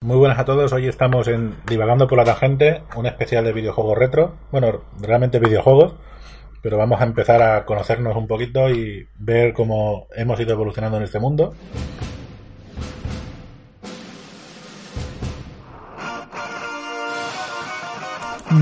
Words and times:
Muy 0.00 0.16
buenas 0.16 0.38
a 0.38 0.44
todos, 0.44 0.72
hoy 0.72 0.86
estamos 0.86 1.26
en 1.26 1.56
Divagando 1.66 2.06
por 2.06 2.18
la 2.18 2.24
Tangente, 2.24 2.82
un 2.94 3.06
especial 3.06 3.44
de 3.44 3.52
videojuegos 3.52 3.98
retro, 3.98 4.36
bueno, 4.52 4.82
realmente 5.00 5.40
videojuegos, 5.40 5.96
pero 6.62 6.78
vamos 6.78 7.00
a 7.00 7.04
empezar 7.04 7.42
a 7.42 7.64
conocernos 7.64 8.16
un 8.16 8.28
poquito 8.28 8.70
y 8.70 9.08
ver 9.18 9.52
cómo 9.52 10.06
hemos 10.14 10.38
ido 10.38 10.52
evolucionando 10.52 10.98
en 10.98 11.02
este 11.02 11.18
mundo. 11.18 11.52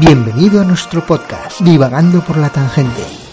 Bienvenido 0.00 0.62
a 0.62 0.64
nuestro 0.64 1.02
podcast, 1.02 1.60
Divagando 1.60 2.22
por 2.22 2.38
la 2.38 2.48
Tangente. 2.48 3.25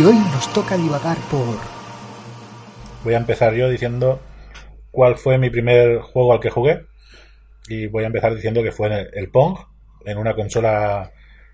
Y 0.00 0.02
hoy 0.02 0.14
nos 0.14 0.50
toca 0.54 0.78
divagar 0.78 1.18
por... 1.30 1.58
Voy 3.04 3.12
a 3.12 3.18
empezar 3.18 3.52
yo 3.52 3.68
diciendo 3.68 4.18
cuál 4.90 5.18
fue 5.18 5.36
mi 5.36 5.50
primer 5.50 5.98
juego 5.98 6.32
al 6.32 6.40
que 6.40 6.48
jugué. 6.48 6.86
Y 7.68 7.86
voy 7.88 8.04
a 8.04 8.06
empezar 8.06 8.34
diciendo 8.34 8.62
que 8.62 8.72
fue 8.72 8.86
en 8.86 9.08
el, 9.12 9.30
Pong, 9.30 9.58
en 10.06 10.16
una 10.16 10.34
consola 10.34 11.12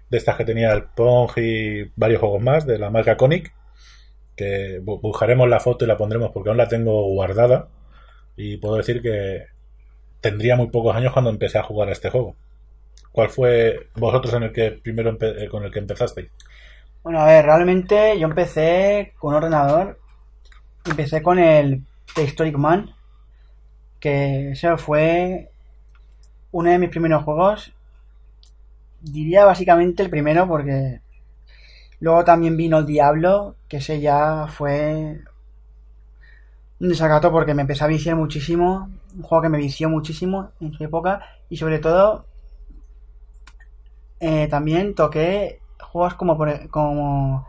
de 0.09 0.17
estas 0.19 0.37
que 0.37 0.45
tenía 0.45 0.73
el 0.75 0.85
Pong 0.85 1.33
y 1.39 1.91
varios 1.97 2.21
juegos 2.21 2.41
más 2.41 2.65
de 2.69 2.79
la 2.79 2.89
marca 2.89 3.17
Conic. 3.17 3.53
Que 4.37 4.81
bu- 4.81 5.01
buscaremos 5.01 5.49
la 5.49 5.59
foto 5.59 5.85
y 5.85 5.89
la 5.89 5.97
pondremos 5.97 6.31
porque 6.33 6.51
aún 6.51 6.59
la 6.59 6.69
tengo 6.69 7.03
guardada. 7.03 7.67
Y 8.37 8.59
puedo 8.59 8.77
decir 8.77 9.03
que 9.03 9.47
tendría 10.21 10.55
muy 10.55 10.69
pocos 10.69 10.95
años 10.95 11.13
cuando 11.13 11.31
empecé 11.31 11.59
a 11.59 11.65
jugar 11.65 11.89
a 11.89 11.93
este 11.93 12.11
juego. 12.11 12.37
¿Cuál 13.11 13.29
fue 13.29 13.89
vosotros 13.97 14.33
en 14.35 14.45
el 14.45 14.53
que 14.53 14.71
primero 14.71 15.19
eh, 15.21 15.49
con 15.51 15.65
el 15.65 15.73
que 15.73 15.81
empezasteis? 15.81 16.29
Bueno, 17.07 17.21
a 17.21 17.27
ver, 17.27 17.45
realmente 17.45 18.19
yo 18.19 18.27
empecé 18.27 19.15
con 19.17 19.29
un 19.31 19.37
ordenador. 19.37 20.01
Empecé 20.85 21.23
con 21.23 21.39
el 21.39 21.85
Prehistoric 22.13 22.57
Man. 22.57 22.97
Que 24.01 24.51
ese 24.51 24.77
fue 24.77 25.49
uno 26.51 26.69
de 26.69 26.81
mis 26.81 26.91
primeros 26.91 27.23
juegos. 27.23 27.73
Diría 29.01 29.45
básicamente 29.45 30.03
el 30.03 30.11
primero 30.11 30.49
porque 30.49 31.01
luego 32.01 32.25
también 32.25 32.57
vino 32.57 32.79
el 32.79 32.87
Diablo. 32.87 33.55
Que 33.69 33.77
ese 33.77 34.01
ya 34.01 34.49
fue 34.49 35.21
un 36.81 36.89
desacato 36.89 37.31
porque 37.31 37.55
me 37.55 37.63
empecé 37.63 37.85
a 37.85 37.87
viciar 37.87 38.17
muchísimo. 38.17 38.91
Un 39.15 39.23
juego 39.23 39.43
que 39.43 39.49
me 39.49 39.59
vició 39.59 39.89
muchísimo 39.89 40.51
en 40.61 40.73
su 40.73 40.83
época. 40.83 41.21
Y 41.51 41.57
sobre 41.57 41.79
todo 41.79 42.27
eh, 44.19 44.49
también 44.49 44.97
toqué 44.97 45.61
juegos 45.81 46.15
como, 46.15 46.37
por, 46.37 46.49
e- 46.49 46.69
como 46.69 47.47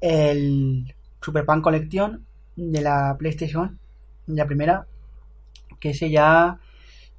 el 0.00 0.94
Super 1.20 1.46
Pan 1.46 1.62
Collection 1.62 2.24
de 2.56 2.80
la 2.82 3.16
PlayStation, 3.18 3.78
la 4.26 4.46
primera, 4.46 4.86
que 5.80 5.90
ese 5.90 6.10
ya 6.10 6.58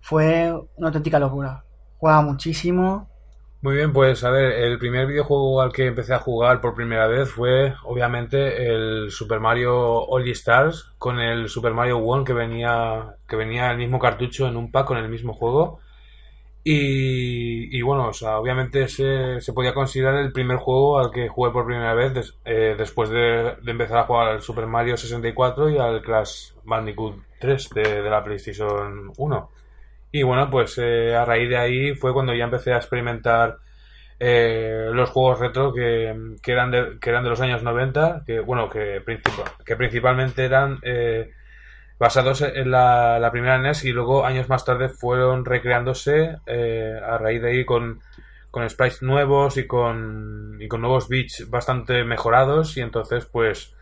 fue 0.01 0.53
una 0.77 0.87
auténtica 0.87 1.19
locura. 1.19 1.63
Jugaba 1.99 2.21
muchísimo. 2.21 3.07
Muy 3.61 3.75
bien, 3.75 3.91
pues 3.91 4.23
a 4.23 4.29
ver, 4.29 4.51
el 4.53 4.77
primer 4.77 5.07
videojuego 5.07 5.61
al 5.61 5.71
que 5.73 5.87
empecé 5.87 6.13
a 6.13 6.19
jugar 6.19 6.61
por 6.61 6.75
primera 6.75 7.07
vez 7.07 7.29
fue 7.29 7.73
obviamente 7.83 8.67
el 8.67 9.09
Super 9.11 9.39
Mario 9.39 9.75
All 10.05 10.27
Stars 10.29 10.91
con 10.99 11.19
el 11.19 11.49
Super 11.49 11.73
Mario 11.73 11.97
One 11.97 12.23
que 12.23 12.33
venía 12.33 13.15
que 13.27 13.35
venía 13.35 13.71
el 13.71 13.77
mismo 13.77 13.97
cartucho 13.99 14.47
en 14.47 14.57
un 14.57 14.71
pack 14.71 14.87
con 14.87 14.97
el 14.97 15.09
mismo 15.09 15.33
juego. 15.33 15.79
Y, 16.63 17.81
bueno, 17.81 18.09
o 18.09 18.13
sea, 18.13 18.39
obviamente 18.39 18.89
se, 18.89 19.39
se 19.39 19.53
podía 19.53 19.73
considerar 19.73 20.15
el 20.15 20.33
primer 20.33 20.57
juego 20.57 20.99
al 20.99 21.11
que 21.11 21.29
jugué 21.29 21.51
por 21.51 21.65
primera 21.65 21.93
vez 21.93 22.35
eh, 22.43 22.75
después 22.77 23.09
de, 23.09 23.55
de 23.61 23.71
empezar 23.71 23.99
a 23.99 24.03
jugar 24.03 24.27
al 24.27 24.41
Super 24.41 24.67
Mario 24.67 24.97
64 24.97 25.69
y 25.69 25.77
al 25.77 26.01
Crash 26.01 26.51
Bandicoot 26.63 27.15
3 27.39 27.69
de, 27.69 28.01
de 28.03 28.09
la 28.09 28.21
PlayStation 28.23 29.13
1. 29.17 29.49
Y 30.11 30.23
bueno, 30.23 30.49
pues 30.51 30.77
eh, 30.77 31.15
a 31.15 31.23
raíz 31.25 31.47
de 31.49 31.57
ahí 31.57 31.95
fue 31.95 32.13
cuando 32.13 32.33
ya 32.35 32.43
empecé 32.45 32.73
a 32.73 32.77
experimentar 32.77 33.59
eh, 34.19 34.89
los 34.91 35.09
juegos 35.11 35.39
retro 35.39 35.73
que, 35.73 36.15
que 36.41 36.51
eran 36.51 36.71
de, 36.71 36.97
que 36.99 37.09
eran 37.09 37.23
de 37.23 37.29
los 37.29 37.41
años 37.41 37.63
90, 37.63 38.23
que 38.25 38.39
bueno, 38.39 38.69
que, 38.69 39.03
princip- 39.05 39.63
que 39.65 39.75
principalmente 39.75 40.45
eran 40.45 40.79
eh, 40.83 41.31
basados 41.99 42.41
en 42.41 42.71
la, 42.71 43.27
primera 43.31 43.57
NES 43.57 43.85
y 43.85 43.91
luego 43.91 44.25
años 44.25 44.49
más 44.49 44.65
tarde 44.65 44.89
fueron 44.89 45.45
recreándose 45.45 46.37
eh, 46.45 46.99
a 47.03 47.17
raíz 47.17 47.41
de 47.41 47.49
ahí 47.49 47.65
con, 47.65 48.01
con 48.51 48.69
sprites 48.69 49.01
nuevos 49.01 49.57
y 49.57 49.67
con, 49.67 50.57
y 50.59 50.67
con 50.67 50.81
nuevos 50.81 51.09
beats 51.09 51.49
bastante 51.49 52.03
mejorados 52.03 52.77
y 52.77 52.81
entonces 52.81 53.25
pues 53.25 53.73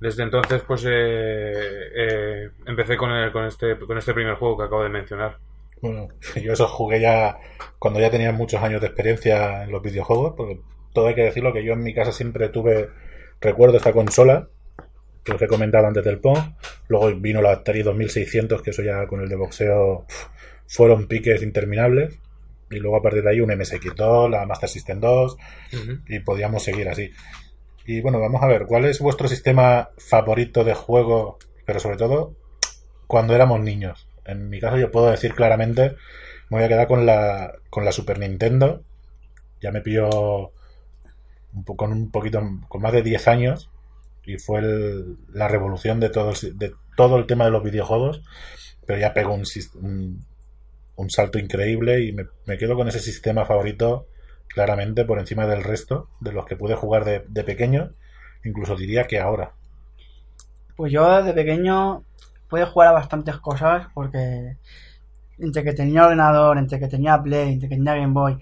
desde 0.00 0.22
entonces 0.22 0.62
pues 0.62 0.84
eh, 0.86 0.90
eh, 0.92 2.50
empecé 2.66 2.96
con, 2.96 3.10
el, 3.10 3.32
con, 3.32 3.44
este, 3.44 3.78
con 3.78 3.98
este 3.98 4.14
primer 4.14 4.34
juego 4.34 4.56
que 4.56 4.64
acabo 4.64 4.82
de 4.82 4.88
mencionar. 4.88 5.38
Bueno, 5.82 6.08
yo 6.42 6.52
eso 6.52 6.66
jugué 6.68 7.00
ya 7.00 7.38
cuando 7.78 8.00
ya 8.00 8.10
tenía 8.10 8.32
muchos 8.32 8.62
años 8.62 8.80
de 8.80 8.88
experiencia 8.88 9.64
en 9.64 9.72
los 9.72 9.82
videojuegos, 9.82 10.34
porque 10.36 10.60
todo 10.92 11.08
hay 11.08 11.14
que 11.14 11.24
decirlo 11.24 11.52
que 11.52 11.64
yo 11.64 11.74
en 11.74 11.82
mi 11.82 11.94
casa 11.94 12.12
siempre 12.12 12.48
tuve, 12.48 12.88
recuerdo 13.40 13.76
esta 13.76 13.92
consola, 13.92 14.48
que 15.24 15.32
os 15.32 15.42
he 15.42 15.46
comentado 15.46 15.86
antes 15.86 16.04
del 16.04 16.18
Pong, 16.18 16.38
luego 16.88 17.14
vino 17.16 17.42
la 17.42 17.52
Atari 17.52 17.82
2600, 17.82 18.62
que 18.62 18.70
eso 18.70 18.82
ya 18.82 19.06
con 19.06 19.20
el 19.20 19.28
de 19.28 19.36
boxeo 19.36 20.06
fueron 20.66 21.06
piques 21.06 21.42
interminables, 21.42 22.18
y 22.70 22.76
luego 22.76 22.96
a 22.96 23.02
partir 23.02 23.22
de 23.22 23.30
ahí 23.30 23.40
un 23.40 23.50
MSX2, 23.50 24.30
la 24.30 24.46
Master 24.46 24.68
System 24.68 25.00
2, 25.00 25.36
Ujú. 25.72 25.98
y 26.06 26.20
podíamos 26.20 26.62
seguir 26.62 26.88
así. 26.88 27.10
Y 27.86 28.00
bueno, 28.00 28.20
vamos 28.20 28.42
a 28.42 28.46
ver, 28.46 28.66
¿cuál 28.66 28.84
es 28.84 29.00
vuestro 29.00 29.26
sistema 29.28 29.90
favorito 29.98 30.62
de 30.64 30.74
juego, 30.74 31.38
pero 31.66 31.80
sobre 31.80 31.96
todo 31.96 32.34
cuando 33.06 33.34
éramos 33.34 33.60
niños? 33.60 34.06
En 34.24 34.48
mi 34.48 34.60
caso 34.60 34.78
yo 34.78 34.90
puedo 34.92 35.10
decir 35.10 35.34
claramente, 35.34 35.96
me 36.50 36.58
voy 36.58 36.62
a 36.64 36.68
quedar 36.68 36.86
con 36.86 37.04
la, 37.06 37.52
con 37.68 37.84
la 37.84 37.92
Super 37.92 38.18
Nintendo, 38.18 38.82
ya 39.60 39.72
me 39.72 39.80
pilló 39.80 40.52
un 41.52 41.64
con 41.64 41.92
un 41.92 42.10
poquito, 42.12 42.40
con 42.68 42.80
más 42.82 42.92
de 42.92 43.02
10 43.02 43.26
años, 43.28 43.70
y 44.34 44.38
fue 44.38 44.62
la 45.32 45.48
revolución 45.48 46.00
de 46.00 46.10
todo, 46.10 46.30
el, 46.30 46.58
de 46.58 46.72
todo 46.96 47.16
el 47.16 47.26
tema 47.26 47.44
de 47.44 47.50
los 47.50 47.62
videojuegos, 47.62 48.22
pero 48.86 48.98
ya 48.98 49.14
pegó 49.14 49.34
un, 49.34 49.44
salto 51.08 51.38
increíble 51.38 52.04
y 52.04 52.12
me, 52.12 52.26
me 52.46 52.58
quedo 52.58 52.76
con 52.76 52.88
ese 52.88 53.00
sistema 53.00 53.44
favorito 53.44 54.06
claramente 54.48 55.04
por 55.04 55.18
encima 55.18 55.46
del 55.46 55.62
resto 55.62 56.08
de 56.20 56.32
los 56.32 56.44
que 56.44 56.56
pude 56.56 56.74
jugar 56.74 57.04
de, 57.04 57.24
de 57.28 57.44
pequeño, 57.44 57.92
incluso 58.44 58.76
diría 58.76 59.06
que 59.06 59.18
ahora. 59.18 59.52
Pues 60.76 60.92
yo 60.92 61.22
de 61.22 61.32
pequeño 61.32 62.04
pude 62.48 62.64
jugar 62.66 62.88
a 62.88 62.92
bastantes 62.92 63.36
cosas 63.36 63.86
porque 63.94 64.56
entre 65.38 65.64
que 65.64 65.72
tenía 65.72 66.04
ordenador, 66.04 66.58
entre 66.58 66.78
que 66.78 66.88
tenía 66.88 67.22
Play, 67.22 67.52
entre 67.52 67.68
que 67.68 67.76
tenía 67.76 67.94
Game 67.94 68.12
Boy, 68.12 68.38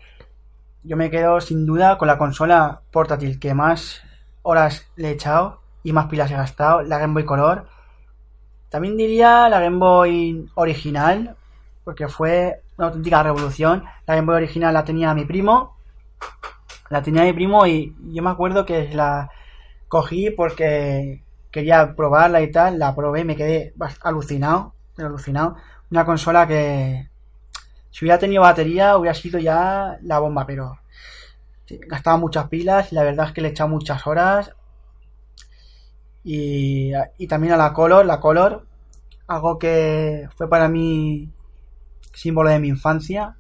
yo 0.83 0.97
me 0.97 1.11
quedo 1.11 1.41
sin 1.41 1.67
duda 1.67 1.99
con 1.99 2.09
la 2.09 2.19
consola 2.19 2.81
portátil 2.91 3.39
que 3.39 3.55
más 3.55 4.03
horas 4.43 4.87
le 4.97 5.09
he 5.09 5.13
echado 5.13 5.61
y 5.83 5.93
más 5.93 6.07
pilas 6.07 6.31
he 6.31 6.35
gastado, 6.35 6.83
la 6.83 6.99
Game 6.99 7.15
Boy 7.15 7.25
Color. 7.25 7.67
También 8.69 8.97
diría 8.97 9.49
la 9.49 9.61
Game 9.61 9.79
Boy 9.79 10.51
original, 10.55 11.37
porque 11.85 12.09
fue 12.09 12.63
una 12.77 12.89
auténtica 12.89 13.23
revolución. 13.23 13.85
La 14.07 14.15
Game 14.15 14.27
Boy 14.27 14.37
original 14.37 14.75
la 14.75 14.85
tenía 14.85 15.15
mi 15.15 15.25
primo, 15.25 15.77
la 16.91 17.03
tenía 17.03 17.25
mi 17.25 17.33
primo 17.33 17.67
y 17.67 17.95
yo 18.13 18.23
me 18.23 18.31
acuerdo 18.31 18.65
que 18.65 18.93
la 18.93 19.31
cogí 19.89 20.31
porque 20.31 21.23
quería 21.51 21.95
probarla 21.95 22.41
y 22.43 22.51
tal, 22.51 22.79
la 22.79 22.95
probé 22.95 23.21
y 23.21 23.25
me 23.25 23.37
quedé 23.37 23.75
alucinado, 24.03 24.75
alucinado. 24.99 25.57
Una 25.91 26.05
consola 26.05 26.47
que 26.47 27.09
si 27.91 28.05
hubiera 28.05 28.19
tenido 28.19 28.43
batería 28.43 28.97
hubiera 28.97 29.15
sido 29.15 29.39
ya 29.39 29.99
la 30.03 30.19
bomba, 30.19 30.47
pero 30.47 30.79
gastaba 31.69 32.17
muchas 32.17 32.49
pilas 32.49 32.93
y 32.93 32.95
la 32.95 33.03
verdad 33.03 33.27
es 33.27 33.33
que 33.33 33.41
le 33.41 33.49
he 33.49 33.51
echado 33.51 33.69
muchas 33.69 34.07
horas. 34.07 34.53
Y, 36.25 36.93
y 37.17 37.27
también 37.27 37.55
a 37.55 37.57
la 37.57 37.73
Color, 37.73 38.05
la 38.05 38.21
Color, 38.21 38.67
algo 39.27 39.59
que 39.59 40.29
fue 40.37 40.49
para 40.49 40.69
mí 40.69 41.31
símbolo 42.13 42.51
de 42.51 42.59
mi 42.59 42.69
infancia. 42.69 43.37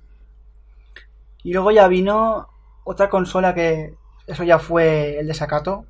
Y 1.42 1.52
luego 1.52 1.70
ya 1.70 1.88
vino 1.88 2.48
otra 2.84 3.08
consola 3.10 3.54
que 3.54 3.94
eso 4.26 4.44
ya 4.44 4.58
fue 4.58 5.18
el 5.18 5.26
desacato, 5.26 5.86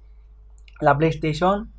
la 0.80 0.96
PlayStation 0.96 1.72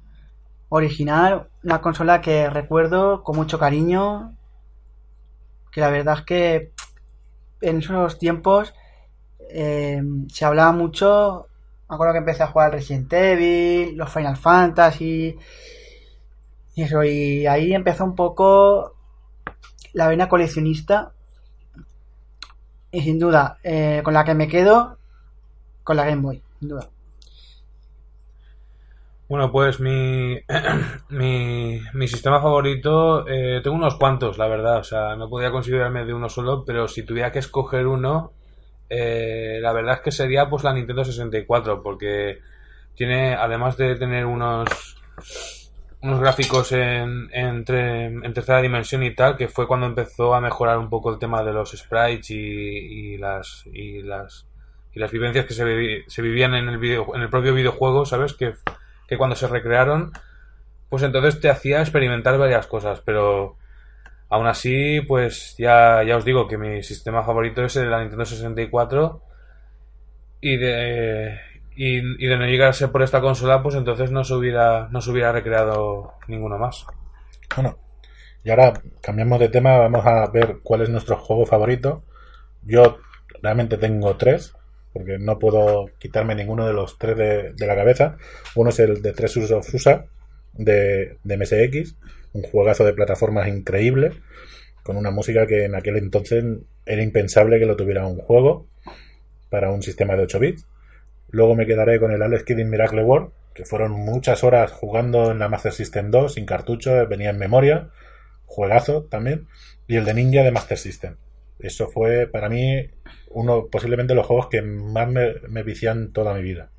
original, 0.70 1.50
una 1.64 1.82
consola 1.82 2.22
que 2.22 2.50
recuerdo 2.50 3.24
con 3.24 3.36
mucho 3.36 3.58
cariño, 3.58 4.36
que 5.72 5.82
la 5.82 5.90
verdad 5.90 6.20
es 6.20 6.26
que 6.26 6.72
en 7.62 7.80
esos 7.80 8.18
tiempos 8.20 8.74
eh, 9.50 10.02
se 10.30 10.46
hablaba 10.46 10.72
mucho, 10.72 11.48
me 11.90 11.96
acuerdo 11.96 12.14
que 12.14 12.20
empecé 12.20 12.44
a 12.44 12.48
jugar 12.48 12.72
Resident 12.72 13.12
Evil, 13.12 13.98
los 13.98 14.12
Final 14.12 14.38
Fantasy, 14.38 15.36
y 16.76 16.84
eso, 16.84 17.04
y 17.04 17.48
ahí 17.48 17.74
empezó 17.74 18.06
un 18.06 18.16
poco 18.16 18.94
la 19.94 20.08
vena 20.08 20.30
coleccionista, 20.30 21.14
y 22.92 23.02
sin 23.02 23.18
duda, 23.18 23.58
eh, 23.64 24.02
con 24.04 24.14
la 24.14 24.24
que 24.24 24.36
me 24.36 24.48
quedo, 24.48 24.98
con 25.84 25.98
la 25.98 26.06
Game 26.06 26.22
Boy, 26.22 26.44
sin 26.60 26.70
duda. 26.70 26.90
Bueno, 29.28 29.52
pues 29.52 29.80
mi, 29.80 30.38
mi, 31.10 31.82
mi 31.94 32.08
sistema 32.08 32.40
favorito, 32.40 33.28
eh, 33.28 33.62
tengo 33.64 33.76
unos 33.76 33.96
cuantos, 33.96 34.38
la 34.38 34.48
verdad, 34.48 34.78
o 34.78 34.84
sea, 34.84 35.16
no 35.16 35.28
podría 35.28 35.52
considerarme 35.52 36.06
de 36.06 36.14
uno 36.14 36.30
solo, 36.30 36.64
pero 36.66 36.88
si 36.88 37.04
tuviera 37.04 37.32
que 37.32 37.40
escoger 37.40 37.88
uno, 37.88 38.34
eh, 38.90 39.60
la 39.62 39.74
verdad 39.74 39.96
es 39.96 40.02
que 40.02 40.12
sería 40.12 40.50
pues 40.50 40.64
la 40.64 40.74
Nintendo 40.74 41.06
64, 41.06 41.82
porque 41.84 42.40
tiene, 42.96 43.36
además 43.36 43.78
de 43.78 43.96
tener 43.96 44.26
unos, 44.26 45.02
unos 46.02 46.20
gráficos 46.20 46.72
en, 46.72 47.30
en 47.32 47.64
tercera 47.66 48.62
dimensión 48.62 49.04
y 49.04 49.14
tal, 49.16 49.38
que 49.38 49.48
fue 49.48 49.68
cuando 49.68 49.86
empezó 49.86 50.34
a 50.34 50.42
mejorar 50.42 50.78
un 50.78 50.90
poco 50.90 51.12
el 51.12 51.20
tema 51.20 51.44
de 51.44 51.54
los 51.54 51.72
sprites 51.72 52.32
y, 52.32 53.18
las, 53.18 53.64
y 53.72 54.02
las, 54.02 54.48
y 54.94 55.00
las 55.00 55.12
vivencias 55.12 55.46
que 55.46 55.54
se, 55.54 56.04
se 56.08 56.22
vivían 56.22 56.56
en 56.56 56.68
el, 56.68 56.78
video, 56.78 57.16
en 57.16 57.22
el 57.22 57.30
propio 57.30 57.54
videojuego, 57.54 58.06
¿sabes? 58.06 58.34
Que 58.34 58.54
que 59.10 59.18
cuando 59.18 59.36
se 59.36 59.48
recrearon, 59.48 60.12
pues 60.88 61.02
entonces 61.02 61.42
te 61.42 61.50
hacía 61.50 61.82
experimentar 61.82 62.38
varias 62.38 62.68
cosas, 62.68 63.02
pero 63.04 63.58
aún 64.30 64.48
así, 64.48 65.02
pues 65.02 65.56
ya, 65.58 66.04
ya 66.04 66.18
os 66.18 66.26
digo 66.26 66.48
que 66.48 66.58
mi 66.58 66.84
sistema 66.84 67.24
favorito 67.24 67.64
es 67.64 67.76
el 67.76 67.86
de 67.86 67.90
la 67.90 68.00
Nintendo 68.02 68.26
64 68.26 69.24
y 70.42 70.58
de, 70.58 71.40
y, 71.76 72.28
de 72.28 72.38
no 72.38 72.46
llegar 72.46 72.70
a 72.70 72.74
ser 72.74 72.92
por 72.92 73.02
esta 73.02 73.22
consola, 73.22 73.62
pues 73.62 73.76
entonces 73.76 74.12
no 74.12 74.24
se 74.24 74.36
hubiera, 74.36 74.88
no 74.90 75.02
se 75.02 75.12
hubiera 75.12 75.32
recreado 75.32 76.14
ninguno 76.28 76.58
más. 76.58 76.86
Bueno, 77.56 77.78
y 78.44 78.52
ahora 78.52 78.74
cambiamos 79.02 79.40
de 79.40 79.50
tema, 79.50 79.78
vamos 79.78 80.06
a 80.06 80.28
ver 80.28 80.60
cuál 80.64 80.84
es 80.84 80.90
nuestro 80.90 81.18
juego 81.18 81.46
favorito. 81.46 82.04
Yo 82.64 83.00
realmente 83.42 83.78
tengo 83.78 84.16
tres, 84.16 84.54
porque 84.94 85.18
no 85.18 85.40
puedo 85.40 85.88
quitarme 85.98 86.36
ninguno 86.36 86.68
de 86.68 86.74
los 86.74 86.98
tres 86.98 87.18
de, 87.18 87.54
de 87.54 87.68
la 87.68 87.76
cabeza. 87.76 88.18
Uno 88.56 88.70
es 88.70 88.80
el 88.80 89.02
de 89.02 89.14
Tres 89.14 89.36
of 89.38 89.66
de, 90.60 91.18
de 91.24 91.38
MSX, 91.38 91.96
un 92.34 92.44
juegazo 92.44 92.86
de 92.86 92.94
plataformas 92.94 93.48
increíble, 93.48 94.12
con 94.84 94.98
una 94.98 95.12
música 95.12 95.48
que 95.48 95.66
en 95.66 95.76
aquel 95.76 95.98
entonces 95.98 96.44
era 96.86 97.02
impensable 97.02 97.60
que 97.60 97.66
lo 97.66 97.76
tuviera 97.76 98.06
un 98.06 98.18
juego 98.18 98.68
para 99.50 99.72
un 99.72 99.82
sistema 99.82 100.16
de 100.16 100.24
8 100.24 100.40
bits. 100.40 100.68
Luego 101.32 101.56
me 101.56 101.66
quedaré 101.66 102.00
con 102.00 102.12
el 102.12 102.22
Alex 102.22 102.44
Kidd 102.44 102.60
in 102.60 102.70
Miracle 102.70 103.04
World, 103.04 103.30
que 103.54 103.66
fueron 103.66 103.92
muchas 103.92 104.44
horas 104.44 104.72
jugando 104.72 105.32
en 105.32 105.40
la 105.40 105.50
Master 105.50 105.72
System 105.72 106.12
2 106.12 106.34
sin 106.34 106.46
cartucho, 106.46 107.08
venía 107.08 107.30
en 107.30 107.38
memoria, 107.38 107.90
juegazo 108.46 109.04
también, 109.04 109.48
y 109.88 109.96
el 109.96 110.06
de 110.06 110.14
Ninja 110.14 110.44
de 110.44 110.52
Master 110.52 110.78
System. 110.78 111.16
Eso 111.60 111.90
fue 111.90 112.28
para 112.28 112.50
mí 112.50 112.90
uno 113.32 113.68
posiblemente 113.68 114.16
los 114.16 114.26
juegos 114.26 114.48
que 114.48 114.62
más 114.62 115.10
me, 115.10 115.34
me 115.50 115.64
vician 115.64 116.14
toda 116.14 116.34
mi 116.34 116.42
vida. 116.42 116.70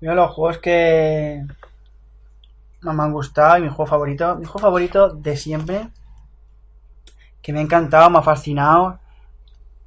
Mira 0.00 0.14
los 0.14 0.32
juegos 0.32 0.58
que 0.58 1.42
me 2.92 3.02
han 3.02 3.12
gustado 3.12 3.58
y 3.58 3.62
mi 3.62 3.68
juego 3.68 3.86
favorito. 3.86 4.36
Mi 4.36 4.44
juego 4.44 4.60
favorito 4.60 5.08
de 5.10 5.36
siempre, 5.36 5.88
que 7.42 7.52
me 7.52 7.60
ha 7.60 7.62
encantado, 7.62 8.10
me 8.10 8.18
ha 8.18 8.22
fascinado, 8.22 8.98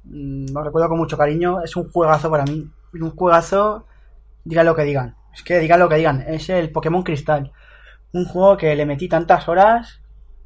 mm, 0.04 0.52
lo 0.52 0.62
recuerdo 0.62 0.88
con 0.88 0.98
mucho 0.98 1.16
cariño, 1.16 1.62
es 1.62 1.76
un 1.76 1.90
juegazo 1.90 2.30
para 2.30 2.44
mí. 2.44 2.70
Un 2.94 3.10
juegazo, 3.14 3.86
digan 4.44 4.66
lo 4.66 4.74
que 4.74 4.84
digan. 4.84 5.16
Es 5.32 5.42
que 5.42 5.58
digan 5.58 5.80
lo 5.80 5.88
que 5.88 5.96
digan, 5.96 6.24
es 6.26 6.48
el 6.50 6.70
Pokémon 6.72 7.02
Cristal. 7.02 7.52
Un 8.12 8.24
juego 8.24 8.56
que 8.56 8.74
le 8.74 8.86
metí 8.86 9.08
tantas 9.08 9.48
horas 9.48 10.00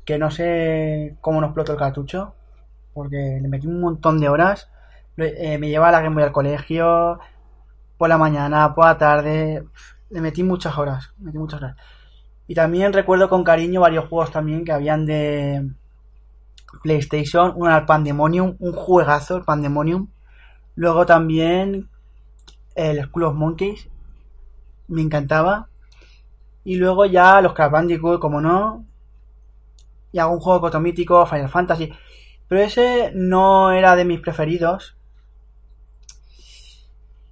que 0.04 0.18
no 0.18 0.30
sé 0.30 1.16
cómo 1.20 1.40
no 1.40 1.46
explotó 1.48 1.72
el 1.72 1.78
cartucho, 1.78 2.34
porque 2.92 3.38
le 3.40 3.48
metí 3.48 3.66
un 3.66 3.80
montón 3.80 4.20
de 4.20 4.28
horas. 4.28 4.70
Eh, 5.16 5.58
me 5.58 5.68
llevaba 5.68 5.92
la 5.92 6.02
Game 6.02 6.14
Boy 6.14 6.24
al 6.24 6.32
colegio, 6.32 7.20
por 7.98 8.08
la 8.08 8.18
mañana, 8.18 8.74
por 8.74 8.86
la 8.86 8.98
tarde. 8.98 9.64
Le 10.10 10.20
metí 10.20 10.42
muchas 10.42 10.76
horas. 10.76 11.12
Metí 11.18 11.38
muchas 11.38 11.62
horas. 11.62 11.76
Y 12.46 12.54
también 12.54 12.92
recuerdo 12.92 13.28
con 13.28 13.44
cariño 13.44 13.80
varios 13.80 14.08
juegos 14.08 14.30
también 14.30 14.64
que 14.64 14.72
habían 14.72 15.06
de 15.06 15.70
PlayStation. 16.82 17.52
Uno 17.54 17.70
era 17.70 17.86
Pandemonium, 17.86 18.56
un 18.58 18.72
juegazo, 18.72 19.36
el 19.36 19.44
Pandemonium. 19.44 20.08
Luego 20.74 21.06
también 21.06 21.88
el 22.74 23.02
School 23.04 23.24
of 23.24 23.34
Monkeys. 23.34 23.88
Me 24.88 25.02
encantaba. 25.02 25.68
Y 26.64 26.76
luego 26.76 27.06
ya 27.06 27.40
los 27.40 27.54
Crash 27.54 27.98
como 28.20 28.40
no. 28.40 28.84
Y 30.10 30.18
algún 30.18 30.40
juego 30.40 30.60
cotomítico, 30.60 31.24
Final 31.26 31.48
Fantasy. 31.48 31.92
Pero 32.48 32.60
ese 32.60 33.12
no 33.14 33.72
era 33.72 33.96
de 33.96 34.04
mis 34.04 34.20
preferidos. 34.20 34.96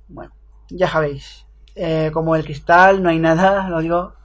Bueno, 0.08 0.32
ya 0.70 0.88
sabéis. 0.88 1.46
Eh, 1.74 2.10
como 2.12 2.36
el 2.36 2.44
cristal, 2.44 3.02
no 3.02 3.10
hay 3.10 3.18
nada, 3.18 3.68
lo 3.70 3.80
digo 3.80 4.19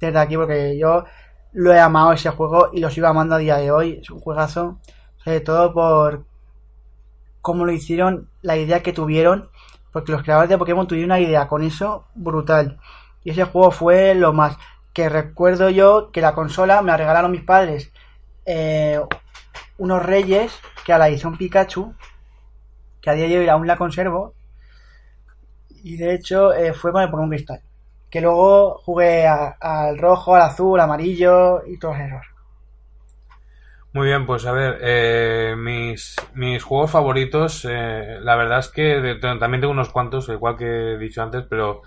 desde 0.00 0.18
aquí 0.18 0.36
porque 0.36 0.78
yo 0.78 1.04
lo 1.52 1.72
he 1.72 1.80
amado 1.80 2.12
ese 2.12 2.30
juego 2.30 2.70
y 2.72 2.80
lo 2.80 2.90
sigo 2.90 3.06
amando 3.06 3.34
a 3.34 3.38
día 3.38 3.56
de 3.56 3.70
hoy. 3.70 3.98
Es 4.02 4.10
un 4.10 4.20
juegazo, 4.20 4.78
sobre 5.24 5.40
todo 5.40 5.72
por 5.72 6.24
cómo 7.40 7.64
lo 7.64 7.72
hicieron, 7.72 8.28
la 8.42 8.56
idea 8.56 8.82
que 8.82 8.92
tuvieron, 8.92 9.48
porque 9.92 10.12
los 10.12 10.22
creadores 10.22 10.50
de 10.50 10.58
Pokémon 10.58 10.86
tuvieron 10.86 11.10
una 11.10 11.20
idea 11.20 11.48
con 11.48 11.62
eso 11.62 12.06
brutal. 12.14 12.78
Y 13.24 13.30
ese 13.30 13.44
juego 13.44 13.70
fue 13.70 14.14
lo 14.14 14.32
más 14.32 14.56
que 14.92 15.08
recuerdo 15.08 15.70
yo 15.70 16.10
que 16.12 16.20
la 16.20 16.34
consola 16.34 16.82
me 16.82 16.88
la 16.88 16.96
regalaron 16.96 17.30
mis 17.30 17.44
padres 17.44 17.92
eh, 18.50 18.98
unos 19.76 20.02
reyes 20.02 20.52
que 20.84 20.92
a 20.92 20.98
la 20.98 21.08
edición 21.08 21.36
Pikachu, 21.36 21.94
que 23.00 23.10
a 23.10 23.12
día 23.12 23.28
de 23.28 23.38
hoy 23.38 23.48
aún 23.48 23.66
la 23.66 23.76
conservo, 23.76 24.34
y 25.68 25.96
de 25.96 26.14
hecho 26.14 26.54
eh, 26.54 26.72
fue 26.72 26.90
con 26.92 27.02
el 27.02 27.10
Pokémon 27.10 27.28
Cristal. 27.28 27.60
Que 28.10 28.20
luego 28.20 28.78
jugué 28.78 29.26
al 29.26 29.98
rojo, 29.98 30.34
al 30.34 30.42
azul, 30.42 30.80
amarillo 30.80 31.66
y 31.66 31.78
todos 31.78 31.98
esos. 31.98 32.26
Muy 33.92 34.06
bien, 34.06 34.26
pues 34.26 34.44
a 34.46 34.52
ver, 34.52 34.78
eh, 34.82 35.54
mis, 35.56 36.14
mis 36.34 36.62
juegos 36.62 36.90
favoritos, 36.90 37.66
eh, 37.68 38.18
la 38.20 38.36
verdad 38.36 38.58
es 38.58 38.68
que 38.68 39.18
también 39.20 39.60
tengo 39.60 39.72
unos 39.72 39.88
cuantos, 39.88 40.28
igual 40.28 40.56
que 40.56 40.92
he 40.92 40.98
dicho 40.98 41.22
antes, 41.22 41.44
pero 41.48 41.82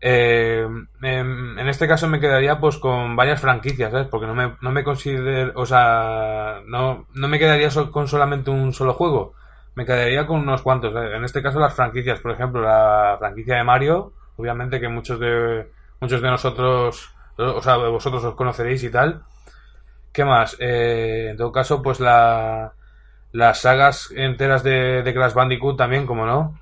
eh, 0.00 0.66
em, 1.02 1.58
en 1.58 1.68
este 1.68 1.88
caso 1.88 2.06
me 2.08 2.20
quedaría 2.20 2.60
pues 2.60 2.78
con 2.78 3.16
varias 3.16 3.40
franquicias, 3.40 3.90
¿sabes? 3.90 4.06
Porque 4.08 4.26
no 4.26 4.34
me, 4.34 4.56
no 4.60 4.70
me 4.70 4.84
considero, 4.84 5.52
o 5.56 5.66
sea, 5.66 6.60
no, 6.66 7.06
no 7.12 7.28
me 7.28 7.38
quedaría 7.38 7.70
con 7.90 8.06
solamente 8.08 8.50
un 8.50 8.72
solo 8.72 8.94
juego, 8.94 9.34
me 9.74 9.84
quedaría 9.84 10.26
con 10.26 10.40
unos 10.40 10.62
cuantos. 10.62 10.94
En 10.94 11.24
este 11.24 11.42
caso 11.42 11.58
las 11.58 11.74
franquicias, 11.74 12.20
por 12.20 12.32
ejemplo, 12.32 12.62
la 12.62 13.16
franquicia 13.18 13.56
de 13.56 13.64
Mario, 13.64 14.12
obviamente 14.36 14.80
que 14.80 14.88
muchos 14.88 15.18
de, 15.20 15.68
muchos 16.00 16.20
de 16.22 16.30
nosotros, 16.30 17.10
o 17.38 17.62
sea, 17.62 17.76
vosotros 17.76 18.24
os 18.24 18.34
conoceréis 18.34 18.82
y 18.84 18.90
tal. 18.90 19.22
¿Qué 20.12 20.24
más? 20.24 20.56
Eh, 20.60 21.28
en 21.30 21.36
todo 21.36 21.52
caso, 21.52 21.82
pues 21.82 22.00
la, 22.00 22.72
las 23.32 23.60
sagas 23.62 24.10
enteras 24.16 24.62
de, 24.62 25.02
de 25.02 25.14
Crash 25.14 25.34
Bandicoot 25.34 25.76
también, 25.78 26.06
como 26.06 26.26
no. 26.26 26.58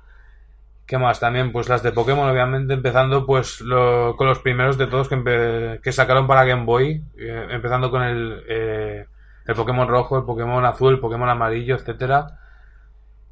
¿Qué 0.85 0.97
más? 0.99 1.19
También, 1.19 1.51
pues 1.51 1.67
las 1.67 1.81
de 1.81 1.91
Pokémon, 1.91 2.29
obviamente, 2.29 2.73
empezando 2.75 3.25
pues 3.25 3.59
lo- 3.61 4.15
con 4.17 4.27
los 4.27 4.39
primeros 4.39 4.77
de 4.77 4.85
todos 4.87 5.09
que, 5.09 5.79
que 5.83 5.91
sacaron 5.91 6.27
para 6.27 6.43
Game 6.45 6.65
Boy, 6.65 7.03
eh, 7.17 7.47
empezando 7.49 7.89
con 7.89 8.03
el, 8.03 8.43
eh, 8.47 9.07
el 9.47 9.55
Pokémon 9.55 9.87
rojo, 9.87 10.17
el 10.19 10.25
Pokémon 10.25 10.63
azul, 10.65 10.93
el 10.93 10.99
Pokémon 10.99 11.29
amarillo, 11.29 11.75
etcétera. 11.75 12.37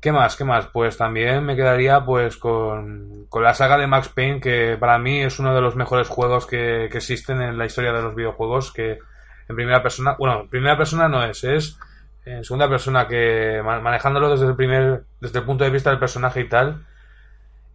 ¿Qué 0.03 0.12
más? 0.12 0.36
¿Qué 0.36 0.43
más? 0.43 0.67
Pues 0.67 0.98
también 0.98 1.45
me 1.45 1.55
quedaría 1.55 2.03
pues 2.03 2.36
con, 2.38 3.25
con 3.29 3.41
la 3.41 3.53
saga 3.53 3.77
de 3.77 3.88
Max 3.88 4.10
Payne, 4.10 4.41
que 4.41 4.75
para 4.77 5.00
mí 5.00 5.22
es 5.22 5.39
uno 5.39 5.55
de 5.55 5.62
los 5.62 5.77
mejores 5.77 6.10
juegos 6.10 6.45
que, 6.45 6.89
que 6.91 6.98
existen 6.98 7.41
en 7.41 7.57
la 7.57 7.65
historia 7.65 7.93
de 7.93 8.01
los 8.01 8.13
videojuegos, 8.13 8.74
que 8.74 9.00
en 9.48 9.55
primera 9.55 9.81
persona, 9.81 10.15
bueno, 10.19 10.41
en 10.41 10.50
primera 10.50 10.77
persona 10.77 11.07
no 11.07 11.24
es, 11.24 11.43
es 11.45 11.77
en 12.25 12.43
segunda 12.43 12.67
persona 12.69 13.07
que 13.07 13.62
ma- 13.63 13.79
manejándolo 13.79 14.29
desde 14.29 14.45
el 14.48 14.55
primer, 14.57 15.05
desde 15.22 15.39
el 15.39 15.45
punto 15.45 15.63
de 15.63 15.69
vista 15.69 15.89
del 15.89 16.00
personaje 16.00 16.41
y 16.41 16.50
tal. 16.50 16.86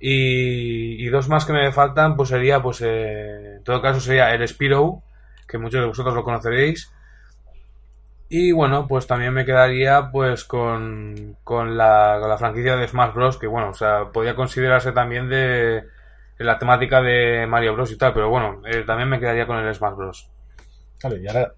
Y, 0.00 1.04
y 1.04 1.08
dos 1.08 1.28
más 1.28 1.44
que 1.44 1.52
me 1.52 1.73
faltan, 1.73 2.16
pues 2.16 2.28
sería, 2.28 2.62
pues 2.62 2.80
eh, 2.82 3.56
en 3.56 3.64
todo 3.64 3.82
caso 3.82 4.00
sería 4.00 4.32
el 4.35 4.47
Spiro, 4.47 5.02
que 5.49 5.58
muchos 5.58 5.80
de 5.80 5.87
vosotros 5.87 6.14
lo 6.14 6.25
conoceréis. 6.25 6.92
Y 8.30 8.52
bueno, 8.52 8.87
pues 8.87 9.06
también 9.06 9.32
me 9.32 9.47
quedaría 9.47 10.11
pues 10.12 10.44
con, 10.44 11.37
con 11.44 11.78
la, 11.78 12.18
con 12.20 12.28
la 12.28 12.37
franquicia 12.37 12.76
de 12.76 12.87
Smash 12.87 13.14
Bros. 13.14 13.38
Que 13.38 13.47
bueno, 13.47 13.70
o 13.70 13.75
sea, 13.75 14.11
podría 14.12 14.35
considerarse 14.35 14.92
también 14.92 15.28
de, 15.30 15.85
la 16.38 16.58
temática 16.58 17.00
de 17.00 17.47
Mario 17.47 17.75
Bros 17.75 17.90
y 17.90 17.97
tal, 17.97 18.12
pero 18.12 18.28
bueno, 18.28 18.61
eh, 18.66 18.85
también 18.87 19.08
me 19.08 19.18
quedaría 19.18 19.47
con 19.47 19.56
el 19.58 19.75
Smash 19.75 19.94
Bros. 19.94 20.30
Vale, 21.02 21.20
y 21.23 21.26
ahora 21.26 21.54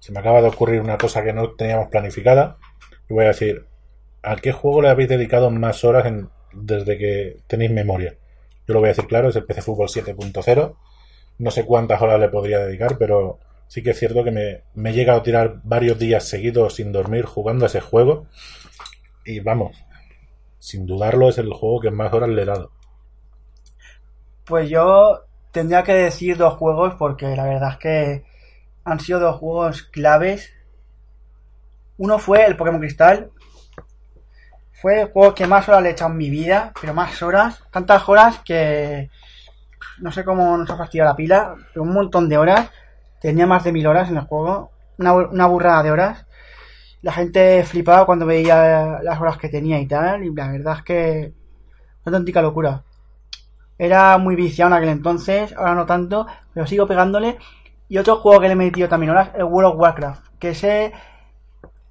se 0.00 0.12
me 0.12 0.20
acaba 0.20 0.40
de 0.40 0.48
ocurrir 0.48 0.80
una 0.80 0.96
cosa 0.96 1.22
que 1.22 1.32
no 1.32 1.50
teníamos 1.50 1.88
planificada. 1.88 2.56
Y 3.08 3.14
voy 3.14 3.24
a 3.24 3.28
decir, 3.28 3.66
¿a 4.22 4.36
qué 4.36 4.52
juego 4.52 4.80
le 4.80 4.88
habéis 4.88 5.08
dedicado 5.10 5.50
más 5.50 5.84
horas 5.84 6.06
en- 6.06 6.30
desde 6.52 6.96
que 6.96 7.36
tenéis 7.46 7.70
memoria? 7.70 8.14
Yo 8.66 8.74
lo 8.74 8.80
voy 8.80 8.88
a 8.88 8.92
decir 8.92 9.06
claro, 9.06 9.28
es 9.28 9.36
el 9.36 9.44
PC 9.44 9.62
Fútbol 9.62 9.88
7.0. 9.88 10.76
No 11.38 11.50
sé 11.50 11.64
cuántas 11.66 12.00
horas 12.00 12.18
le 12.18 12.28
podría 12.28 12.58
dedicar, 12.60 12.96
pero 12.98 13.38
sí 13.68 13.82
que 13.82 13.90
es 13.90 13.98
cierto 13.98 14.24
que 14.24 14.30
me, 14.30 14.90
he 14.90 14.92
llegado 14.92 15.20
a 15.20 15.22
tirar 15.22 15.60
varios 15.62 15.98
días 15.98 16.28
seguidos 16.28 16.74
sin 16.74 16.90
dormir 16.90 17.24
jugando 17.24 17.64
a 17.64 17.68
ese 17.68 17.80
juego. 17.80 18.26
Y 19.24 19.40
vamos, 19.40 19.76
sin 20.58 20.86
dudarlo 20.86 21.28
es 21.28 21.38
el 21.38 21.52
juego 21.52 21.80
que 21.80 21.90
más 21.90 22.12
horas 22.12 22.30
le 22.30 22.42
he 22.42 22.46
dado. 22.46 22.72
Pues 24.44 24.68
yo 24.70 25.24
tendría 25.52 25.82
que 25.82 25.92
decir 25.92 26.36
dos 26.36 26.54
juegos 26.54 26.94
porque 26.98 27.36
la 27.36 27.44
verdad 27.44 27.72
es 27.72 27.78
que 27.78 28.24
han 28.84 29.00
sido 29.00 29.20
dos 29.20 29.36
juegos 29.36 29.82
claves. 29.82 30.50
Uno 31.98 32.18
fue 32.18 32.46
el 32.46 32.56
Pokémon 32.56 32.80
Cristal. 32.80 33.30
Fue 34.72 35.02
el 35.02 35.08
juego 35.10 35.34
que 35.34 35.46
más 35.46 35.68
horas 35.68 35.82
le 35.82 35.90
he 35.90 35.92
echado 35.92 36.12
en 36.12 36.16
mi 36.16 36.30
vida, 36.30 36.72
pero 36.80 36.94
más 36.94 37.20
horas, 37.22 37.64
tantas 37.70 38.08
horas 38.08 38.38
que 38.44 39.10
no 39.98 40.12
sé 40.12 40.24
cómo 40.24 40.56
nos 40.56 40.70
ha 40.70 40.76
fastidiado 40.76 41.10
la 41.10 41.16
pila, 41.16 41.54
pero 41.72 41.82
un 41.82 41.92
montón 41.92 42.28
de 42.28 42.38
horas. 42.38 42.70
Tenía 43.20 43.46
más 43.46 43.64
de 43.64 43.72
mil 43.72 43.86
horas 43.86 44.10
en 44.10 44.16
el 44.16 44.24
juego, 44.24 44.70
una, 44.98 45.14
una 45.14 45.46
burrada 45.46 45.82
de 45.82 45.90
horas. 45.90 46.26
La 47.02 47.12
gente 47.12 47.62
flipaba 47.64 48.06
cuando 48.06 48.26
veía 48.26 49.00
las 49.02 49.20
horas 49.20 49.38
que 49.38 49.48
tenía 49.48 49.80
y 49.80 49.86
tal, 49.86 50.24
y 50.24 50.34
la 50.34 50.50
verdad 50.50 50.76
es 50.78 50.82
que 50.82 51.32
una 52.04 52.16
auténtica 52.16 52.42
locura. 52.42 52.82
Era 53.78 54.18
muy 54.18 54.34
viciado 54.34 54.70
en 54.70 54.78
aquel 54.78 54.88
entonces, 54.88 55.54
ahora 55.56 55.74
no 55.74 55.86
tanto, 55.86 56.26
pero 56.52 56.66
sigo 56.66 56.86
pegándole. 56.86 57.38
Y 57.88 57.98
otro 57.98 58.16
juego 58.16 58.40
que 58.40 58.48
le 58.48 58.52
he 58.52 58.56
metido 58.56 58.88
también 58.88 59.10
horas, 59.10 59.30
el 59.34 59.44
World 59.44 59.72
of 59.72 59.80
Warcraft, 59.80 60.26
que 60.38 60.50
ese 60.50 60.92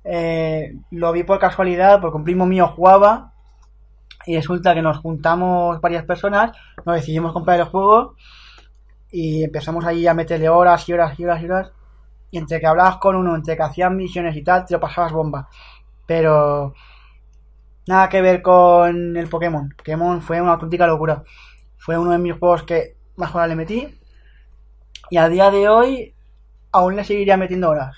eh, 0.04 0.76
lo 0.92 1.12
vi 1.12 1.24
por 1.24 1.40
casualidad, 1.40 2.00
porque 2.02 2.18
un 2.18 2.24
primo 2.24 2.46
mío 2.46 2.68
jugaba 2.68 3.34
y 4.26 4.36
resulta 4.36 4.74
que 4.74 4.82
nos 4.82 4.98
juntamos 4.98 5.80
varias 5.82 6.06
personas, 6.06 6.52
nos 6.86 6.96
decidimos 6.96 7.34
comprar 7.34 7.60
el 7.60 7.66
juego 7.66 8.16
y 9.12 9.44
empezamos 9.44 9.86
ahí 9.86 10.08
a 10.08 10.14
meterle 10.14 10.50
horas 10.50 10.88
y 10.90 10.94
horas 10.94 11.20
y 11.20 11.24
horas 11.24 11.42
y 11.42 11.46
horas. 11.46 11.72
Y 12.32 12.38
entre 12.38 12.60
que 12.60 12.68
hablabas 12.68 12.98
con 12.98 13.16
uno, 13.16 13.36
entre 13.36 13.56
que 13.56 13.64
hacían 13.64 13.96
misiones 13.96 14.36
y 14.36 14.44
tal, 14.44 14.66
te 14.66 14.74
lo 14.74 14.80
pasabas 14.80 15.14
bomba. 15.14 15.50
Pero 16.06 16.74
nada 17.88 18.10
que 18.10 18.22
ver 18.22 18.42
con 18.42 19.16
el 19.16 19.30
Pokémon. 19.30 19.74
Pokémon 19.78 20.22
fue 20.22 20.42
una 20.42 20.54
auténtica 20.54 20.88
locura. 20.88 21.24
Fue 21.78 21.98
uno 21.98 22.12
de 22.12 22.18
mis 22.18 22.38
juegos 22.38 22.64
que 22.64 22.96
más 23.16 23.34
horas 23.34 23.50
le 23.50 23.56
metí. 23.56 24.00
Y 25.10 25.18
a 25.18 25.30
día 25.30 25.50
de 25.52 25.70
hoy 25.70 26.14
aún 26.72 26.96
le 26.96 27.04
seguiría 27.06 27.38
metiendo 27.38 27.70
horas. 27.70 27.96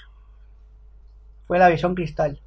Fue 1.47 1.57
la 1.57 1.69
visión 1.69 1.95
cristal. 1.95 2.39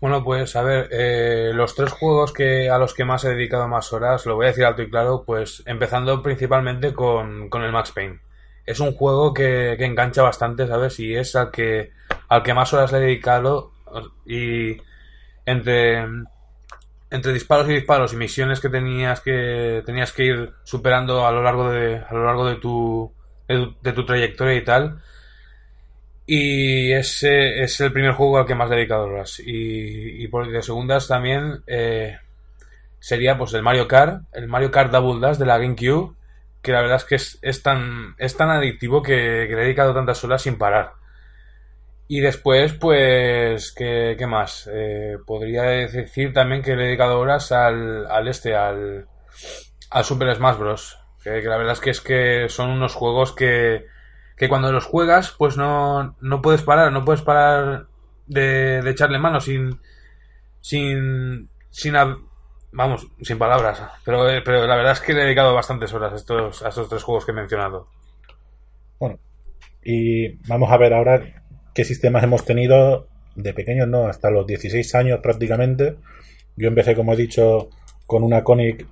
Bueno, 0.00 0.24
pues 0.24 0.56
a 0.56 0.62
ver, 0.62 0.88
eh, 0.92 1.50
los 1.52 1.74
tres 1.74 1.92
juegos 1.92 2.32
que 2.32 2.70
a 2.70 2.78
los 2.78 2.94
que 2.94 3.04
más 3.04 3.24
he 3.24 3.30
dedicado 3.30 3.68
más 3.68 3.92
horas, 3.92 4.24
lo 4.24 4.34
voy 4.36 4.46
a 4.46 4.48
decir 4.48 4.64
alto 4.64 4.80
y 4.82 4.88
claro, 4.90 5.24
pues 5.26 5.62
empezando 5.66 6.22
principalmente 6.22 6.94
con, 6.94 7.50
con 7.50 7.62
el 7.62 7.72
Max 7.72 7.92
Payne. 7.92 8.20
Es 8.64 8.80
un 8.80 8.92
juego 8.92 9.34
que, 9.34 9.74
que 9.76 9.84
engancha 9.84 10.22
bastante, 10.22 10.66
¿sabes? 10.66 10.98
Y 11.00 11.14
es 11.14 11.36
al 11.36 11.50
que, 11.50 11.92
al 12.28 12.42
que 12.42 12.54
más 12.54 12.72
horas 12.72 12.92
le 12.92 12.98
he 12.98 13.02
dedicado 13.02 13.72
y 14.24 14.78
entre, 15.44 16.06
entre 17.10 17.32
disparos 17.32 17.68
y 17.68 17.74
disparos 17.74 18.12
y 18.12 18.16
misiones 18.16 18.60
que 18.60 18.68
tenías 18.70 19.20
que, 19.20 19.82
tenías 19.84 20.12
que 20.12 20.24
ir 20.24 20.52
superando 20.64 21.26
a 21.26 21.32
lo 21.32 21.42
largo 21.42 21.70
de, 21.70 21.96
a 21.96 22.14
lo 22.14 22.24
largo 22.24 22.56
tu, 22.56 23.12
de 23.48 23.56
tu, 23.58 23.76
de 23.82 23.92
tu 23.92 24.06
trayectoria 24.06 24.54
y 24.54 24.64
tal, 24.64 25.02
y 26.32 26.92
ese 26.92 27.60
es 27.64 27.80
el 27.80 27.92
primer 27.92 28.12
juego 28.12 28.38
al 28.38 28.46
que 28.46 28.54
más 28.54 28.70
he 28.70 28.76
dedicado 28.76 29.06
horas. 29.06 29.40
Y, 29.40 30.22
y 30.22 30.28
por 30.28 30.48
de 30.48 30.62
segundas 30.62 31.08
también 31.08 31.64
eh, 31.66 32.18
sería 33.00 33.36
pues 33.36 33.52
el 33.54 33.62
Mario 33.62 33.88
Kart, 33.88 34.22
el 34.32 34.46
Mario 34.46 34.70
Kart 34.70 34.92
Double 34.92 35.20
Dash 35.20 35.38
de 35.38 35.46
la 35.46 35.58
GameCube, 35.58 36.14
que 36.62 36.70
la 36.70 36.82
verdad 36.82 36.98
es 36.98 37.04
que 37.04 37.16
es, 37.16 37.40
es 37.42 37.64
tan, 37.64 38.14
es 38.16 38.36
tan 38.36 38.48
adictivo 38.48 39.02
que, 39.02 39.12
le 39.12 39.52
he 39.54 39.56
dedicado 39.56 39.92
tantas 39.92 40.22
horas 40.22 40.42
sin 40.42 40.56
parar. 40.56 40.92
Y 42.06 42.20
después, 42.20 42.74
pues, 42.74 43.72
¿qué, 43.72 44.14
qué 44.16 44.26
más? 44.28 44.70
Eh, 44.72 45.16
podría 45.26 45.62
decir 45.64 46.32
también 46.32 46.62
que 46.62 46.76
le 46.76 46.84
he 46.84 46.86
dedicado 46.86 47.18
horas 47.18 47.50
al, 47.50 48.06
al 48.06 48.28
este, 48.28 48.54
al, 48.54 49.08
al 49.90 50.04
Super 50.04 50.36
Smash 50.36 50.58
Bros. 50.58 50.96
Que, 51.24 51.42
que 51.42 51.48
la 51.48 51.56
verdad 51.56 51.72
es 51.72 51.80
que 51.80 51.90
es 51.90 52.00
que 52.00 52.48
son 52.48 52.70
unos 52.70 52.94
juegos 52.94 53.34
que, 53.34 53.84
que 54.40 54.48
cuando 54.48 54.72
los 54.72 54.86
juegas, 54.86 55.34
pues 55.36 55.58
no, 55.58 56.16
no 56.18 56.40
puedes 56.40 56.62
parar, 56.62 56.90
no 56.92 57.04
puedes 57.04 57.20
parar 57.20 57.88
de, 58.26 58.80
de 58.80 58.90
echarle 58.90 59.18
mano 59.18 59.38
sin, 59.38 59.78
sin, 60.62 61.50
sin, 61.68 61.94
vamos, 62.72 63.06
sin 63.20 63.36
palabras. 63.36 63.82
Pero, 64.02 64.30
eh, 64.30 64.40
pero 64.42 64.66
la 64.66 64.76
verdad 64.76 64.92
es 64.92 65.00
que 65.00 65.12
le 65.12 65.20
he 65.20 65.24
dedicado 65.24 65.54
bastantes 65.54 65.92
horas 65.92 66.14
a 66.14 66.16
estos, 66.16 66.62
a 66.62 66.70
estos 66.70 66.88
tres 66.88 67.02
juegos 67.02 67.26
que 67.26 67.32
he 67.32 67.34
mencionado. 67.34 67.88
Bueno, 68.98 69.18
y 69.84 70.28
vamos 70.48 70.72
a 70.72 70.78
ver 70.78 70.94
ahora 70.94 71.22
qué 71.74 71.84
sistemas 71.84 72.24
hemos 72.24 72.46
tenido 72.46 73.08
de 73.34 73.52
pequeños, 73.52 73.88
¿no? 73.88 74.06
Hasta 74.06 74.30
los 74.30 74.46
16 74.46 74.94
años 74.94 75.20
prácticamente. 75.22 75.96
Yo 76.56 76.68
empecé, 76.68 76.94
como 76.94 77.12
he 77.12 77.16
dicho, 77.16 77.68
con 78.06 78.22
una 78.22 78.42
Conic 78.42 78.86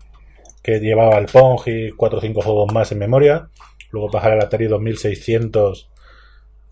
que 0.62 0.78
llevaba 0.78 1.16
el 1.16 1.24
Pong 1.24 1.62
y 1.64 1.92
4 1.92 2.18
o 2.18 2.20
5 2.20 2.42
juegos 2.42 2.74
más 2.74 2.92
en 2.92 2.98
memoria. 2.98 3.48
Luego 3.90 4.10
pasar 4.10 4.32
al 4.32 4.42
Atari 4.42 4.66
2600 4.66 5.90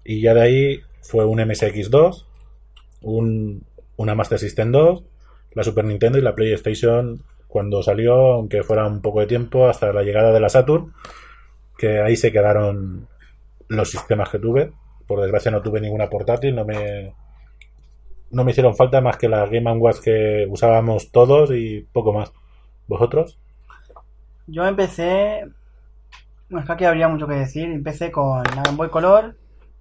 y 0.05 0.21
ya 0.21 0.35
de 0.35 0.43
ahí 0.43 0.81
fue 1.03 1.25
un 1.25 1.39
MSX2, 1.39 2.25
un, 3.03 3.65
una 3.97 4.15
Master 4.15 4.39
System 4.39 4.73
2, 4.73 5.03
la 5.53 5.63
Super 5.63 5.85
Nintendo 5.85 6.19
y 6.19 6.23
la 6.23 6.35
PlayStation 6.35 7.23
cuando 7.49 7.83
salió, 7.83 8.33
aunque 8.33 8.63
fuera 8.63 8.87
un 8.87 9.01
poco 9.01 9.21
de 9.21 9.27
tiempo, 9.27 9.67
hasta 9.67 9.93
la 9.93 10.03
llegada 10.03 10.33
de 10.33 10.41
la 10.41 10.49
Saturn, 10.49 10.93
que 11.79 12.01
ahí 12.01 12.17
se 12.17 12.31
quedaron 12.33 13.09
los 13.69 13.91
sistemas 13.91 14.29
que 14.29 14.39
tuve. 14.39 14.73
Por 15.07 15.21
desgracia 15.21 15.51
no 15.51 15.63
tuve 15.63 15.81
ninguna 15.81 16.11
portátil, 16.11 16.55
no 16.55 16.65
me 16.65 17.15
no 18.31 18.45
me 18.45 18.51
hicieron 18.51 18.77
falta 18.77 19.01
más 19.01 19.17
que 19.17 19.29
la 19.29 19.47
Game 19.47 19.71
Watch 19.73 20.01
que 20.01 20.47
usábamos 20.49 21.11
todos 21.11 21.51
y 21.53 21.87
poco 21.93 22.13
más. 22.13 22.33
¿Vosotros? 22.87 23.39
Yo 24.47 24.67
empecé. 24.67 25.45
Bueno, 26.49 26.61
es 26.61 26.67
que 26.67 26.73
aquí 26.75 26.85
habría 26.85 27.09
mucho 27.09 27.27
que 27.27 27.35
decir. 27.35 27.69
Empecé 27.69 28.13
con 28.13 28.45
la 28.45 28.63
Game 28.63 28.77
Boy 28.77 28.89
Color, 28.89 29.37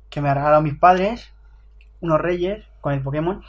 que 0.10 0.20
me 0.20 0.34
regalaron 0.34 0.64
mis 0.64 0.74
padres, 0.76 1.32
unos 2.02 2.20
reyes, 2.20 2.66
con 2.82 2.94
el 2.94 3.04
Pokémon, 3.04 3.44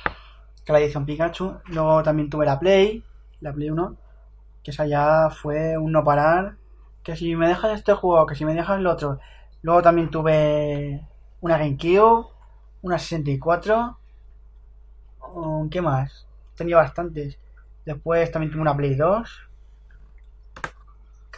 que 0.64 0.72
la 0.72 0.80
edición 0.80 1.06
Pikachu. 1.06 1.56
Luego 1.68 2.02
también 2.02 2.28
tuve 2.28 2.44
la 2.44 2.58
Play, 2.58 3.02
la 3.40 3.54
Play 3.54 3.70
1, 3.70 3.96
que 4.62 4.70
esa 4.70 4.86
ya 4.86 5.30
fue 5.30 5.78
un 5.78 5.92
no 5.92 6.04
parar. 6.04 6.56
Que 7.02 7.16
si 7.16 7.34
me 7.36 7.48
dejas 7.48 7.78
este 7.78 7.94
juego, 7.94 8.26
que 8.26 8.34
si 8.34 8.44
me 8.44 8.52
dejas 8.54 8.78
el 8.78 8.86
otro. 8.86 9.18
Luego 9.62 9.80
también 9.80 10.10
tuve 10.10 11.06
una 11.40 11.56
GameCube, 11.56 12.26
una 12.82 12.98
64. 12.98 13.98
um, 15.34 15.70
¿Qué 15.70 15.80
más? 15.80 16.26
Tenía 16.54 16.76
bastantes. 16.76 17.38
Después 17.86 18.30
también 18.30 18.52
tuve 18.52 18.60
una 18.62 18.76
Play 18.76 18.94
2 18.94 19.45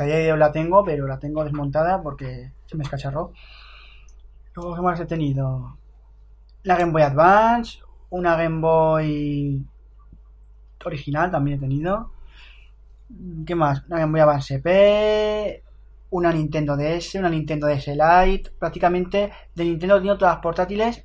que 0.05 0.12
de 0.12 0.37
la 0.37 0.52
tengo, 0.52 0.85
pero 0.85 1.07
la 1.07 1.19
tengo 1.19 1.45
desmontada 1.45 2.02
porque 2.02 2.52
se 2.67 2.76
me 2.76 2.85
escacharró. 2.85 3.33
Luego, 4.55 4.75
¿qué 4.75 4.83
más 4.83 5.00
he 5.00 5.07
tenido? 5.07 5.76
La 6.62 6.76
Game 6.76 6.93
Boy 6.93 7.02
Advance, 7.02 7.81
una 8.11 8.37
Game 8.37 8.61
Boy 8.61 9.64
original 10.85 11.31
también 11.31 11.59
he 11.59 11.61
tenido. 11.61 12.12
¿Qué 13.47 13.55
más? 13.55 13.85
Una 13.88 14.00
Game 14.00 14.12
Boy 14.12 14.21
Advance 14.21 14.55
EP, 14.55 15.62
una 16.11 16.33
Nintendo 16.33 16.76
DS, 16.76 17.14
una 17.17 17.31
Nintendo 17.31 17.67
DS 17.67 17.88
Lite. 17.88 18.50
Prácticamente 18.59 19.33
de 19.55 19.64
Nintendo 19.64 19.97
he 19.97 19.99
tenido 19.99 20.19
todas 20.19 20.35
las 20.35 20.43
portátiles. 20.43 21.05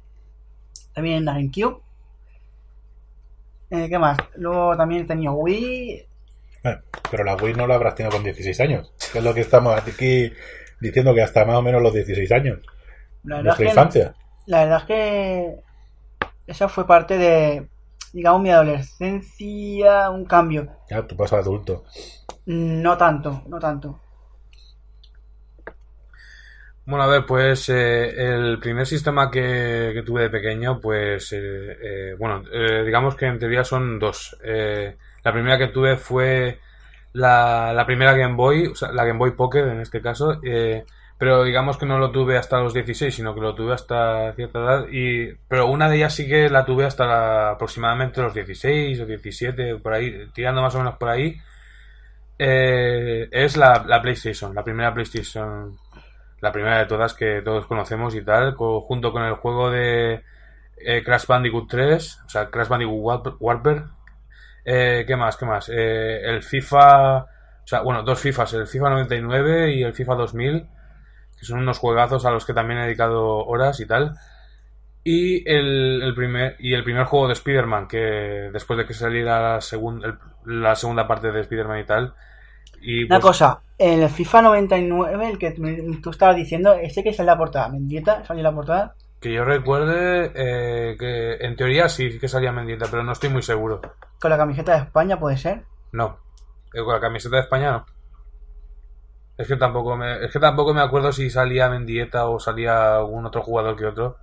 También 0.93 1.25
la 1.25 1.33
GameCube. 1.33 1.81
Eh, 3.69 3.89
¿Qué 3.89 3.97
más? 3.97 4.17
Luego 4.35 4.77
también 4.77 5.03
he 5.03 5.05
tenido 5.05 5.33
Wii, 5.33 6.05
pero 7.09 7.23
la 7.23 7.35
Wii 7.35 7.53
no 7.55 7.67
la 7.67 7.75
habrás 7.75 7.95
tenido 7.95 8.11
con 8.15 8.23
16 8.23 8.59
años. 8.61 8.93
Que 9.11 9.19
es 9.19 9.23
lo 9.23 9.33
que 9.33 9.41
estamos 9.41 9.75
aquí 9.77 10.31
diciendo 10.79 11.13
que 11.13 11.21
hasta 11.23 11.45
más 11.45 11.57
o 11.57 11.61
menos 11.61 11.81
los 11.81 11.93
16 11.93 12.31
años. 12.31 12.59
La 13.23 13.37
verdad, 13.37 13.53
es 13.53 13.59
Nuestra 13.59 13.65
que, 13.65 13.69
infancia. 13.69 14.15
la 14.47 14.59
verdad 14.65 14.79
es 14.79 14.85
que 14.85 15.55
esa 16.47 16.67
fue 16.67 16.85
parte 16.87 17.17
de, 17.17 17.67
digamos, 18.11 18.41
mi 18.41 18.49
adolescencia, 18.51 20.09
un 20.09 20.25
cambio. 20.25 20.67
Ya, 20.89 21.05
tú 21.07 21.15
pasas 21.15 21.39
adulto. 21.39 21.85
No 22.45 22.97
tanto, 22.97 23.43
no 23.47 23.59
tanto. 23.59 23.99
Bueno, 26.85 27.03
a 27.05 27.07
ver, 27.07 27.25
pues 27.25 27.69
eh, 27.69 28.09
el 28.33 28.59
primer 28.59 28.85
sistema 28.85 29.31
que, 29.31 29.91
que 29.93 30.03
tuve 30.03 30.23
de 30.23 30.29
pequeño, 30.29 30.81
pues, 30.81 31.31
eh, 31.31 31.37
eh, 31.81 32.15
bueno, 32.19 32.43
eh, 32.51 32.83
digamos 32.85 33.15
que 33.15 33.25
en 33.25 33.39
teoría 33.39 33.63
son 33.63 33.99
dos. 33.99 34.37
Eh, 34.43 34.97
la 35.23 35.31
primera 35.31 35.57
que 35.57 35.67
tuve 35.69 35.95
fue 35.95 36.59
la, 37.13 37.73
la 37.73 37.85
primera 37.85 38.13
Game 38.13 38.35
Boy, 38.35 38.67
o 38.67 38.75
sea, 38.75 38.91
la 38.91 39.05
Game 39.05 39.19
Boy 39.19 39.31
Pocket 39.31 39.61
en 39.71 39.81
este 39.81 40.01
caso, 40.01 40.39
eh, 40.43 40.85
pero 41.17 41.43
digamos 41.43 41.77
que 41.77 41.85
no 41.85 41.99
lo 41.99 42.11
tuve 42.11 42.37
hasta 42.37 42.59
los 42.59 42.73
16, 42.73 43.15
sino 43.15 43.33
que 43.35 43.41
lo 43.41 43.55
tuve 43.55 43.73
hasta 43.73 44.33
cierta 44.35 44.59
edad, 44.59 44.85
y, 44.91 45.33
pero 45.47 45.67
una 45.67 45.89
de 45.89 45.97
ellas 45.97 46.15
sí 46.15 46.27
que 46.27 46.49
la 46.49 46.65
tuve 46.65 46.85
hasta 46.85 47.51
aproximadamente 47.51 48.21
los 48.21 48.33
16 48.33 48.99
o 48.99 49.05
17, 49.05 49.75
por 49.77 49.93
ahí, 49.93 50.27
tirando 50.33 50.61
más 50.61 50.75
o 50.75 50.79
menos 50.79 50.97
por 50.97 51.09
ahí, 51.09 51.37
eh, 52.39 53.27
es 53.31 53.57
la, 53.57 53.83
la 53.87 54.01
PlayStation, 54.01 54.53
la 54.55 54.63
primera 54.63 54.93
PlayStation, 54.93 55.77
la 56.41 56.51
primera 56.51 56.79
de 56.79 56.85
todas 56.87 57.13
que 57.13 57.41
todos 57.43 57.67
conocemos 57.67 58.15
y 58.15 58.23
tal, 58.23 58.55
co- 58.55 58.81
junto 58.81 59.11
con 59.11 59.23
el 59.23 59.35
juego 59.35 59.69
de 59.71 60.23
eh, 60.77 61.03
Crash 61.03 61.27
Bandicoot 61.27 61.69
3, 61.69 62.21
o 62.25 62.29
sea, 62.29 62.49
Crash 62.49 62.67
Bandicoot 62.69 62.97
Warp- 63.25 63.37
Warper. 63.39 63.83
Eh, 64.65 65.03
¿Qué 65.07 65.15
más? 65.15 65.37
¿Qué 65.37 65.45
más? 65.45 65.69
Eh, 65.69 66.21
el 66.23 66.41
FIFA, 66.43 67.17
o 67.19 67.27
sea, 67.67 67.81
bueno, 67.81 68.03
dos 68.03 68.19
FIFAs, 68.19 68.53
el 68.53 68.67
FIFA 68.67 68.89
99 68.91 69.73
y 69.73 69.83
el 69.83 69.93
FIFA 69.93 70.15
2000, 70.15 70.67
que 71.37 71.45
son 71.45 71.59
unos 71.59 71.79
juegazos 71.79 72.25
a 72.25 72.31
los 72.31 72.45
que 72.45 72.53
también 72.53 72.79
he 72.79 72.85
dedicado 72.85 73.45
horas 73.45 73.79
y 73.79 73.85
tal. 73.87 74.15
Y 75.03 75.49
el, 75.49 76.01
el 76.03 76.15
primer 76.15 76.55
y 76.59 76.73
el 76.73 76.83
primer 76.83 77.05
juego 77.05 77.27
de 77.27 77.33
Spider-Man, 77.33 77.87
que 77.87 77.97
después 78.53 78.77
de 78.77 78.85
que 78.87 78.93
saliera 78.93 79.41
la, 79.41 79.57
segun- 79.61 80.03
el- 80.05 80.19
la 80.61 80.75
segunda 80.75 81.07
parte 81.07 81.31
de 81.31 81.41
Spider-Man 81.41 81.79
y 81.81 81.85
tal. 81.85 82.15
Y 82.81 83.05
Una 83.07 83.21
pues, 83.21 83.25
cosa, 83.25 83.63
el 83.77 84.09
FIFA 84.09 84.41
99, 84.41 85.29
el 85.29 85.37
que 85.39 85.53
me- 85.57 85.99
tú 86.01 86.09
estabas 86.09 86.35
diciendo, 86.35 86.73
ese 86.73 87.01
que 87.01 87.13
sale 87.13 87.27
la 87.27 87.37
portada, 87.37 87.69
Mendieta, 87.69 88.25
sale 88.25 88.41
en 88.41 88.43
la 88.43 88.53
portada. 88.53 88.95
Que 89.23 89.31
yo 89.31 89.45
recuerde 89.45 90.33
eh, 90.35 90.97
que 90.99 91.35
en 91.35 91.55
teoría 91.55 91.87
sí 91.87 92.19
que 92.19 92.27
salía 92.27 92.51
Mendieta, 92.51 92.87
pero 92.91 93.05
no 93.05 93.13
estoy 93.13 93.29
muy 93.29 93.41
seguro. 93.41 93.79
Con 94.19 94.29
la 94.29 94.37
camiseta 94.37 94.73
de 94.73 94.79
España, 94.79 95.17
puede 95.17 95.37
ser. 95.37 95.63
No. 95.93 96.17
Eh, 96.73 96.83
Con 96.83 96.93
la 96.93 96.99
camiseta 96.99 97.37
de 97.37 97.43
España 97.43 97.71
no. 97.71 97.85
Es 99.37 99.47
que 99.47 99.55
tampoco 99.55 99.95
me, 99.95 100.25
es 100.25 100.29
que 100.29 100.41
tampoco 100.41 100.73
me 100.73 100.81
acuerdo 100.81 101.13
si 101.13 101.29
salía 101.29 101.69
Mendieta 101.69 102.27
o 102.27 102.37
salía 102.37 102.97
algún 102.97 103.25
otro 103.25 103.41
jugador 103.41 103.77
que 103.77 103.85
otro. 103.85 104.17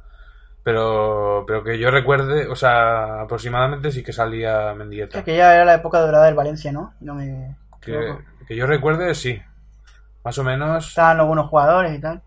Pero, 0.62 1.44
pero 1.46 1.64
que 1.64 1.78
yo 1.78 1.90
recuerde, 1.90 2.46
o 2.46 2.54
sea, 2.54 3.22
aproximadamente 3.22 3.90
sí 3.92 4.02
que 4.02 4.12
salía 4.12 4.74
Mendieta. 4.74 5.24
Que 5.24 5.34
ya 5.34 5.54
era 5.54 5.64
la 5.64 5.76
época 5.76 5.98
dorada 5.98 6.26
del 6.26 6.34
Valencia, 6.34 6.72
¿no? 6.72 6.92
No 7.00 7.14
me 7.14 7.56
Que, 7.80 8.18
que 8.46 8.54
yo 8.54 8.66
recuerde, 8.66 9.14
sí. 9.14 9.40
Más 10.24 10.36
o 10.36 10.44
menos. 10.44 10.88
Estaban 10.88 11.16
los 11.16 11.26
buenos 11.26 11.48
jugadores 11.48 11.96
y 11.96 12.00
tal. 12.02 12.20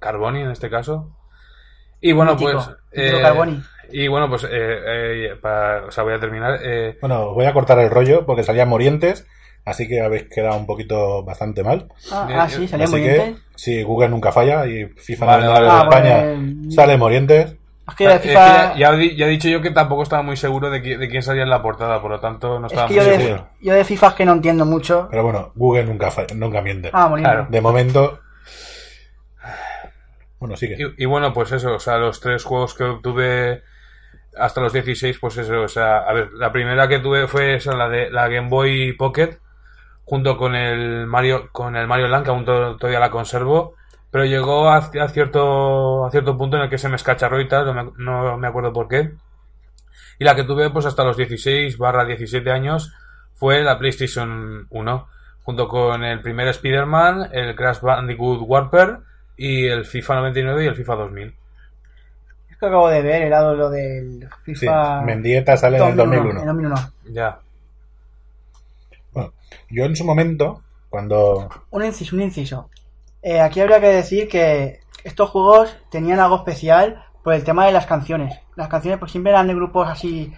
Carboni 0.00 0.42
en 0.42 0.50
este 0.50 0.68
caso. 0.68 1.16
Y 2.06 2.12
bueno, 2.12 2.32
Mítico, 2.32 2.52
pues. 2.52 2.70
mítico 2.94 3.22
Carboni. 3.22 3.62
Y 3.90 4.08
bueno, 4.08 4.28
pues. 4.28 4.44
eh, 4.44 4.48
eh, 4.52 5.36
para- 5.40 5.86
o 5.86 5.90
sea, 5.90 6.04
voy 6.04 6.12
a 6.14 6.20
terminar. 6.20 6.58
eh, 6.62 6.98
Bueno, 7.00 7.28
os 7.30 7.34
voy 7.34 7.46
a 7.46 7.52
cortar 7.54 7.78
el 7.78 7.88
rollo 7.90 8.26
porque 8.26 8.42
salían 8.42 8.68
morientes, 8.68 9.26
así 9.64 9.88
que 9.88 10.02
habéis 10.02 10.24
quedado 10.24 10.56
un 10.58 10.66
poquito 10.66 11.24
bastante 11.24 11.62
mal. 11.64 11.88
Ah, 12.12 12.24
Bien, 12.26 12.40
ah, 12.40 12.48
sí, 12.48 12.68
salía 12.68 12.84
así 12.84 12.94
muy 12.96 13.02
que, 13.04 13.12
bien. 13.14 13.38
sí, 13.54 13.82
Google 13.82 14.10
nunca 14.10 14.32
falla 14.32 14.66
y 14.66 14.84
FIFA 14.86 15.24
Vale, 15.26 15.44
99 15.46 15.66
vale. 15.66 15.78
de 15.78 15.82
España 15.84 16.16
Ah, 16.18 16.60
pues, 16.64 16.74
sale 16.74 16.96
morientes. 16.98 17.56
Es 17.86 17.94
que 17.96 18.04
es 18.06 18.22
ya, 18.24 18.74
ya 18.76 18.90
he 18.94 19.28
dicho 19.28 19.48
yo 19.48 19.60
que 19.60 19.70
tampoco 19.70 20.02
estaba 20.02 20.22
muy 20.22 20.36
seguro 20.38 20.70
de, 20.70 20.82
qui- 20.82 20.96
de 20.98 21.08
quién 21.08 21.22
salía 21.22 21.42
en 21.42 21.50
la 21.50 21.60
portada, 21.62 22.00
por 22.00 22.10
lo 22.10 22.18
tanto 22.20 22.58
no 22.58 22.66
Es 22.66 22.72
estaba 22.72 22.88
que 22.88 22.94
muy 22.94 23.04
yo 23.04 23.10
de, 23.10 23.18
seguro. 23.18 23.48
yo 23.60 23.74
de 23.74 23.84
FIFA 23.84 24.06
es 24.08 24.14
que 24.14 24.24
no 24.26 24.32
entiendo 24.32 24.64
mucho. 24.66 25.08
Pero 25.10 25.22
bueno, 25.22 25.52
Google 25.54 25.84
nunca, 25.84 26.10
falla- 26.10 26.34
nunca 26.34 26.60
miente. 26.62 26.90
Ah, 26.92 27.08
muy 27.08 27.20
Claro. 27.20 27.46
De 27.50 27.60
momento. 27.60 28.20
Y, 30.98 31.04
bueno, 31.06 31.32
pues 31.32 31.52
eso, 31.52 31.74
o 31.74 31.78
sea, 31.78 31.98
los 31.98 32.20
tres 32.20 32.44
juegos 32.44 32.74
que 32.74 32.84
obtuve 32.84 33.62
hasta 34.36 34.60
los 34.60 34.72
16, 34.72 35.18
pues 35.20 35.36
eso, 35.38 35.62
o 35.62 35.68
sea, 35.68 35.98
a 35.98 36.12
ver, 36.12 36.32
la 36.34 36.52
primera 36.52 36.88
que 36.88 36.98
tuve 36.98 37.26
fue 37.28 37.54
esa, 37.56 37.74
la 37.76 37.88
de 37.88 38.10
la 38.10 38.28
Game 38.28 38.48
Boy 38.48 38.92
Pocket, 38.94 39.38
junto 40.04 40.36
con 40.36 40.54
el 40.56 41.06
Mario, 41.06 41.48
con 41.52 41.76
el 41.76 41.86
Mario 41.86 42.08
Land, 42.08 42.24
que 42.24 42.30
aún 42.30 42.44
to- 42.44 42.76
todavía 42.76 43.00
la 43.00 43.10
conservo, 43.10 43.74
pero 44.10 44.24
llegó 44.24 44.68
a, 44.70 44.76
a 44.78 45.08
cierto, 45.08 46.04
a 46.06 46.10
cierto 46.10 46.36
punto 46.36 46.56
en 46.56 46.64
el 46.64 46.70
que 46.70 46.78
se 46.78 46.88
me 46.88 46.96
escacharró 46.96 47.40
y 47.40 47.48
tal, 47.48 47.66
no 47.66 47.74
me, 47.74 47.92
no 47.98 48.38
me 48.38 48.48
acuerdo 48.48 48.72
por 48.72 48.88
qué. 48.88 49.12
Y 50.18 50.24
la 50.24 50.34
que 50.34 50.44
tuve 50.44 50.70
pues 50.70 50.86
hasta 50.86 51.04
los 51.04 51.16
16 51.16 51.78
barra 51.78 52.04
17 52.04 52.50
años 52.50 52.92
fue 53.34 53.62
la 53.62 53.78
PlayStation 53.78 54.66
1, 54.70 55.08
junto 55.42 55.68
con 55.68 56.04
el 56.04 56.20
primer 56.20 56.48
Spider-Man, 56.48 57.30
el 57.32 57.54
Crash 57.56 57.80
Bandicoot 57.80 58.40
Warper 58.42 58.98
y 59.36 59.66
el 59.66 59.84
FIFA 59.84 60.16
99 60.16 60.64
y 60.64 60.66
el 60.68 60.74
FIFA 60.76 60.94
2000. 60.94 61.34
Es 62.50 62.56
que 62.58 62.66
acabo 62.66 62.88
de 62.88 63.02
ver 63.02 63.22
el 63.22 63.30
lado 63.30 63.54
lo 63.54 63.70
del 63.70 64.28
Sí, 64.44 64.54
FIFA... 64.54 65.02
Mendieta 65.02 65.56
sale 65.56 65.78
en 65.78 65.84
el 65.88 65.96
2001. 65.96 66.40
En 66.40 66.46
2001. 66.46 66.74
Ya. 67.10 67.40
Bueno, 69.12 69.32
yo 69.70 69.84
en 69.84 69.96
su 69.96 70.04
momento, 70.04 70.62
cuando. 70.88 71.48
Un 71.70 71.84
inciso, 71.84 72.16
un 72.16 72.22
inciso. 72.22 72.70
Eh, 73.22 73.40
aquí 73.40 73.60
habría 73.60 73.80
que 73.80 73.88
decir 73.88 74.28
que 74.28 74.80
estos 75.02 75.30
juegos 75.30 75.76
tenían 75.90 76.20
algo 76.20 76.36
especial 76.36 77.04
por 77.22 77.34
el 77.34 77.42
tema 77.44 77.66
de 77.66 77.72
las 77.72 77.86
canciones. 77.86 78.38
Las 78.54 78.68
canciones 78.68 78.98
pues 79.00 79.10
siempre 79.10 79.32
eran 79.32 79.48
de 79.48 79.54
grupos 79.54 79.88
así 79.88 80.32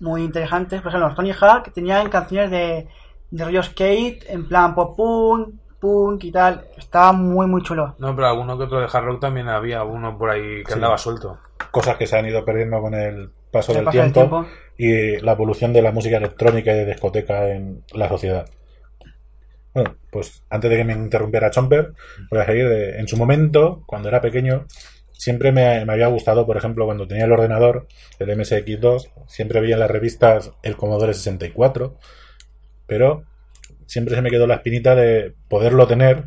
muy 0.00 0.22
interesantes. 0.22 0.82
Por 0.82 0.88
ejemplo, 0.88 1.08
los 1.08 1.16
Tony 1.16 1.32
Hawk 1.32 1.72
tenían 1.72 2.10
canciones 2.10 2.50
de, 2.50 2.88
de 3.30 3.44
rollo 3.44 3.62
skate, 3.62 4.24
en 4.28 4.48
plan 4.48 4.74
pop 4.74 4.96
punk, 4.96 5.54
punk 5.84 6.24
y 6.24 6.32
tal. 6.32 6.64
Estaba 6.78 7.12
muy 7.12 7.46
muy 7.46 7.62
chulo. 7.62 7.94
No, 7.98 8.14
pero 8.16 8.28
alguno 8.28 8.56
que 8.56 8.64
otro 8.64 8.80
de 8.80 8.86
Hard 8.90 9.04
Rock 9.04 9.20
también 9.20 9.48
había 9.48 9.82
uno 9.84 10.16
por 10.16 10.30
ahí 10.30 10.62
que 10.64 10.68
Sí. 10.68 10.72
andaba 10.74 10.96
suelto. 10.96 11.38
Cosas 11.70 11.96
que 11.98 12.06
se 12.06 12.16
han 12.16 12.24
ido 12.26 12.42
perdiendo 12.44 12.80
con 12.80 12.94
el 12.94 13.30
paso 13.50 13.72
El 13.72 13.76
del 13.78 13.84
paso 13.84 13.98
del 13.98 14.12
tiempo, 14.12 14.40
tiempo. 14.40 14.50
y 14.78 15.20
la 15.20 15.32
evolución 15.32 15.72
de 15.74 15.82
la 15.82 15.92
música 15.92 16.16
electrónica 16.16 16.72
y 16.72 16.76
de 16.76 16.86
discoteca 16.86 17.48
en 17.50 17.82
la 17.92 18.08
sociedad. 18.08 18.48
Bueno, 19.74 19.94
pues 20.10 20.42
antes 20.50 20.70
de 20.70 20.76
que 20.78 20.84
me 20.84 20.92
interrumpiera 20.94 21.50
Chomper, 21.50 21.92
voy 22.30 22.40
a 22.40 22.46
seguir. 22.46 22.68
de- 22.68 22.98
en 22.98 23.08
su 23.08 23.16
momento, 23.16 23.82
cuando 23.86 24.08
era 24.08 24.20
pequeño, 24.20 24.66
siempre 25.12 25.52
me, 25.52 25.84
me 25.84 25.92
había 25.92 26.06
gustado, 26.06 26.46
por 26.46 26.56
ejemplo, 26.56 26.84
cuando 26.86 27.06
tenía 27.08 27.24
el 27.24 27.32
ordenador, 27.32 27.86
el 28.18 28.30
MSX2, 28.30 29.10
siempre 29.26 29.60
veía 29.60 29.74
en 29.74 29.80
las 29.80 29.90
revistas 29.90 30.52
el 30.62 30.76
Commodore 30.76 31.12
64, 31.14 31.96
pero 32.86 33.24
siempre 33.86 34.14
se 34.14 34.22
me 34.22 34.30
quedó 34.30 34.46
la 34.46 34.56
espinita 34.56 34.94
de 34.94 35.34
poderlo 35.48 35.86
tener, 35.86 36.24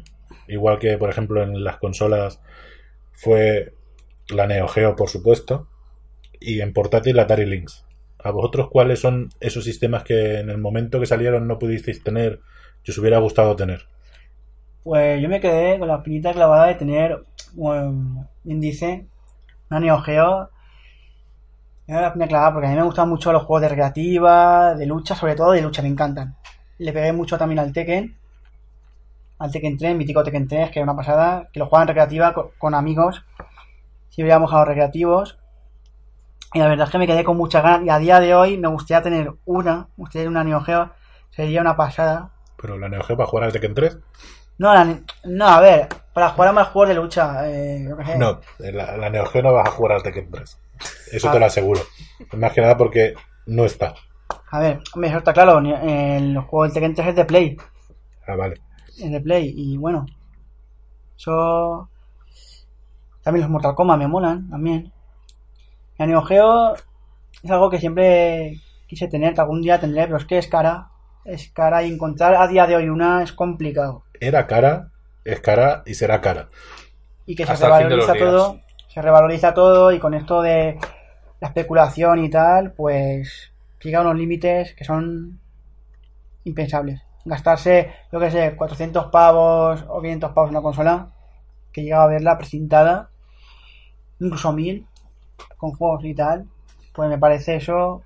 igual 0.48 0.80
que, 0.80 0.98
por 0.98 1.10
ejemplo, 1.10 1.44
en 1.44 1.64
las 1.64 1.78
consolas 1.78 2.42
fue 3.12 3.74
la 4.30 4.48
Neo 4.48 4.68
Geo, 4.68 4.96
por 4.96 5.10
supuesto, 5.10 5.68
y 6.40 6.62
en 6.62 6.74
portátil 6.74 7.16
la 7.16 7.24
Atari 7.24 7.46
Lynx. 7.46 7.86
¿A 8.20 8.32
vosotros 8.32 8.70
cuáles 8.70 9.00
son 9.00 9.30
esos 9.40 9.64
sistemas 9.64 10.04
que 10.04 10.40
en 10.40 10.50
el 10.50 10.58
momento 10.58 11.00
que 11.00 11.06
salieron 11.06 11.48
no 11.48 11.60
pudisteis 11.60 12.04
tener 12.04 12.40
y 12.84 12.92
os 12.92 12.98
hubiera 12.98 13.20
gustado 13.20 13.56
tener? 13.56 13.88
Pues 14.84 15.22
yo 15.22 15.28
me 15.28 15.42
quedé 15.42 15.78
con 15.78 15.90
la 15.90 15.98
espinita 15.98 16.32
clavada 16.32 16.68
de 16.68 16.76
tener 16.76 17.24
un 17.58 18.26
índice, 18.46 19.06
una 19.70 19.82
Neo 19.82 20.00
Geo. 20.00 20.50
La 21.88 22.08
espina 22.08 22.28
clavada 22.28 22.54
porque 22.54 22.68
a 22.68 22.70
mí 22.72 22.78
me 22.78 22.84
gustan 22.84 23.10
mucho 23.10 23.34
los 23.34 23.44
juegos 23.44 23.64
de 23.64 23.70
recreativa, 23.70 24.76
de 24.76 24.86
lucha, 24.86 25.14
sobre 25.14 25.36
todo 25.36 25.52
de 25.52 25.62
lucha, 25.62 25.82
me 25.82 25.90
encantan. 25.90 26.37
Le 26.80 26.94
pegué 26.94 27.12
mucho 27.14 27.38
también 27.38 27.60
al 27.60 27.74
Tekken, 27.74 28.16
al 29.40 29.52
Tekken 29.52 29.78
3, 29.78 29.96
mítico 29.96 30.24
Tekken 30.24 30.48
3, 30.48 30.72
que 30.72 30.80
era 30.80 30.84
una 30.92 30.96
pasada, 30.96 31.48
que 31.52 31.60
lo 31.60 31.66
jugaba 31.66 31.84
en 31.84 31.88
recreativa 31.90 32.34
con, 32.34 32.50
con 32.58 32.74
amigos. 32.76 33.24
Siempre 34.10 34.30
íbamos 34.32 34.52
a 34.54 34.58
los 34.60 34.68
recreativos. 34.68 35.38
Y 36.54 36.60
la 36.60 36.68
verdad 36.68 36.86
es 36.88 36.92
que 36.92 36.98
me 36.98 37.08
quedé 37.08 37.24
con 37.24 37.38
muchas 37.38 37.62
ganas. 37.64 37.86
Y 37.86 37.90
a 37.90 38.00
día 38.00 38.20
de 38.20 38.34
hoy 38.34 38.58
me 38.58 38.68
gustaría 38.68 39.02
tener 39.04 39.32
una, 39.46 39.88
me 39.98 40.04
gustaría 40.04 40.24
tener 40.24 40.30
una 40.30 40.44
Neo 40.44 40.62
Geo. 40.62 40.92
Sería 41.32 41.62
una 41.62 41.76
pasada. 41.76 42.32
Pero 42.62 42.78
la 42.78 42.90
Neo 42.90 43.04
Geo 43.04 43.18
para 43.18 43.28
jugar 43.28 43.46
al 43.46 43.52
Tekken 43.52 43.74
3, 43.76 43.98
No, 44.60 44.74
la- 44.74 45.00
no, 45.26 45.48
a 45.48 45.60
ver, 45.62 45.88
para 46.14 46.30
jugar 46.30 46.50
a 46.50 46.54
más 46.54 46.68
juegos 46.70 46.90
de 46.90 46.96
lucha, 46.96 47.48
eh, 47.48 47.88
no, 48.18 48.40
en 48.60 48.76
la, 48.78 48.98
la 48.98 49.10
Neo 49.12 49.26
Geo 49.28 49.44
no 49.44 49.54
vas 49.54 49.68
a 49.68 49.72
jugar 49.72 49.94
al 49.98 50.04
Tekken 50.04 50.32
3. 50.32 50.60
Eso 51.12 51.30
Ah. 51.30 51.34
te 51.34 51.40
lo 51.40 51.46
aseguro. 51.46 51.82
Más 52.34 52.54
que 52.54 52.62
nada 52.62 52.76
porque 52.78 53.14
no 53.46 53.66
está. 53.66 53.94
A 54.50 54.60
ver, 54.60 54.80
hombre, 54.94 55.10
eso 55.10 55.18
está 55.20 55.34
claro, 55.34 55.60
el 55.60 56.38
juego 56.40 56.64
del 56.64 56.74
Tekken 56.74 56.96
3 56.96 57.08
es 57.10 57.16
de 57.16 57.26
Play, 57.26 57.58
Ah, 58.26 58.36
vale. 58.36 58.62
es 58.98 59.12
de 59.12 59.20
Play, 59.22 59.54
y 59.56 59.78
bueno, 59.78 60.06
eso... 61.18 61.90
También 63.24 63.42
los 63.44 63.52
Mortal 63.52 63.76
Kombat 63.76 64.00
me 64.00 64.08
molan, 64.08 64.50
también. 64.50 64.94
La 65.98 66.06
Neo 66.06 66.22
Geo 66.22 66.76
es 67.44 67.52
algo 67.52 67.70
que 67.70 67.80
siempre 67.80 68.62
quise 68.88 69.10
tener, 69.10 69.34
que 69.34 69.42
algún 69.42 69.62
día 69.62 69.80
tendré, 69.82 70.06
pero 70.06 70.18
es 70.18 70.24
que 70.26 70.38
es 70.38 70.48
cara, 70.48 70.92
es 71.26 71.50
cara, 71.52 71.84
y 71.84 71.92
encontrar 71.92 72.36
a 72.36 72.48
día 72.48 72.66
de 72.68 72.78
hoy 72.78 72.88
una 72.88 73.24
es 73.24 73.34
complicado. 73.34 74.04
Era 74.22 74.48
cara, 74.48 74.92
es 75.26 75.42
cara 75.42 75.84
y 75.86 75.94
será 75.96 76.22
cara. 76.22 76.48
y 77.26 77.36
que 77.36 77.46
se 77.46 77.52
Hasta 77.52 77.66
el 77.82 77.90
revaloriza 77.90 78.14
todo, 78.14 78.60
se 78.88 79.02
revaloriza 79.02 79.54
todo 79.54 79.92
y 79.92 80.00
con 80.00 80.14
esto 80.14 80.42
de 80.42 80.80
la 81.42 81.48
especulación 81.50 82.24
y 82.24 82.30
tal, 82.30 82.72
pues 82.72 83.52
llega 83.88 84.00
a 84.00 84.02
unos 84.02 84.18
límites 84.18 84.74
que 84.76 84.84
son 84.84 85.40
impensables. 86.44 87.02
Gastarse, 87.26 87.94
yo 88.12 88.20
que 88.20 88.32
sé, 88.32 88.56
400 88.56 89.06
pavos 89.06 89.86
o 89.88 90.02
500 90.02 90.32
pavos 90.32 90.50
en 90.50 90.56
una 90.56 90.62
consola, 90.62 91.10
que 91.72 91.84
llegaba 91.84 92.04
a 92.04 92.08
verla 92.08 92.38
precintada, 92.38 93.10
incluso 94.20 94.52
1000, 94.52 94.86
con 95.58 95.72
juegos 95.72 96.04
y 96.06 96.14
tal, 96.14 96.48
pues 96.94 97.10
me 97.10 97.18
parece 97.18 97.56
eso 97.56 98.04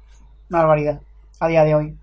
una 0.49 0.59
barbaridad 0.59 1.01
a 1.39 1.47
día 1.47 1.63
de 1.63 1.75
hoy. 1.75 1.97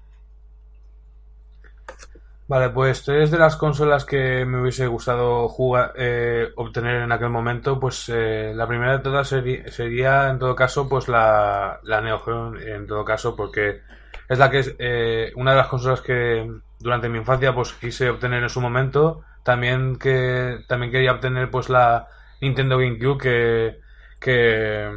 Vale, 2.49 2.71
pues 2.71 3.05
tres 3.05 3.31
de 3.31 3.37
las 3.39 3.57
consolas 3.57 4.07
que 4.07 4.47
me 4.47 4.63
hubiese 4.63 4.87
gustado 4.87 5.49
jugar, 5.49 5.93
eh, 5.97 6.49
obtener 6.57 7.03
en 7.03 7.13
aquel 7.13 7.29
momento, 7.29 7.79
pues 7.79 8.09
eh, 8.09 8.53
la 8.55 8.67
primera 8.67 8.93
de 8.97 9.01
todas 9.03 9.31
seri- 9.31 9.69
sería, 9.69 10.31
en 10.31 10.39
todo 10.39 10.57
caso, 10.57 10.89
pues 10.89 11.09
la, 11.09 11.79
la 11.83 12.01
Neo 12.01 12.19
Geo, 12.21 12.57
en 12.59 12.87
todo 12.87 13.05
caso, 13.05 13.37
porque 13.37 13.83
es 14.31 14.39
la 14.39 14.51
que 14.51 14.61
es 14.61 14.75
eh, 14.79 15.31
una 15.37 15.51
de 15.51 15.57
las 15.59 15.67
consolas 15.69 16.01
que 16.01 16.51
durante 16.79 17.11
mi 17.11 17.19
infancia 17.19 17.55
pues 17.55 17.75
quise 17.75 18.09
obtener 18.09 18.43
en 18.43 18.49
su 18.49 18.63
momento. 18.63 19.23
También 19.45 19.99
que 19.99 20.61
también 20.69 20.91
quería 20.93 21.13
obtener 21.13 21.51
pues 21.51 21.69
la 21.69 22.09
Nintendo 22.41 22.79
GameCube 22.79 23.19
que 23.19 23.81
que 24.21 24.91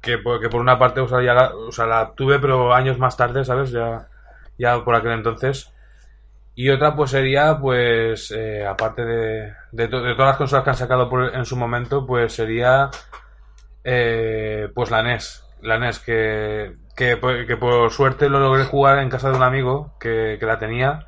que 0.00 0.18
que 0.40 0.48
por 0.48 0.60
una 0.60 0.78
parte 0.78 1.00
o 1.00 1.08
ya 1.20 1.34
la, 1.34 1.54
o 1.54 1.72
sea, 1.72 1.86
la 1.86 2.12
tuve 2.14 2.38
pero 2.38 2.72
años 2.74 2.98
más 2.98 3.16
tarde, 3.16 3.44
¿sabes? 3.44 3.70
Ya 3.72 4.08
ya 4.58 4.84
por 4.84 4.94
aquel 4.94 5.12
entonces. 5.12 5.72
Y 6.60 6.70
otra 6.70 6.96
pues 6.96 7.10
sería 7.12 7.58
pues 7.60 8.32
eh, 8.32 8.66
aparte 8.66 9.04
de, 9.04 9.52
de, 9.72 9.88
to- 9.88 10.02
de 10.02 10.14
todas 10.14 10.30
las 10.30 10.36
consolas 10.38 10.64
que 10.64 10.70
han 10.70 10.76
sacado 10.76 11.08
por- 11.08 11.34
en 11.34 11.44
su 11.44 11.56
momento 11.56 12.04
pues 12.06 12.32
sería 12.34 12.90
eh, 13.84 14.68
pues 14.74 14.90
la 14.90 15.02
NES. 15.02 15.44
La 15.62 15.76
NES 15.76 16.00
que, 16.00 16.76
que, 16.96 17.16
por- 17.16 17.46
que 17.46 17.56
por 17.56 17.90
suerte 17.92 18.28
lo 18.28 18.40
logré 18.40 18.64
jugar 18.64 18.98
en 19.00 19.10
casa 19.10 19.30
de 19.30 19.36
un 19.36 19.42
amigo 19.44 19.94
que, 20.00 20.36
que 20.40 20.46
la 20.46 20.58
tenía. 20.58 21.06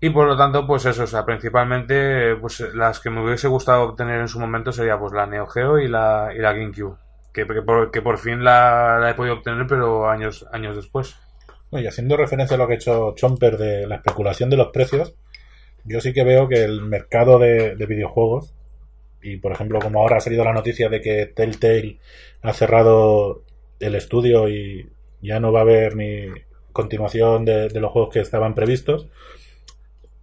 Y 0.00 0.10
por 0.10 0.26
lo 0.28 0.36
tanto, 0.36 0.66
pues 0.66 0.84
eso, 0.86 1.04
o 1.04 1.06
sea, 1.06 1.24
principalmente 1.24 2.36
pues 2.36 2.60
las 2.74 3.00
que 3.00 3.10
me 3.10 3.24
hubiese 3.24 3.48
gustado 3.48 3.82
obtener 3.82 4.20
en 4.20 4.28
su 4.28 4.38
momento 4.38 4.70
sería 4.72 4.98
pues 4.98 5.12
la 5.12 5.26
Neo 5.26 5.46
Geo 5.46 5.78
y 5.78 5.88
la, 5.88 6.30
y 6.34 6.38
la 6.38 6.52
GameCube. 6.52 6.96
Que, 7.32 7.46
que 7.46 7.62
por, 7.62 7.90
que 7.90 8.02
por 8.02 8.18
fin 8.18 8.44
la, 8.44 8.98
la 9.00 9.10
he 9.10 9.14
podido 9.14 9.34
obtener, 9.36 9.66
pero 9.66 10.08
años, 10.08 10.46
años 10.52 10.76
después. 10.76 11.16
Y 11.72 11.86
haciendo 11.86 12.16
referencia 12.16 12.54
a 12.54 12.58
lo 12.58 12.66
que 12.66 12.74
ha 12.74 12.76
hecho 12.76 13.14
Chomper 13.14 13.58
de 13.58 13.86
la 13.86 13.96
especulación 13.96 14.50
de 14.50 14.56
los 14.56 14.68
precios, 14.68 15.14
yo 15.84 16.00
sí 16.00 16.12
que 16.12 16.24
veo 16.24 16.48
que 16.48 16.64
el 16.64 16.82
mercado 16.82 17.38
de, 17.38 17.76
de 17.76 17.86
videojuegos, 17.86 18.54
y 19.22 19.36
por 19.36 19.52
ejemplo, 19.52 19.78
como 19.80 20.00
ahora 20.00 20.16
ha 20.16 20.20
salido 20.20 20.44
la 20.44 20.52
noticia 20.52 20.88
de 20.88 21.00
que 21.00 21.26
Telltale 21.26 21.98
ha 22.42 22.52
cerrado 22.52 23.42
el 23.80 23.94
estudio 23.94 24.48
y 24.48 24.88
ya 25.20 25.40
no 25.40 25.52
va 25.52 25.60
a 25.60 25.62
haber 25.62 25.96
ni 25.96 26.26
continuación 26.72 27.44
de, 27.44 27.68
de 27.68 27.80
los 27.80 27.90
juegos 27.92 28.12
que 28.12 28.20
estaban 28.20 28.54
previstos, 28.54 29.08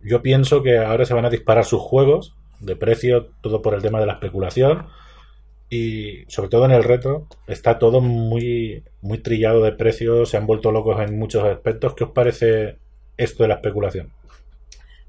yo 0.01 0.21
pienso 0.21 0.61
que 0.61 0.77
ahora 0.77 1.05
se 1.05 1.13
van 1.13 1.25
a 1.25 1.29
disparar 1.29 1.65
sus 1.65 1.81
juegos 1.81 2.35
de 2.59 2.75
precio, 2.75 3.31
todo 3.41 3.61
por 3.61 3.73
el 3.73 3.81
tema 3.81 3.99
de 3.99 4.05
la 4.05 4.13
especulación. 4.13 4.87
Y 5.69 6.25
sobre 6.27 6.49
todo 6.49 6.65
en 6.65 6.71
el 6.71 6.83
retro, 6.83 7.27
está 7.47 7.79
todo 7.79 8.01
muy, 8.01 8.83
muy 9.01 9.17
trillado 9.17 9.63
de 9.63 9.71
precios, 9.71 10.29
se 10.29 10.37
han 10.37 10.45
vuelto 10.45 10.71
locos 10.71 10.99
en 11.01 11.17
muchos 11.17 11.43
aspectos. 11.43 11.95
¿Qué 11.95 12.03
os 12.03 12.11
parece 12.11 12.77
esto 13.17 13.43
de 13.43 13.49
la 13.49 13.55
especulación? 13.55 14.11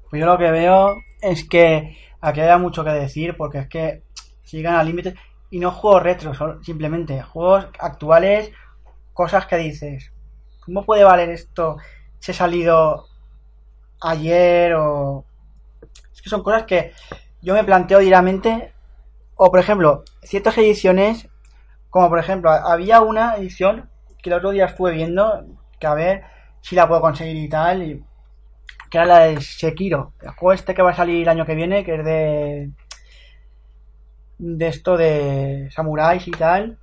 Pues 0.09 0.19
yo 0.19 0.25
lo 0.25 0.37
que 0.37 0.51
veo 0.51 0.95
es 1.21 1.47
que 1.47 1.97
aquí 2.21 2.41
hay 2.41 2.59
mucho 2.59 2.83
que 2.83 2.91
decir 2.91 3.35
porque 3.37 3.59
es 3.59 3.67
que 3.67 4.01
llegan 4.51 4.75
al 4.75 4.87
límite 4.87 5.15
y 5.49 5.59
no 5.59 5.71
juegos 5.71 6.03
retro, 6.03 6.63
simplemente 6.63 7.21
juegos 7.21 7.67
actuales, 7.79 8.51
cosas 9.13 9.45
que 9.45 9.57
dices, 9.57 10.11
¿cómo 10.65 10.85
puede 10.85 11.03
valer 11.03 11.29
esto 11.29 11.77
si 12.19 12.31
he 12.31 12.33
salido 12.33 13.05
ayer 14.01 14.73
o... 14.75 15.23
Es 16.13 16.21
que 16.21 16.29
son 16.29 16.43
cosas 16.43 16.63
que 16.63 16.91
yo 17.41 17.53
me 17.53 17.63
planteo 17.63 17.99
diariamente 17.99 18.73
o 19.37 19.51
por 19.51 19.59
ejemplo, 19.59 20.03
ciertas 20.23 20.57
ediciones, 20.57 21.29
como 21.89 22.09
por 22.09 22.19
ejemplo, 22.19 22.51
había 22.51 23.01
una 23.01 23.35
edición 23.35 23.89
que 24.21 24.29
el 24.29 24.35
otro 24.35 24.51
día 24.51 24.65
estuve 24.65 24.91
viendo, 24.91 25.45
que 25.79 25.87
a 25.87 25.93
ver 25.93 26.23
si 26.61 26.75
la 26.75 26.87
puedo 26.87 27.01
conseguir 27.01 27.37
y 27.37 27.47
tal, 27.47 27.83
y 27.83 28.03
que 28.89 28.97
era 28.97 29.05
la 29.05 29.19
de 29.19 29.41
Sekiro, 29.41 30.13
el 30.21 30.29
juego 30.31 30.53
este 30.53 30.73
que 30.73 30.81
va 30.81 30.91
a 30.91 30.95
salir 30.95 31.21
el 31.21 31.29
año 31.29 31.45
que 31.45 31.55
viene, 31.55 31.83
que 31.85 31.95
es 31.95 32.05
de 32.05 32.71
de 34.39 34.67
esto 34.67 34.97
de 34.97 35.69
samuráis 35.71 36.27
y 36.27 36.31
tal. 36.31 36.77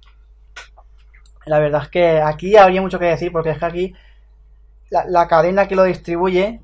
La 1.46 1.58
verdad 1.58 1.82
es 1.82 1.88
que 1.88 2.20
aquí 2.20 2.56
habría 2.56 2.80
mucho 2.80 2.98
que 2.98 3.06
decir, 3.06 3.30
porque 3.30 3.50
es 3.50 3.58
que 3.58 3.64
aquí 3.64 3.94
la, 4.90 5.04
la 5.06 5.28
cadena 5.28 5.68
que 5.68 5.76
lo 5.76 5.84
distribuye, 5.84 6.60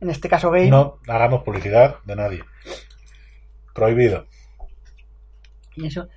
en 0.00 0.10
este 0.10 0.28
caso 0.28 0.50
Game, 0.50 0.68
No 0.70 0.98
hagamos 1.08 1.42
publicidad 1.42 1.96
de 2.04 2.16
nadie. 2.16 2.44
Prohibido. 3.74 4.26
Y 5.76 5.86
eso, 5.86 6.08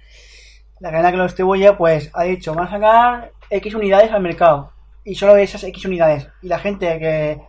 la 0.79 0.91
cadena 0.91 1.11
que 1.11 1.17
lo 1.17 1.23
distribuye, 1.23 1.73
pues 1.73 2.09
ha 2.13 2.23
dicho, 2.23 2.53
van 2.53 2.67
a 2.67 2.71
sacar 2.71 3.31
X 3.49 3.75
unidades 3.75 4.11
al 4.11 4.21
mercado, 4.21 4.71
y 5.03 5.15
solo 5.15 5.35
esas 5.37 5.63
X 5.63 5.85
unidades, 5.85 6.27
y 6.41 6.47
la 6.47 6.59
gente 6.59 6.99
que 6.99 7.41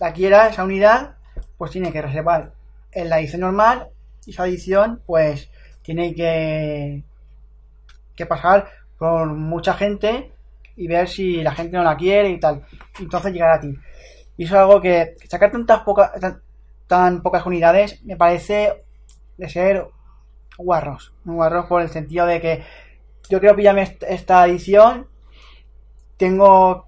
la 0.00 0.12
quiera, 0.12 0.48
esa 0.48 0.64
unidad, 0.64 1.16
pues 1.56 1.70
tiene 1.70 1.92
que 1.92 2.02
reservar 2.02 2.52
en 2.92 3.08
la 3.08 3.20
edición 3.20 3.42
normal, 3.42 3.88
y 4.26 4.30
esa 4.30 4.46
edición, 4.46 5.02
pues 5.06 5.50
tiene 5.82 6.14
que, 6.14 7.02
que 8.16 8.26
pasar 8.26 8.68
por 8.98 9.26
mucha 9.26 9.74
gente 9.74 10.32
y 10.76 10.88
ver 10.88 11.08
si 11.08 11.42
la 11.42 11.54
gente 11.54 11.76
no 11.76 11.84
la 11.84 11.96
quiere 11.96 12.30
y 12.30 12.40
tal. 12.40 12.64
Entonces 12.98 13.32
llegar 13.32 13.50
a 13.50 13.60
ti. 13.60 13.74
Y 14.36 14.44
eso 14.44 14.54
es 14.54 14.60
algo 14.60 14.80
que 14.80 15.14
sacar 15.28 15.52
tantas 15.52 15.80
pocas 15.80 16.12
tan, 16.20 16.42
tan 16.86 17.22
pocas 17.22 17.46
unidades 17.46 18.02
me 18.04 18.16
parece 18.16 18.84
de 19.36 19.48
ser 19.48 19.86
guarros. 20.58 21.14
Guarros 21.24 21.66
por 21.66 21.82
el 21.82 21.88
sentido 21.88 22.26
de 22.26 22.40
que 22.40 22.64
yo 23.30 23.40
quiero 23.40 23.56
pillarme 23.56 23.82
est- 23.82 24.02
esta 24.04 24.46
edición, 24.46 25.08
tengo 26.16 26.86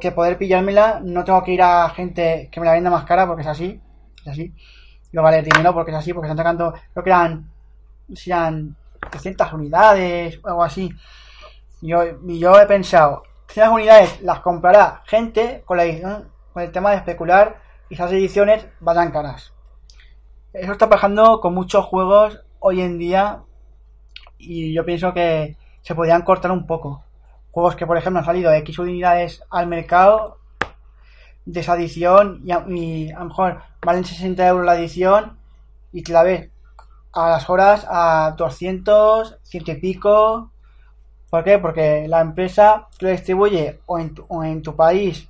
que 0.00 0.12
poder 0.12 0.38
pillármela, 0.38 1.00
no 1.02 1.24
tengo 1.24 1.42
que 1.42 1.52
ir 1.52 1.62
a 1.62 1.88
gente 1.90 2.48
que 2.52 2.60
me 2.60 2.66
la 2.66 2.72
venda 2.72 2.90
más 2.90 3.04
cara 3.04 3.26
porque 3.26 3.42
es 3.42 3.48
así, 3.48 3.80
es 4.24 4.28
así. 4.28 4.54
Y 5.12 5.16
va 5.16 5.22
a 5.22 5.24
valer 5.24 5.44
dinero 5.44 5.72
porque 5.74 5.90
es 5.90 5.96
así, 5.96 6.12
porque 6.12 6.26
están 6.28 6.36
sacando, 6.38 6.72
creo 6.92 7.04
que 7.04 7.10
eran, 7.10 7.50
si 8.14 8.30
eran 8.30 8.76
300 9.10 9.52
unidades 9.52 10.38
o 10.44 10.48
algo 10.48 10.62
así. 10.64 10.90
Y 11.80 11.88
Yo, 11.88 12.02
y 12.26 12.38
yo 12.38 12.58
he 12.60 12.66
pensado, 12.66 13.22
300 13.46 13.74
unidades 13.74 14.20
las 14.22 14.40
comprará 14.40 15.02
gente 15.06 15.62
con 15.64 15.76
la 15.76 15.84
edición, 15.84 16.28
con 16.52 16.62
el 16.62 16.72
tema 16.72 16.90
de 16.90 16.96
especular 16.98 17.60
y 17.88 17.94
esas 17.94 18.12
ediciones 18.12 18.66
vayan 18.80 19.10
caras. 19.10 19.52
Eso 20.52 20.72
está 20.72 20.88
pasando 20.88 21.40
con 21.40 21.52
muchos 21.54 21.84
juegos 21.86 22.43
hoy 22.66 22.80
en 22.80 22.96
día 22.98 23.42
y 24.38 24.72
yo 24.72 24.86
pienso 24.86 25.12
que 25.12 25.58
se 25.82 25.94
podrían 25.94 26.22
cortar 26.22 26.50
un 26.50 26.66
poco. 26.66 27.04
Juegos 27.50 27.76
que, 27.76 27.86
por 27.86 27.98
ejemplo, 27.98 28.20
han 28.20 28.24
salido 28.24 28.50
X 28.52 28.78
unidades 28.78 29.42
al 29.50 29.66
mercado 29.66 30.38
de 31.44 31.60
esa 31.60 31.76
edición 31.76 32.40
y 32.42 32.52
a, 32.52 32.64
y 32.66 33.12
a 33.12 33.18
lo 33.18 33.26
mejor 33.26 33.60
valen 33.82 34.06
60 34.06 34.48
euros 34.48 34.64
la 34.64 34.78
edición 34.78 35.36
y 35.92 36.02
te 36.02 36.14
la 36.14 36.22
ves 36.22 36.48
a 37.12 37.28
las 37.28 37.50
horas 37.50 37.86
a 37.86 38.34
200, 38.34 39.36
ciento 39.42 39.72
y 39.72 39.74
pico. 39.74 40.50
¿Por 41.28 41.44
qué? 41.44 41.58
Porque 41.58 42.08
la 42.08 42.22
empresa 42.22 42.88
lo 42.98 43.10
distribuye 43.10 43.80
o 43.84 43.98
en 43.98 44.14
tu, 44.14 44.24
o 44.26 44.42
en 44.42 44.62
tu 44.62 44.74
país 44.74 45.28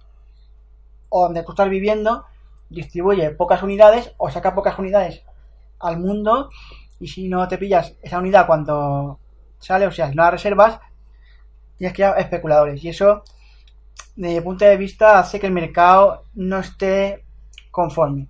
o 1.08 1.24
donde 1.24 1.42
tú 1.42 1.50
estás 1.50 1.68
viviendo 1.68 2.26
distribuye 2.70 3.30
pocas 3.30 3.62
unidades 3.62 4.12
o 4.18 4.30
saca 4.30 4.54
pocas 4.54 4.78
unidades 4.78 5.22
al 5.80 5.98
mundo 5.98 6.50
y 7.04 7.06
si 7.06 7.28
no 7.28 7.46
te 7.46 7.58
pillas 7.58 7.94
esa 8.02 8.18
unidad 8.18 8.46
cuando 8.46 9.20
sale, 9.58 9.86
o 9.86 9.92
sea, 9.92 10.08
si 10.08 10.14
no 10.14 10.22
la 10.22 10.30
reservas, 10.30 10.80
tienes 11.76 11.94
que 11.94 12.00
ir 12.00 12.08
especuladores. 12.16 12.82
Y 12.82 12.88
eso, 12.88 13.24
desde 14.16 14.36
mi 14.36 14.40
punto 14.40 14.64
de 14.64 14.78
vista, 14.78 15.18
hace 15.18 15.38
que 15.38 15.46
el 15.46 15.52
mercado 15.52 16.22
no 16.32 16.60
esté 16.60 17.26
conforme. 17.70 18.26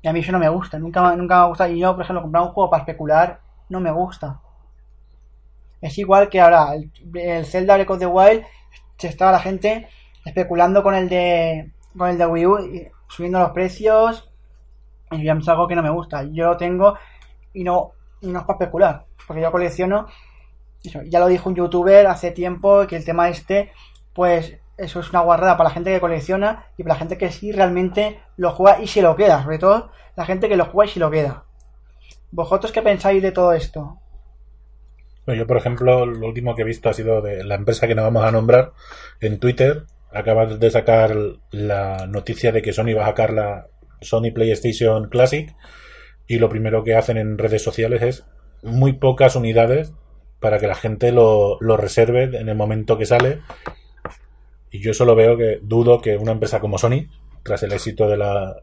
Y 0.00 0.06
a 0.06 0.12
mí 0.12 0.20
eso 0.20 0.30
no 0.30 0.38
me 0.38 0.48
gusta, 0.48 0.78
nunca, 0.78 1.16
nunca 1.16 1.38
me 1.38 1.42
ha 1.42 1.46
gustado. 1.46 1.72
Y 1.72 1.80
yo, 1.80 1.92
por 1.96 2.04
ejemplo, 2.04 2.22
comprar 2.22 2.44
un 2.44 2.50
juego 2.50 2.70
para 2.70 2.84
especular 2.84 3.40
no 3.68 3.80
me 3.80 3.90
gusta. 3.90 4.40
Es 5.80 5.98
igual 5.98 6.28
que 6.28 6.40
ahora, 6.40 6.72
el, 6.72 6.92
el 7.16 7.46
Zelda 7.46 7.74
Breath 7.74 7.90
of 7.90 7.98
the 7.98 8.06
Wild, 8.06 8.44
se 8.96 9.08
estaba 9.08 9.32
la 9.32 9.40
gente 9.40 9.88
especulando 10.24 10.84
con 10.84 10.94
el 10.94 11.08
de 11.08 11.72
con 11.98 12.10
el 12.10 12.16
de 12.16 12.26
Wii 12.26 12.46
U, 12.46 12.58
subiendo 13.08 13.40
los 13.40 13.50
precios, 13.50 14.30
y 15.10 15.28
es 15.28 15.48
algo 15.48 15.66
que 15.66 15.74
no 15.74 15.82
me 15.82 15.90
gusta. 15.90 16.22
Yo 16.30 16.46
lo 16.46 16.56
tengo 16.56 16.96
y 17.56 17.64
no, 17.64 17.92
y 18.20 18.28
no 18.28 18.40
es 18.40 18.44
para 18.44 18.58
especular, 18.58 19.06
porque 19.26 19.40
yo 19.40 19.50
colecciono, 19.50 20.06
eso, 20.84 21.00
ya 21.04 21.18
lo 21.18 21.26
dijo 21.26 21.48
un 21.48 21.56
youtuber 21.56 22.06
hace 22.06 22.30
tiempo, 22.30 22.86
que 22.86 22.96
el 22.96 23.04
tema 23.04 23.30
este, 23.30 23.72
pues 24.12 24.58
eso 24.76 25.00
es 25.00 25.08
una 25.08 25.20
guarrada 25.20 25.56
para 25.56 25.70
la 25.70 25.74
gente 25.74 25.90
que 25.90 26.00
colecciona 26.00 26.66
y 26.76 26.82
para 26.82 26.94
la 26.94 26.98
gente 26.98 27.16
que 27.16 27.32
sí 27.32 27.52
realmente 27.52 28.20
lo 28.36 28.50
juega 28.50 28.82
y 28.82 28.86
se 28.86 29.00
lo 29.00 29.16
queda, 29.16 29.42
sobre 29.42 29.58
todo 29.58 29.90
la 30.16 30.26
gente 30.26 30.50
que 30.50 30.56
lo 30.58 30.66
juega 30.66 30.90
y 30.90 30.92
se 30.92 31.00
lo 31.00 31.10
queda. 31.10 31.44
¿Vosotros 32.30 32.72
qué 32.72 32.82
pensáis 32.82 33.22
de 33.22 33.32
todo 33.32 33.54
esto? 33.54 34.00
Yo, 35.26 35.46
por 35.46 35.56
ejemplo, 35.56 36.04
lo 36.04 36.26
último 36.26 36.54
que 36.54 36.62
he 36.62 36.66
visto 36.66 36.90
ha 36.90 36.94
sido 36.94 37.22
de 37.22 37.42
la 37.42 37.54
empresa 37.54 37.86
que 37.86 37.94
no 37.94 38.02
vamos 38.02 38.22
a 38.22 38.30
nombrar 38.30 38.72
en 39.20 39.40
Twitter. 39.40 39.84
Acaba 40.12 40.44
de 40.44 40.70
sacar 40.70 41.16
la 41.50 42.06
noticia 42.06 42.52
de 42.52 42.60
que 42.60 42.74
Sony 42.74 42.94
va 42.94 43.04
a 43.04 43.08
sacar 43.08 43.32
la 43.32 43.66
Sony 44.02 44.30
PlayStation 44.32 45.08
Classic 45.08 45.54
y 46.26 46.38
lo 46.38 46.48
primero 46.48 46.82
que 46.84 46.94
hacen 46.96 47.16
en 47.16 47.38
redes 47.38 47.62
sociales 47.62 48.02
es 48.02 48.24
muy 48.62 48.94
pocas 48.94 49.36
unidades 49.36 49.92
para 50.40 50.58
que 50.58 50.66
la 50.66 50.74
gente 50.74 51.12
lo, 51.12 51.58
lo 51.60 51.76
reserve 51.76 52.24
en 52.24 52.48
el 52.48 52.56
momento 52.56 52.98
que 52.98 53.06
sale. 53.06 53.40
Y 54.70 54.80
yo 54.80 54.92
solo 54.94 55.14
veo 55.14 55.36
que 55.36 55.58
dudo 55.62 56.00
que 56.00 56.16
una 56.16 56.32
empresa 56.32 56.60
como 56.60 56.78
Sony 56.78 57.06
tras 57.42 57.62
el 57.62 57.72
éxito 57.72 58.08
de 58.08 58.16
la 58.16 58.56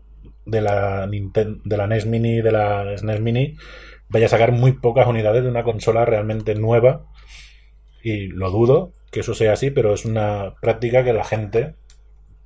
de 0.45 0.62
la 0.62 1.06
Ninten- 1.08 1.62
de 1.63 1.78
la 1.78 1.88
NES 1.88 2.06
Mini 2.06 2.41
de 2.41 2.52
la 2.52 2.97
SNES 2.97 3.21
Mini 3.21 3.56
vaya 4.10 4.26
a 4.26 4.30
sacar 4.30 4.52
muy 4.52 4.73
pocas 4.73 5.08
unidades 5.08 5.43
de 5.43 5.49
una 5.49 5.63
consola 5.63 6.04
realmente 6.06 6.54
nueva 6.56 7.06
y 8.04 8.28
lo 8.28 8.52
dudo 8.52 8.91
que 9.10 9.21
eso 9.21 9.34
sea 9.34 9.54
así, 9.54 9.71
pero 9.71 9.93
es 9.93 10.06
una 10.06 10.56
práctica 10.62 11.04
que 11.04 11.13
la 11.13 11.23
gente 11.23 11.76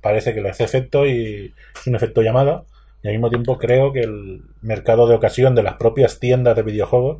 parece 0.00 0.32
que 0.32 0.40
le 0.40 0.50
hace 0.50 0.64
efecto 0.64 1.06
y 1.06 1.52
es 1.74 1.86
un 1.86 1.96
efecto 1.96 2.22
llamada 2.22 2.62
y 3.02 3.08
al 3.08 3.14
mismo 3.14 3.30
tiempo 3.30 3.58
creo 3.58 3.92
que 3.92 4.00
el 4.00 4.42
mercado 4.62 5.06
de 5.06 5.14
ocasión 5.14 5.54
de 5.54 5.62
las 5.62 5.74
propias 5.76 6.18
tiendas 6.20 6.56
de 6.56 6.62
videojuegos 6.62 7.18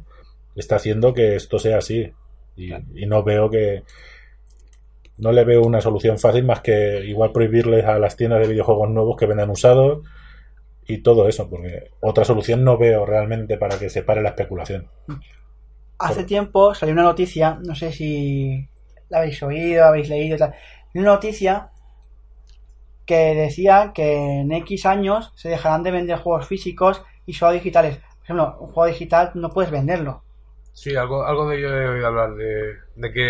está 0.56 0.76
haciendo 0.76 1.14
que 1.14 1.36
esto 1.36 1.58
sea 1.58 1.78
así 1.78 2.12
y, 2.56 2.72
y 2.74 3.06
no 3.06 3.22
veo 3.22 3.50
que 3.50 3.84
no 5.16 5.32
le 5.32 5.44
veo 5.44 5.62
una 5.62 5.80
solución 5.80 6.18
fácil 6.18 6.44
más 6.44 6.60
que 6.60 7.04
igual 7.04 7.32
prohibirles 7.32 7.84
a 7.84 7.98
las 7.98 8.16
tiendas 8.16 8.40
de 8.40 8.48
videojuegos 8.48 8.88
nuevos 8.90 9.16
que 9.16 9.26
vendan 9.26 9.50
usados 9.50 10.06
y 10.86 10.98
todo 10.98 11.28
eso, 11.28 11.50
porque 11.50 11.90
otra 12.00 12.24
solución 12.24 12.64
no 12.64 12.78
veo 12.78 13.06
realmente 13.06 13.58
para 13.58 13.78
que 13.78 13.90
se 13.90 14.02
pare 14.02 14.22
la 14.22 14.30
especulación. 14.30 14.88
Hace 15.98 16.20
Por- 16.20 16.26
tiempo 16.26 16.74
salió 16.74 16.92
una 16.92 17.02
noticia, 17.02 17.58
no 17.64 17.74
sé 17.74 17.92
si 17.92 18.68
la 19.08 19.18
habéis 19.18 19.42
oído, 19.42 19.84
habéis 19.84 20.08
leído, 20.08 20.36
tal. 20.36 20.54
Una 20.94 21.04
noticia 21.12 21.70
que 23.08 23.34
decía 23.34 23.90
que 23.92 24.40
en 24.42 24.52
X 24.52 24.86
años 24.86 25.32
se 25.34 25.48
dejarán 25.48 25.82
de 25.82 25.90
vender 25.90 26.18
juegos 26.18 26.46
físicos 26.46 27.02
y 27.26 27.32
solo 27.32 27.52
digitales. 27.52 27.96
Por 27.96 28.22
ejemplo, 28.24 28.56
un 28.60 28.68
juego 28.68 28.86
digital 28.86 29.32
no 29.34 29.48
puedes 29.48 29.70
venderlo. 29.72 30.22
Sí, 30.74 30.94
algo, 30.94 31.24
algo 31.24 31.48
de 31.48 31.56
ello 31.56 31.68
he 31.74 31.88
oído 31.88 32.06
hablar, 32.06 32.34
de, 32.36 32.74
de, 32.94 33.12
que, 33.12 33.20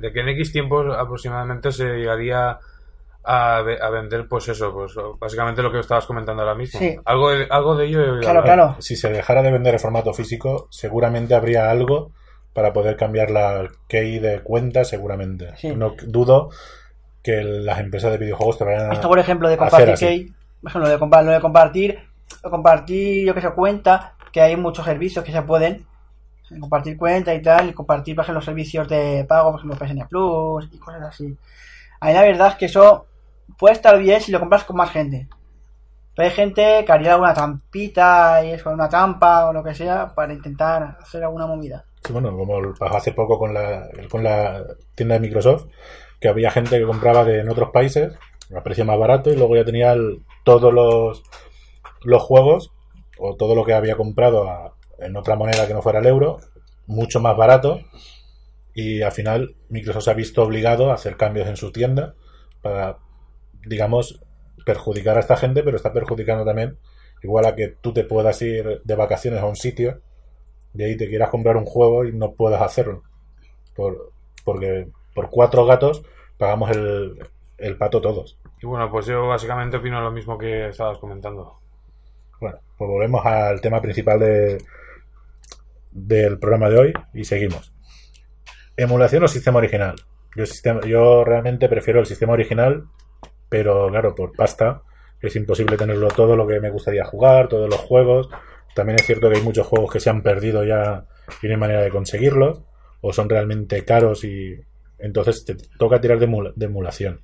de 0.00 0.12
que 0.12 0.20
en 0.20 0.28
X 0.28 0.52
tiempos 0.52 0.86
aproximadamente 0.96 1.72
se 1.72 1.84
llegaría 1.84 2.58
a, 3.24 3.56
a 3.58 3.90
vender, 3.90 4.28
pues 4.28 4.48
eso, 4.48 4.72
pues 4.72 4.92
básicamente 5.18 5.62
lo 5.62 5.72
que 5.72 5.80
estabas 5.80 6.06
comentando 6.06 6.42
ahora 6.42 6.54
mismo. 6.54 6.78
Sí. 6.78 6.94
Algo, 7.04 7.30
de, 7.30 7.46
algo 7.50 7.74
de 7.76 7.86
ello 7.86 8.00
he 8.00 8.10
oído 8.10 8.20
Claro, 8.20 8.40
hablar. 8.40 8.54
claro. 8.56 8.76
Si 8.80 8.94
se 8.96 9.10
dejara 9.10 9.42
de 9.42 9.50
vender 9.50 9.74
en 9.74 9.80
formato 9.80 10.12
físico, 10.12 10.68
seguramente 10.70 11.34
habría 11.34 11.70
algo 11.70 12.12
para 12.52 12.72
poder 12.72 12.96
cambiar 12.96 13.30
la 13.30 13.66
key 13.88 14.18
de 14.18 14.40
cuenta, 14.42 14.84
seguramente. 14.84 15.56
Sí. 15.56 15.74
No 15.74 15.94
dudo 16.06 16.50
que 17.22 17.42
las 17.42 17.78
empresas 17.80 18.10
de 18.12 18.18
videojuegos 18.18 18.58
te 18.58 18.64
vayan 18.64 18.90
a... 18.90 18.94
Esto, 18.94 19.08
por 19.08 19.18
ejemplo, 19.18 19.48
de 19.48 19.56
compartir 19.56 20.32
por 20.60 20.70
ejemplo, 20.70 20.88
lo 20.88 20.88
de, 20.88 20.98
compa- 21.00 21.22
lo 21.24 21.32
de 21.32 21.40
compartir, 21.40 21.98
compartir, 22.42 23.26
yo 23.26 23.34
que 23.34 23.40
sé, 23.40 23.50
cuenta, 23.50 24.14
que 24.32 24.40
hay 24.40 24.56
muchos 24.56 24.84
servicios 24.84 25.24
que 25.24 25.32
se 25.32 25.42
pueden 25.42 25.86
compartir 26.60 26.96
cuenta 26.96 27.34
y 27.34 27.40
tal, 27.42 27.70
y 27.70 27.72
compartir, 27.72 28.14
por 28.14 28.24
ejemplo, 28.24 28.38
los 28.38 28.44
servicios 28.44 28.86
de 28.88 29.24
pago, 29.28 29.52
por 29.52 29.60
ejemplo, 29.60 29.78
PSN 29.86 30.08
Plus 30.08 30.68
y 30.72 30.78
cosas 30.78 31.02
así. 31.02 31.36
A 32.00 32.06
mí 32.06 32.12
la 32.12 32.22
verdad 32.22 32.48
es 32.48 32.54
que 32.56 32.66
eso 32.66 33.06
puede 33.58 33.74
estar 33.74 33.98
bien 33.98 34.20
si 34.20 34.30
lo 34.32 34.38
compras 34.38 34.64
con 34.64 34.76
más 34.76 34.90
gente. 34.90 35.28
Pero 36.14 36.28
hay 36.28 36.34
gente 36.34 36.84
que 36.84 36.92
haría 36.92 37.12
alguna 37.14 37.32
trampita 37.32 38.44
y 38.44 38.50
eso, 38.50 38.70
una 38.70 38.88
trampa 38.88 39.46
o 39.46 39.52
lo 39.52 39.64
que 39.64 39.74
sea 39.74 40.14
para 40.14 40.32
intentar 40.34 40.98
hacer 41.00 41.24
alguna 41.24 41.46
movida. 41.46 41.84
Sí, 42.04 42.12
bueno, 42.12 42.36
como 42.36 42.74
pasó 42.74 42.96
hace 42.98 43.12
poco 43.12 43.38
con 43.38 43.54
la, 43.54 43.88
con 44.10 44.22
la 44.22 44.62
tienda 44.94 45.14
de 45.14 45.20
Microsoft, 45.20 45.66
que 46.22 46.28
había 46.28 46.50
gente 46.52 46.78
que 46.78 46.86
compraba 46.86 47.24
de, 47.24 47.40
en 47.40 47.50
otros 47.50 47.70
países 47.70 48.14
a 48.54 48.62
precio 48.62 48.84
más 48.84 48.98
barato 48.98 49.30
y 49.30 49.36
luego 49.36 49.56
ya 49.56 49.64
tenía 49.64 49.94
todos 50.44 50.72
los, 50.72 51.22
los 52.04 52.22
juegos 52.22 52.70
o 53.18 53.34
todo 53.36 53.54
lo 53.54 53.64
que 53.64 53.74
había 53.74 53.96
comprado 53.96 54.76
en 54.98 55.16
otra 55.16 55.36
moneda 55.36 55.66
que 55.66 55.74
no 55.74 55.82
fuera 55.82 55.98
el 55.98 56.06
euro, 56.06 56.38
mucho 56.86 57.20
más 57.20 57.36
barato 57.36 57.80
y 58.72 59.02
al 59.02 59.12
final 59.12 59.56
Microsoft 59.68 60.04
se 60.04 60.10
ha 60.12 60.14
visto 60.14 60.42
obligado 60.42 60.90
a 60.90 60.94
hacer 60.94 61.16
cambios 61.16 61.48
en 61.48 61.56
su 61.56 61.72
tienda 61.72 62.14
para, 62.62 62.98
digamos, 63.66 64.20
perjudicar 64.64 65.16
a 65.16 65.20
esta 65.20 65.36
gente, 65.36 65.62
pero 65.62 65.76
está 65.76 65.92
perjudicando 65.92 66.44
también 66.44 66.78
igual 67.22 67.46
a 67.46 67.56
que 67.56 67.68
tú 67.68 67.92
te 67.92 68.04
puedas 68.04 68.40
ir 68.42 68.80
de 68.84 68.94
vacaciones 68.94 69.40
a 69.40 69.46
un 69.46 69.56
sitio 69.56 70.00
y 70.74 70.84
ahí 70.84 70.96
te 70.96 71.08
quieras 71.08 71.30
comprar 71.30 71.56
un 71.56 71.64
juego 71.64 72.04
y 72.04 72.12
no 72.12 72.32
puedas 72.34 72.62
hacerlo. 72.62 73.02
Por, 73.74 74.12
porque 74.44 74.88
por 75.14 75.30
cuatro 75.30 75.66
gatos 75.66 76.02
pagamos 76.42 76.72
el, 76.72 77.18
el 77.56 77.76
pato 77.76 78.00
todos. 78.00 78.36
Y 78.60 78.66
bueno, 78.66 78.90
pues 78.90 79.06
yo 79.06 79.28
básicamente 79.28 79.76
opino 79.76 80.00
lo 80.00 80.10
mismo 80.10 80.36
que 80.36 80.70
estabas 80.70 80.98
comentando. 80.98 81.60
Bueno, 82.40 82.58
pues 82.76 82.90
volvemos 82.90 83.24
al 83.24 83.60
tema 83.60 83.80
principal 83.80 84.18
de, 84.18 84.58
del 85.92 86.40
programa 86.40 86.68
de 86.68 86.78
hoy 86.78 86.92
y 87.14 87.22
seguimos. 87.22 87.72
Emulación 88.76 89.22
o 89.22 89.28
sistema 89.28 89.58
original. 89.58 89.94
Yo, 90.34 90.44
sistema, 90.44 90.80
yo 90.80 91.22
realmente 91.22 91.68
prefiero 91.68 92.00
el 92.00 92.06
sistema 92.06 92.32
original, 92.32 92.86
pero 93.48 93.88
claro, 93.88 94.16
por 94.16 94.32
pasta 94.32 94.82
es 95.20 95.36
imposible 95.36 95.76
tenerlo 95.76 96.08
todo 96.08 96.34
lo 96.34 96.44
que 96.48 96.58
me 96.58 96.70
gustaría 96.70 97.04
jugar, 97.04 97.46
todos 97.46 97.70
los 97.70 97.78
juegos. 97.78 98.30
También 98.74 98.98
es 98.98 99.06
cierto 99.06 99.30
que 99.30 99.36
hay 99.36 99.44
muchos 99.44 99.68
juegos 99.68 99.92
que 99.92 100.00
se 100.00 100.10
han 100.10 100.22
perdido 100.22 100.64
ya 100.64 101.04
y 101.40 101.46
no 101.46 101.52
hay 101.52 101.60
manera 101.60 101.82
de 101.82 101.90
conseguirlos, 101.90 102.62
o 103.00 103.12
son 103.12 103.28
realmente 103.28 103.84
caros 103.84 104.24
y 104.24 104.60
entonces 105.02 105.44
te 105.44 105.56
toca 105.78 106.00
tirar 106.00 106.18
de, 106.18 106.26
emula- 106.28 106.52
de 106.56 106.66
emulación. 106.66 107.20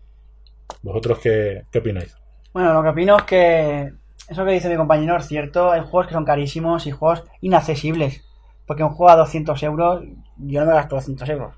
¿Vosotros 0.83 1.19
qué, 1.21 1.64
qué 1.73 1.79
opináis? 1.81 2.17
Bueno, 2.53 2.73
lo 2.75 2.83
que 2.83 2.88
opino 2.91 3.17
es 3.17 3.23
que 3.25 3.93
eso 4.29 4.45
que 4.45 4.53
dice 4.53 4.69
mi 4.69 4.77
compañero 4.77 5.17
es 5.17 5.27
cierto. 5.27 5.71
Hay 5.71 5.81
juegos 5.81 6.09
que 6.09 6.14
son 6.14 6.25
carísimos 6.25 6.87
y 6.87 6.91
juegos 6.91 7.25
inaccesibles. 7.41 8.25
Porque 8.67 8.85
un 8.85 8.91
juego 8.91 9.11
a 9.11 9.17
200 9.17 9.62
euros, 9.62 10.03
yo 10.37 10.61
no 10.61 10.67
me 10.67 10.75
gasto 10.75 10.97
200 10.97 11.29
euros. 11.31 11.55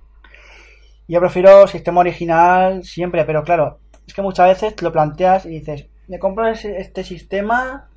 Yo 1.08 1.20
prefiero 1.20 1.66
sistema 1.66 2.00
original 2.00 2.84
siempre, 2.84 3.24
pero 3.24 3.42
claro, 3.42 3.80
es 4.06 4.14
que 4.14 4.22
muchas 4.22 4.48
veces 4.48 4.76
te 4.76 4.84
lo 4.84 4.92
planteas 4.92 5.44
y 5.46 5.50
dices, 5.50 5.86
me 6.08 6.18
compro 6.18 6.46
este 6.48 7.04
sistema 7.04 7.88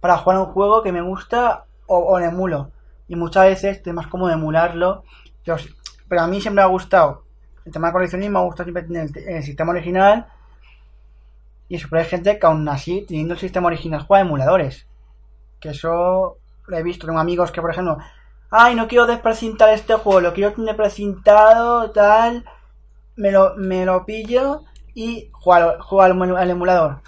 para 0.00 0.18
jugar 0.18 0.40
un 0.40 0.46
juego 0.46 0.82
que 0.82 0.92
me 0.92 1.02
gusta 1.02 1.66
o, 1.86 1.98
o 1.98 2.20
lo 2.20 2.26
emulo. 2.26 2.72
Y 3.08 3.16
muchas 3.16 3.46
veces 3.46 3.82
es 3.84 3.94
más 3.94 4.08
cómodo 4.08 4.32
emularlo. 4.32 5.04
Pero, 5.44 5.58
pero 6.08 6.22
a 6.22 6.28
mí 6.28 6.40
siempre 6.40 6.62
me 6.62 6.68
ha 6.68 6.72
gustado. 6.72 7.24
El 7.68 7.72
tema 7.74 7.88
de 7.88 7.92
coleccionismo 7.92 8.38
me 8.38 8.46
gusta 8.46 8.64
siempre 8.64 8.82
tener 8.84 9.10
el, 9.14 9.28
el 9.28 9.42
sistema 9.42 9.72
original. 9.72 10.26
Y 11.68 11.76
eso, 11.76 11.86
pero 11.90 12.00
hay 12.00 12.08
gente 12.08 12.38
que 12.38 12.46
aún 12.46 12.66
así, 12.66 13.04
teniendo 13.06 13.34
el 13.34 13.40
sistema 13.40 13.66
original, 13.66 14.00
juega 14.06 14.22
emuladores. 14.24 14.86
Que 15.60 15.68
eso 15.68 16.38
lo 16.66 16.76
he 16.78 16.82
visto. 16.82 17.06
Tengo 17.06 17.18
amigos 17.20 17.52
que, 17.52 17.60
por 17.60 17.70
ejemplo, 17.70 17.98
ay, 18.50 18.74
no 18.74 18.88
quiero 18.88 19.04
desprecintar 19.06 19.68
este 19.68 19.92
juego, 19.96 20.22
lo 20.22 20.32
quiero 20.32 20.54
tener 20.54 20.76
precintado, 20.76 21.90
tal. 21.90 22.46
Me 23.16 23.30
lo, 23.32 23.54
me 23.56 23.84
lo 23.84 24.06
pillo 24.06 24.62
y 24.94 25.30
al, 25.44 25.76
emu- 26.14 26.38
al 26.38 26.48
emulador. 26.48 27.02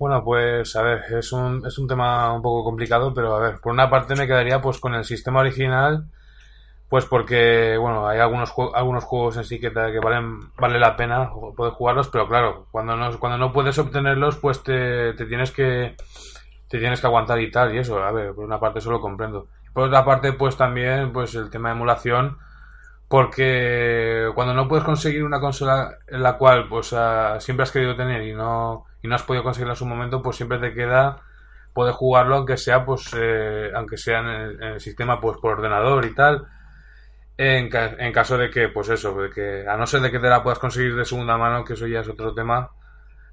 Bueno, 0.00 0.24
pues 0.24 0.74
a 0.74 0.82
ver, 0.82 1.04
es 1.16 1.30
un, 1.30 1.64
es 1.64 1.78
un 1.78 1.86
tema 1.86 2.32
un 2.32 2.42
poco 2.42 2.64
complicado, 2.64 3.14
pero 3.14 3.36
a 3.36 3.38
ver, 3.38 3.60
por 3.60 3.72
una 3.72 3.88
parte 3.88 4.16
me 4.16 4.26
quedaría 4.26 4.60
pues 4.60 4.80
con 4.80 4.94
el 4.94 5.04
sistema 5.04 5.38
original, 5.38 6.08
pues 6.92 7.06
porque, 7.06 7.78
bueno, 7.78 8.06
hay 8.06 8.18
algunos, 8.18 8.52
algunos 8.74 9.04
juegos 9.04 9.38
en 9.38 9.44
sí 9.44 9.58
que, 9.58 9.72
que 9.72 9.98
valen, 9.98 10.40
vale 10.58 10.78
la 10.78 10.94
pena 10.94 11.30
poder 11.56 11.72
jugarlos, 11.72 12.08
pero 12.08 12.28
claro, 12.28 12.66
cuando 12.70 12.94
no, 12.96 13.18
cuando 13.18 13.38
no 13.38 13.50
puedes 13.50 13.78
obtenerlos, 13.78 14.36
pues 14.36 14.62
te, 14.62 15.14
te 15.14 15.24
tienes 15.24 15.52
que 15.52 15.96
te 16.68 16.78
tienes 16.78 17.00
que 17.00 17.06
aguantar 17.06 17.40
y 17.40 17.50
tal, 17.50 17.74
y 17.74 17.78
eso, 17.78 17.98
a 18.04 18.12
ver, 18.12 18.34
por 18.34 18.44
una 18.44 18.60
parte 18.60 18.80
eso 18.80 18.90
lo 18.90 19.00
comprendo. 19.00 19.46
Por 19.72 19.84
otra 19.84 20.04
parte, 20.04 20.34
pues 20.34 20.58
también, 20.58 21.14
pues 21.14 21.34
el 21.34 21.48
tema 21.48 21.70
de 21.70 21.76
emulación, 21.76 22.36
porque 23.08 24.30
cuando 24.34 24.52
no 24.52 24.68
puedes 24.68 24.84
conseguir 24.84 25.24
una 25.24 25.40
consola 25.40 25.96
en 26.08 26.22
la 26.22 26.36
cual 26.36 26.68
pues 26.68 26.92
ah, 26.92 27.40
siempre 27.40 27.62
has 27.62 27.72
querido 27.72 27.96
tener 27.96 28.20
y 28.20 28.34
no 28.34 28.84
y 29.02 29.08
no 29.08 29.14
has 29.14 29.22
podido 29.22 29.44
conseguirla 29.44 29.72
en 29.72 29.78
su 29.78 29.86
momento 29.86 30.20
pues 30.20 30.36
siempre 30.36 30.58
te 30.58 30.74
queda 30.74 31.22
poder 31.72 31.94
jugarlo 31.94 32.36
aunque 32.36 32.58
sea 32.58 32.84
pues 32.84 33.10
eh, 33.16 33.70
aunque 33.74 33.96
sea 33.96 34.20
en 34.20 34.26
el, 34.26 34.62
en 34.62 34.68
el 34.74 34.80
sistema 34.80 35.20
pues 35.20 35.38
por 35.38 35.52
ordenador 35.52 36.04
y 36.04 36.14
tal 36.14 36.46
en, 37.42 37.68
ca- 37.70 37.96
en 37.98 38.12
caso 38.12 38.38
de 38.38 38.50
que 38.50 38.68
pues 38.68 38.88
eso 38.90 39.14
de 39.20 39.30
que 39.30 39.66
a 39.68 39.76
no 39.76 39.86
ser 39.86 40.00
de 40.00 40.10
que 40.10 40.18
te 40.20 40.28
la 40.28 40.42
puedas 40.42 40.58
conseguir 40.58 40.94
de 40.96 41.04
segunda 41.04 41.36
mano 41.38 41.64
que 41.64 41.74
eso 41.74 41.86
ya 41.86 42.00
es 42.00 42.08
otro 42.08 42.34
tema 42.34 42.70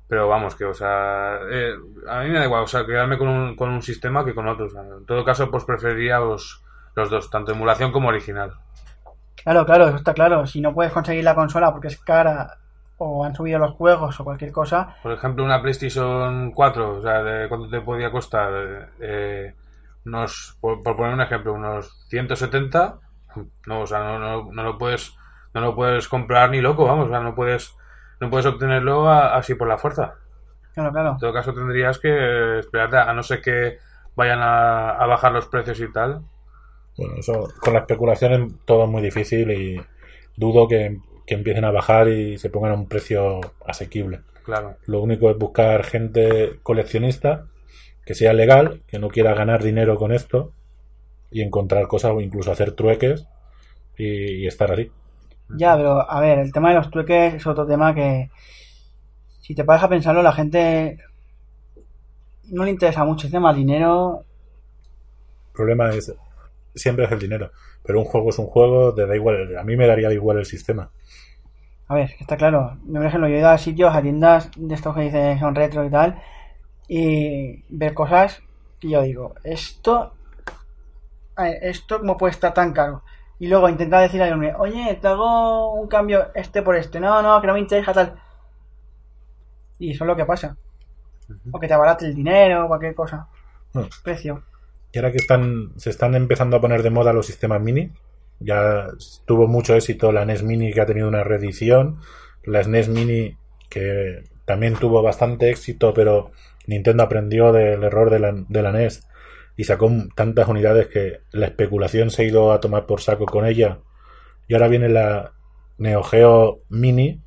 pero 0.08 0.28
vamos 0.28 0.56
que 0.56 0.66
o 0.66 0.74
sea 0.74 1.40
eh, 1.52 1.74
a 2.08 2.22
mí 2.22 2.30
me 2.30 2.40
da 2.40 2.46
igual 2.46 2.64
o 2.64 2.68
sea 2.68 2.86
quedarme 2.86 3.18
con 3.18 3.28
un, 3.30 3.56
con 3.56 3.70
un 3.70 3.82
sistema 3.82 4.26
que 4.26 4.36
con 4.36 4.48
otro 4.48 4.66
o 4.68 4.70
sea, 4.70 4.82
en 4.84 5.06
todo 5.06 5.24
caso 5.26 5.52
pues 5.52 5.66
preferiría 5.66 6.20
los, 6.20 6.64
los 6.96 7.10
dos 7.10 7.30
tanto 7.30 7.52
emulación 7.54 7.92
como 7.92 8.10
original 8.10 8.54
Claro, 9.44 9.66
claro, 9.66 9.88
eso 9.88 9.98
está 9.98 10.14
claro. 10.14 10.46
Si 10.48 10.62
no 10.62 10.74
puedes 10.74 10.94
conseguir 10.94 11.24
la 11.24 11.36
consola 11.36 11.72
porque 11.72 11.88
es 11.88 12.00
cara 12.00 12.58
o 12.98 13.24
han 13.26 13.36
subido 13.36 13.60
los 13.60 13.72
juegos 13.76 14.20
o 14.20 14.24
cualquier 14.24 14.52
cosa, 14.52 14.96
Por 15.02 15.14
ejemplo, 15.14 15.44
una 15.46 15.62
PlayStation 15.62 16.52
4, 16.52 16.98
o 16.98 17.02
sea, 17.02 17.24
¿de 17.24 17.48
cuánto 17.48 17.70
te 17.70 17.82
podía 17.82 18.12
costar? 18.12 18.92
Eh, 19.00 19.56
unos, 20.06 20.58
por, 20.60 20.84
por 20.84 20.96
poner 20.98 21.14
un 21.14 21.22
ejemplo, 21.22 21.54
unos 21.54 22.06
170. 22.10 23.00
No, 23.68 23.82
o 23.82 23.88
sea, 23.88 24.00
no, 24.00 24.20
no, 24.20 24.52
no 24.52 24.64
lo 24.64 24.78
puedes, 24.78 25.16
no 25.54 25.62
lo 25.62 25.76
puedes 25.76 26.08
comprar 26.08 26.50
ni 26.50 26.62
loco, 26.62 26.86
vamos, 26.86 27.08
o 27.08 27.10
sea, 27.10 27.20
no 27.20 27.36
puedes, 27.36 27.76
no 28.20 28.30
puedes 28.30 28.46
obtenerlo 28.46 29.10
a- 29.10 29.36
así 29.36 29.56
por 29.56 29.68
la 29.68 29.78
fuerza. 29.78 30.16
claro, 30.74 30.92
claro. 30.92 31.12
En 31.12 31.18
todo 31.18 31.34
caso, 31.34 31.54
tendrías 31.54 32.00
que 32.00 32.60
esperarte 32.60 32.98
a 32.98 33.14
no 33.14 33.24
ser 33.24 33.42
que 33.42 33.78
vayan 34.16 34.40
a, 34.42 34.90
a 34.92 35.06
bajar 35.08 35.32
los 35.32 35.48
precios 35.48 35.80
y 35.80 35.92
tal. 35.92 36.22
Bueno, 36.98 37.14
eso 37.18 37.48
con 37.62 37.74
la 37.74 37.80
especulación 37.80 38.34
es 38.34 38.66
todo 38.66 38.88
muy 38.88 39.02
difícil 39.02 39.52
y 39.52 39.82
dudo 40.36 40.68
que, 40.68 40.98
que 41.26 41.36
empiecen 41.36 41.64
a 41.66 41.72
bajar 41.72 42.10
y 42.10 42.38
se 42.38 42.50
pongan 42.50 42.72
a 42.72 42.76
un 42.76 42.88
precio 42.90 43.40
asequible. 43.66 44.22
Claro. 44.44 44.76
Lo 44.86 45.02
único 45.02 45.30
es 45.30 45.38
buscar 45.38 45.84
gente 45.86 46.60
coleccionista 46.64 47.46
que 48.06 48.16
sea 48.16 48.34
legal, 48.34 48.82
que 48.88 49.00
no 49.00 49.10
quiera 49.10 49.34
ganar 49.36 49.62
dinero 49.64 49.96
con 49.96 50.12
esto 50.12 50.54
y 51.32 51.42
encontrar 51.42 51.88
cosas 51.88 52.12
o 52.12 52.22
incluso 52.22 52.52
hacer 52.52 52.72
trueques 52.74 53.26
y, 53.98 54.44
y 54.44 54.48
estar 54.48 54.72
así. 54.72 54.92
Ya, 55.50 55.76
pero 55.76 56.10
a 56.10 56.20
ver, 56.20 56.40
el 56.40 56.52
tema 56.52 56.70
de 56.70 56.76
los 56.76 56.92
trueques 56.92 57.36
es 57.36 57.48
otro 57.48 57.66
tema 57.66 57.94
que 57.96 58.30
si 59.42 59.56
te 59.56 59.64
paras 59.64 59.84
a 59.84 59.90
pensarlo, 59.90 60.22
la 60.22 60.32
gente 60.32 61.00
no 62.52 62.64
le 62.64 62.72
interesa 62.72 63.04
mucho 63.04 63.28
el 63.28 63.32
tema 63.32 63.50
del 63.50 63.62
dinero. 63.66 64.24
El 65.48 65.54
problema 65.54 65.90
es 65.90 66.14
siempre 66.76 67.06
es 67.06 67.12
el 67.12 67.20
dinero, 67.20 67.52
pero 67.84 68.00
un 68.00 68.06
juego 68.06 68.30
es 68.30 68.40
un 68.40 68.46
juego, 68.46 68.94
te 68.94 69.06
da 69.06 69.16
igual, 69.16 69.58
a 69.58 69.64
mí 69.64 69.76
me 69.76 69.88
daría 69.88 70.12
igual 70.14 70.38
el 70.38 70.46
sistema. 70.46 70.90
A 71.88 71.96
ver, 71.96 72.12
está 72.20 72.38
claro. 72.38 72.78
Por 72.92 73.06
ejemplo, 73.06 73.28
yo 73.28 73.36
he 73.36 73.40
ido 73.40 73.50
a 73.50 73.58
sitios, 73.58 73.96
a 73.96 74.02
tiendas 74.02 74.52
de 74.56 74.76
estos 74.76 74.96
que 74.96 75.02
dicen 75.02 75.40
son 75.40 75.56
retro 75.56 75.86
y 75.86 75.90
tal, 75.90 76.22
y 76.88 77.64
ver 77.70 77.94
cosas 77.94 78.42
que 78.80 78.90
yo 78.90 79.02
digo, 79.02 79.36
esto, 79.44 80.14
esto 81.48 82.00
cómo 82.00 82.18
puede 82.18 82.32
estar 82.32 82.54
tan 82.54 82.74
caro. 82.74 83.04
Y 83.40 83.48
luego 83.48 83.70
intentar 83.70 84.02
decir 84.02 84.22
al 84.22 84.34
hombre, 84.34 84.54
oye, 84.58 84.98
te 85.02 85.08
hago 85.08 85.74
un 85.74 85.88
cambio 85.88 86.30
este 86.36 86.62
por 86.62 86.76
este. 86.76 87.00
No, 87.00 87.22
no, 87.22 87.40
que 87.40 87.48
no 87.48 87.54
me 87.54 87.60
interesa 87.60 87.94
tal. 87.94 88.16
Y 89.80 89.92
eso 89.92 90.04
es 90.04 90.08
lo 90.08 90.16
que 90.16 90.26
pasa. 90.26 90.58
O 91.52 91.60
que 91.60 91.68
te 91.68 91.74
abarate 91.74 92.06
el 92.06 92.16
dinero, 92.16 92.66
o 92.66 92.68
cualquier 92.68 92.96
cosa. 92.96 93.28
Precio. 94.04 94.44
Y 94.92 94.98
ahora 94.98 95.12
que 95.12 95.18
están, 95.18 95.72
se 95.78 95.90
están 95.90 96.16
empezando 96.16 96.58
a 96.58 96.62
poner 96.62 96.84
de 96.84 96.90
moda 96.90 97.14
los 97.14 97.28
sistemas 97.28 97.62
mini, 97.62 97.92
ya 98.40 98.88
tuvo 99.26 99.48
mucho 99.48 99.76
éxito 99.76 100.12
la 100.12 100.26
NES 100.26 100.44
Mini 100.44 100.72
que 100.72 100.82
ha 100.82 100.86
tenido 100.86 101.08
una 101.08 101.24
reedición, 101.24 102.00
la 102.44 102.64
SNES 102.64 102.90
Mini 102.90 103.38
que 103.70 104.24
también 104.46 104.76
tuvo 104.76 105.04
bastante 105.04 105.50
éxito, 105.50 105.94
pero 105.94 106.32
Nintendo 106.66 107.04
aprendió 107.04 107.52
del 107.52 107.84
error 107.84 108.10
de 108.10 108.20
la, 108.20 108.34
de 108.34 108.62
la 108.62 108.72
NES 108.72 109.08
y 109.60 109.66
sacó 109.66 109.92
tantas 110.16 110.48
unidades 110.48 110.88
que 110.88 111.20
la 111.32 111.48
especulación 111.48 112.12
se 112.12 112.22
ha 112.22 112.26
ido 112.26 112.54
a 112.54 112.62
tomar 112.62 112.86
por 112.86 113.02
saco 113.02 113.26
con 113.26 113.46
ella. 113.46 113.80
Y 114.48 114.54
ahora 114.54 114.70
viene 114.70 114.88
la 114.88 115.34
Neo 115.78 116.02
Geo 116.02 116.62
Mini, 116.70 117.20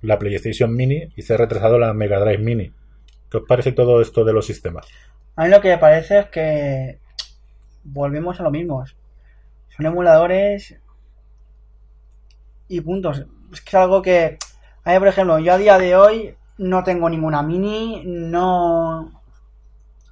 la 0.00 0.16
PlayStation 0.16 0.72
Mini 0.76 1.12
y 1.16 1.22
se 1.22 1.34
ha 1.34 1.38
retrasado 1.38 1.80
la 1.80 1.92
Mega 1.92 2.20
Drive 2.20 2.38
Mini. 2.38 2.72
¿Qué 3.28 3.38
os 3.38 3.42
parece 3.48 3.72
todo 3.72 4.00
esto 4.00 4.24
de 4.24 4.32
los 4.32 4.46
sistemas? 4.46 4.86
A 5.34 5.42
mí 5.42 5.50
lo 5.50 5.60
que 5.60 5.70
me 5.70 5.78
parece 5.78 6.20
es 6.20 6.26
que 6.26 6.98
volvemos 7.82 8.38
a 8.38 8.44
lo 8.44 8.52
mismo. 8.52 8.84
Son 9.76 9.84
emuladores 9.84 10.76
y 12.68 12.80
puntos. 12.80 13.26
Es 13.52 13.60
que 13.60 13.70
es 13.70 13.74
algo 13.74 14.02
que, 14.02 14.38
a 14.84 14.98
por 15.00 15.08
ejemplo, 15.08 15.40
yo 15.40 15.52
a 15.52 15.58
día 15.58 15.78
de 15.78 15.96
hoy 15.96 16.36
no 16.58 16.84
tengo 16.84 17.10
ninguna 17.10 17.42
mini, 17.42 18.04
no 18.06 19.20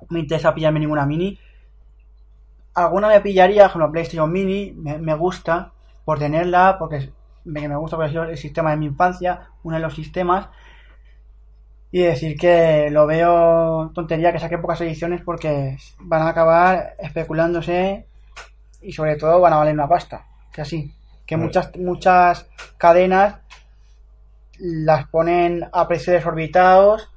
me 0.08 0.18
interesa 0.18 0.52
pillarme 0.52 0.80
ninguna 0.80 1.06
mini. 1.06 1.38
Alguna 2.74 3.08
me 3.08 3.20
pillaría, 3.20 3.62
por 3.62 3.70
ejemplo, 3.70 3.92
PlayStation 3.92 4.30
Mini, 4.30 4.72
me, 4.72 4.98
me 4.98 5.14
gusta 5.14 5.72
por 6.04 6.18
tenerla, 6.18 6.76
porque 6.78 7.10
me, 7.44 7.68
me 7.68 7.76
gusta 7.76 7.96
porque 7.96 8.08
ha 8.08 8.10
sido 8.10 8.24
el 8.24 8.36
sistema 8.36 8.70
de 8.70 8.76
mi 8.76 8.86
infancia, 8.86 9.48
uno 9.62 9.76
de 9.76 9.82
los 9.82 9.94
sistemas. 9.94 10.48
Y 11.92 12.02
decir 12.02 12.38
que 12.38 12.88
lo 12.90 13.06
veo 13.06 13.90
tontería 13.94 14.32
que 14.32 14.38
saque 14.38 14.58
pocas 14.58 14.80
ediciones 14.80 15.22
porque 15.22 15.76
van 15.98 16.22
a 16.22 16.28
acabar 16.28 16.94
especulándose 17.00 18.06
y 18.80 18.92
sobre 18.92 19.16
todo 19.16 19.40
van 19.40 19.52
a 19.52 19.56
valer 19.56 19.74
una 19.74 19.88
pasta. 19.88 20.26
Que 20.52 20.62
así, 20.62 20.94
que 21.26 21.36
muchas, 21.36 21.76
muchas 21.76 22.48
cadenas 22.78 23.36
las 24.58 25.08
ponen 25.08 25.68
a 25.72 25.88
precios 25.88 26.14
desorbitados 26.14 27.10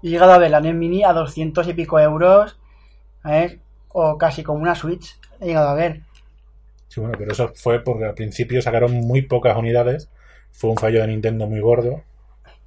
y 0.00 0.08
he 0.08 0.10
llegado 0.12 0.32
a 0.32 0.38
ver 0.38 0.50
la 0.50 0.60
NES 0.60 0.74
Mini 0.74 1.04
a 1.04 1.12
200 1.12 1.66
y 1.68 1.74
pico 1.74 1.98
euros, 1.98 2.58
¿sabes? 3.22 3.58
O 3.96 4.18
casi 4.18 4.42
como 4.42 4.60
una 4.60 4.74
Switch, 4.74 5.16
he 5.40 5.46
llegado 5.46 5.68
a 5.68 5.74
ver. 5.74 6.00
Sí, 6.88 7.00
bueno, 7.00 7.14
pero 7.16 7.32
eso 7.32 7.52
fue 7.54 7.80
porque 7.80 8.04
al 8.04 8.14
principio 8.14 8.60
sacaron 8.60 8.92
muy 8.92 9.22
pocas 9.22 9.56
unidades, 9.56 10.10
fue 10.50 10.70
un 10.70 10.76
fallo 10.76 11.00
de 11.00 11.06
Nintendo 11.06 11.46
muy 11.46 11.60
gordo 11.60 12.02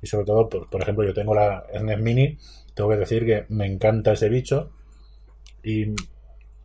y 0.01 0.07
sobre 0.07 0.25
todo, 0.25 0.47
por, 0.47 0.69
por 0.69 0.81
ejemplo, 0.81 1.05
yo 1.05 1.13
tengo 1.13 1.35
la 1.35 1.65
SNES 1.77 1.99
Mini, 1.99 2.37
tengo 2.73 2.89
que 2.89 2.95
decir 2.95 3.25
que 3.25 3.45
me 3.49 3.65
encanta 3.65 4.13
ese 4.13 4.29
bicho 4.29 4.71
y 5.63 5.93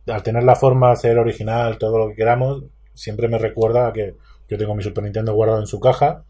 al 0.07 0.23
tener 0.23 0.43
la 0.43 0.55
forma, 0.55 0.95
ser 0.95 1.17
original, 1.17 1.77
todo 1.77 1.97
lo 1.97 2.09
que 2.09 2.15
queramos, 2.15 2.63
siempre 2.93 3.27
me 3.27 3.37
recuerda 3.37 3.87
a 3.87 3.93
que 3.93 4.15
yo 4.47 4.57
tengo 4.57 4.75
mi 4.75 4.83
Super 4.83 5.03
Nintendo 5.03 5.33
guardado 5.33 5.59
en 5.59 5.67
su 5.67 5.81
caja 5.81 6.23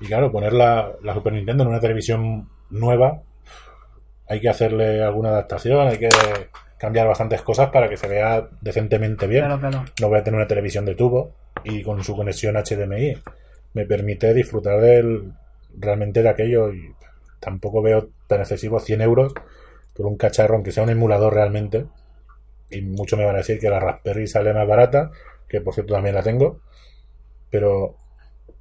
y 0.00 0.06
claro, 0.06 0.32
poner 0.32 0.54
la, 0.54 0.92
la 1.02 1.14
Super 1.14 1.34
Nintendo 1.34 1.62
en 1.62 1.68
una 1.68 1.80
televisión 1.80 2.48
nueva 2.68 3.22
hay 4.30 4.40
que 4.40 4.48
hacerle 4.48 5.02
alguna 5.02 5.30
adaptación, 5.30 5.88
hay 5.88 5.98
que 5.98 6.08
cambiar 6.80 7.06
bastantes 7.06 7.42
cosas 7.42 7.68
para 7.68 7.90
que 7.90 7.98
se 7.98 8.08
vea 8.08 8.48
decentemente 8.62 9.26
bien 9.26 9.44
Claro, 9.44 9.60
claro. 9.60 9.84
no 10.00 10.08
voy 10.08 10.18
a 10.18 10.24
tener 10.24 10.38
una 10.38 10.48
televisión 10.48 10.86
de 10.86 10.94
tubo 10.94 11.32
y 11.62 11.82
con 11.82 12.02
su 12.02 12.16
conexión 12.16 12.56
HDMI 12.56 13.18
me 13.74 13.84
permite 13.84 14.32
disfrutar 14.32 14.80
del 14.80 15.30
realmente 15.78 16.22
de 16.22 16.30
aquello 16.30 16.72
y 16.72 16.94
tampoco 17.38 17.82
veo 17.82 18.08
tan 18.26 18.40
excesivo 18.40 18.80
100 18.80 19.02
euros 19.02 19.34
por 19.94 20.06
un 20.06 20.16
cacharro 20.16 20.54
aunque 20.54 20.72
sea 20.72 20.82
un 20.82 20.90
emulador 20.90 21.34
realmente 21.34 21.84
y 22.70 22.80
mucho 22.80 23.18
me 23.18 23.26
van 23.26 23.34
a 23.34 23.38
decir 23.38 23.60
que 23.60 23.68
la 23.68 23.78
Raspberry 23.78 24.26
sale 24.26 24.54
más 24.54 24.66
barata 24.66 25.10
que 25.48 25.60
por 25.60 25.74
cierto 25.74 25.92
también 25.92 26.14
la 26.14 26.22
tengo 26.22 26.60
pero 27.50 27.96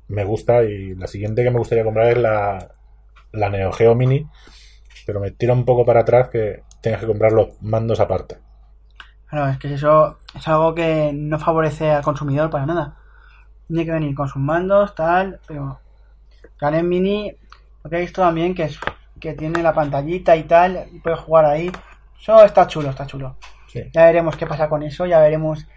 me 0.10 0.26
gusta 0.26 0.64
y 0.64 0.94
la 0.96 1.08
siguiente 1.08 1.42
que 1.42 1.52
me 1.52 1.60
gustaría 1.60 1.86
comprar 1.86 2.10
es 2.10 2.18
la, 2.18 2.76
la 3.32 3.50
Neo 3.50 3.72
Geo 3.72 3.96
Mini 3.96 4.28
pero 5.06 5.20
me 5.20 5.32
tira 5.32 5.54
un 5.54 5.66
poco 5.66 5.86
para 5.86 6.02
atrás 6.02 6.30
que 6.30 6.64
tengas 6.82 7.02
que 7.02 7.08
comprar 7.08 7.32
los 7.32 7.62
mandos 7.62 8.00
aparte 8.00 8.38
Claro, 9.30 9.52
es 9.52 9.60
que 9.60 9.74
eso 9.74 10.18
es 10.34 10.48
algo 10.48 10.74
que 10.74 11.12
no 11.14 11.38
favorece 11.38 11.92
al 11.92 12.02
consumidor 12.02 12.50
para 12.50 12.66
nada. 12.66 12.98
Tiene 13.68 13.86
que 13.86 13.92
venir 13.92 14.16
con 14.16 14.28
sus 14.28 14.42
mandos, 14.42 14.96
tal, 14.96 15.40
pero 15.48 15.80
NES 16.60 16.84
Mini, 16.84 17.36
lo 17.84 17.90
que 17.90 17.98
he 17.98 18.02
visto 18.02 18.24
también 18.24 18.56
que 18.56 18.64
es 18.64 18.80
que 19.20 19.34
tiene 19.34 19.62
la 19.62 19.74
pantallita 19.74 20.36
y 20.36 20.44
tal, 20.44 20.88
y 20.92 21.00
puedes 21.00 21.20
jugar 21.20 21.46
ahí. 21.46 21.72
Eso 22.20 22.44
está 22.44 22.66
chulo, 22.66 22.90
está 22.90 23.06
chulo. 23.06 23.38
sí. 23.68 23.84
Ya 23.94 24.06
veremos 24.06 24.36
qué 24.36 24.48
pasa 24.48 24.68
con 24.68 24.82
eso, 24.82 25.06
ya 25.06 25.20
veremos 25.20 25.68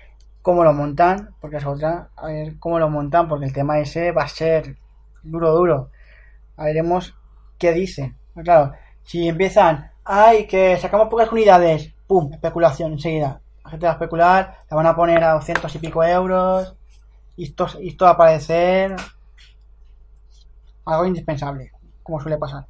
cómo 0.40 0.64
lo 0.64 0.72
montan, 0.72 1.34
porque 1.40 1.56
es 1.58 1.66
otra, 1.66 2.08
a 2.16 2.26
ver 2.28 2.58
cómo 2.58 2.78
lo 2.78 2.88
montan, 2.88 3.28
porque 3.28 3.44
el 3.44 3.52
tema 3.52 3.80
ese 3.80 4.12
va 4.12 4.22
a 4.22 4.28
ser 4.28 4.76
duro, 5.22 5.52
duro. 5.52 5.90
A 6.56 6.64
veremos 6.64 7.14
qué. 7.58 7.72
Pues 8.34 8.44
claro, 8.44 8.72
si 9.04 9.28
empiezan, 9.28 9.90
ay, 10.04 10.46
que 10.46 10.76
sacamos 10.78 11.08
pocas 11.08 11.30
unidades, 11.32 11.92
pum, 12.06 12.32
especulación 12.32 12.92
enseguida. 12.92 13.40
La 13.64 13.70
gente 13.70 13.86
va 13.86 13.92
a 13.92 13.94
especular, 13.94 14.58
la 14.70 14.76
van 14.76 14.86
a 14.86 14.96
poner 14.96 15.22
a 15.22 15.34
200 15.34 15.74
y 15.74 15.78
pico 15.78 16.04
euros, 16.04 16.74
y 17.36 17.44
esto, 17.44 17.66
y 17.80 17.88
esto 17.88 18.04
va 18.04 18.12
a 18.12 18.16
parecer 18.16 18.96
algo 20.84 21.06
indispensable, 21.06 21.72
como 22.02 22.20
suele 22.20 22.38
pasar. 22.38 22.64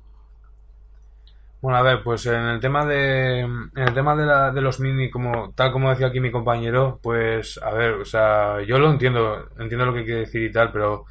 Bueno, 1.62 1.79
a 1.79 1.83
ver, 1.83 2.03
pues 2.03 2.27
en 2.27 2.35
el 2.35 2.61
tema 2.61 2.85
de 2.85 3.40
en 3.40 3.71
el 3.77 3.95
tema 3.95 4.16
de, 4.16 4.27
la, 4.27 4.51
de 4.51 4.61
los 4.61 4.81
mini, 4.81 5.11
como 5.11 5.53
tal 5.53 5.71
como 5.71 5.90
decía 5.90 6.09
aquí 6.09 6.18
mi 6.18 6.33
compañero, 6.33 6.99
pues 7.01 7.59
a 7.62 7.71
ver, 7.71 7.92
o 7.92 8.05
sea, 8.05 8.61
yo 8.66 8.81
lo 8.81 8.90
entiendo, 8.90 9.49
entiendo 9.59 9.87
lo 9.87 9.95
que 9.95 10.05
quiere 10.05 10.21
decir 10.23 10.42
y 10.42 10.53
tal, 10.53 10.73
pero 10.73 11.05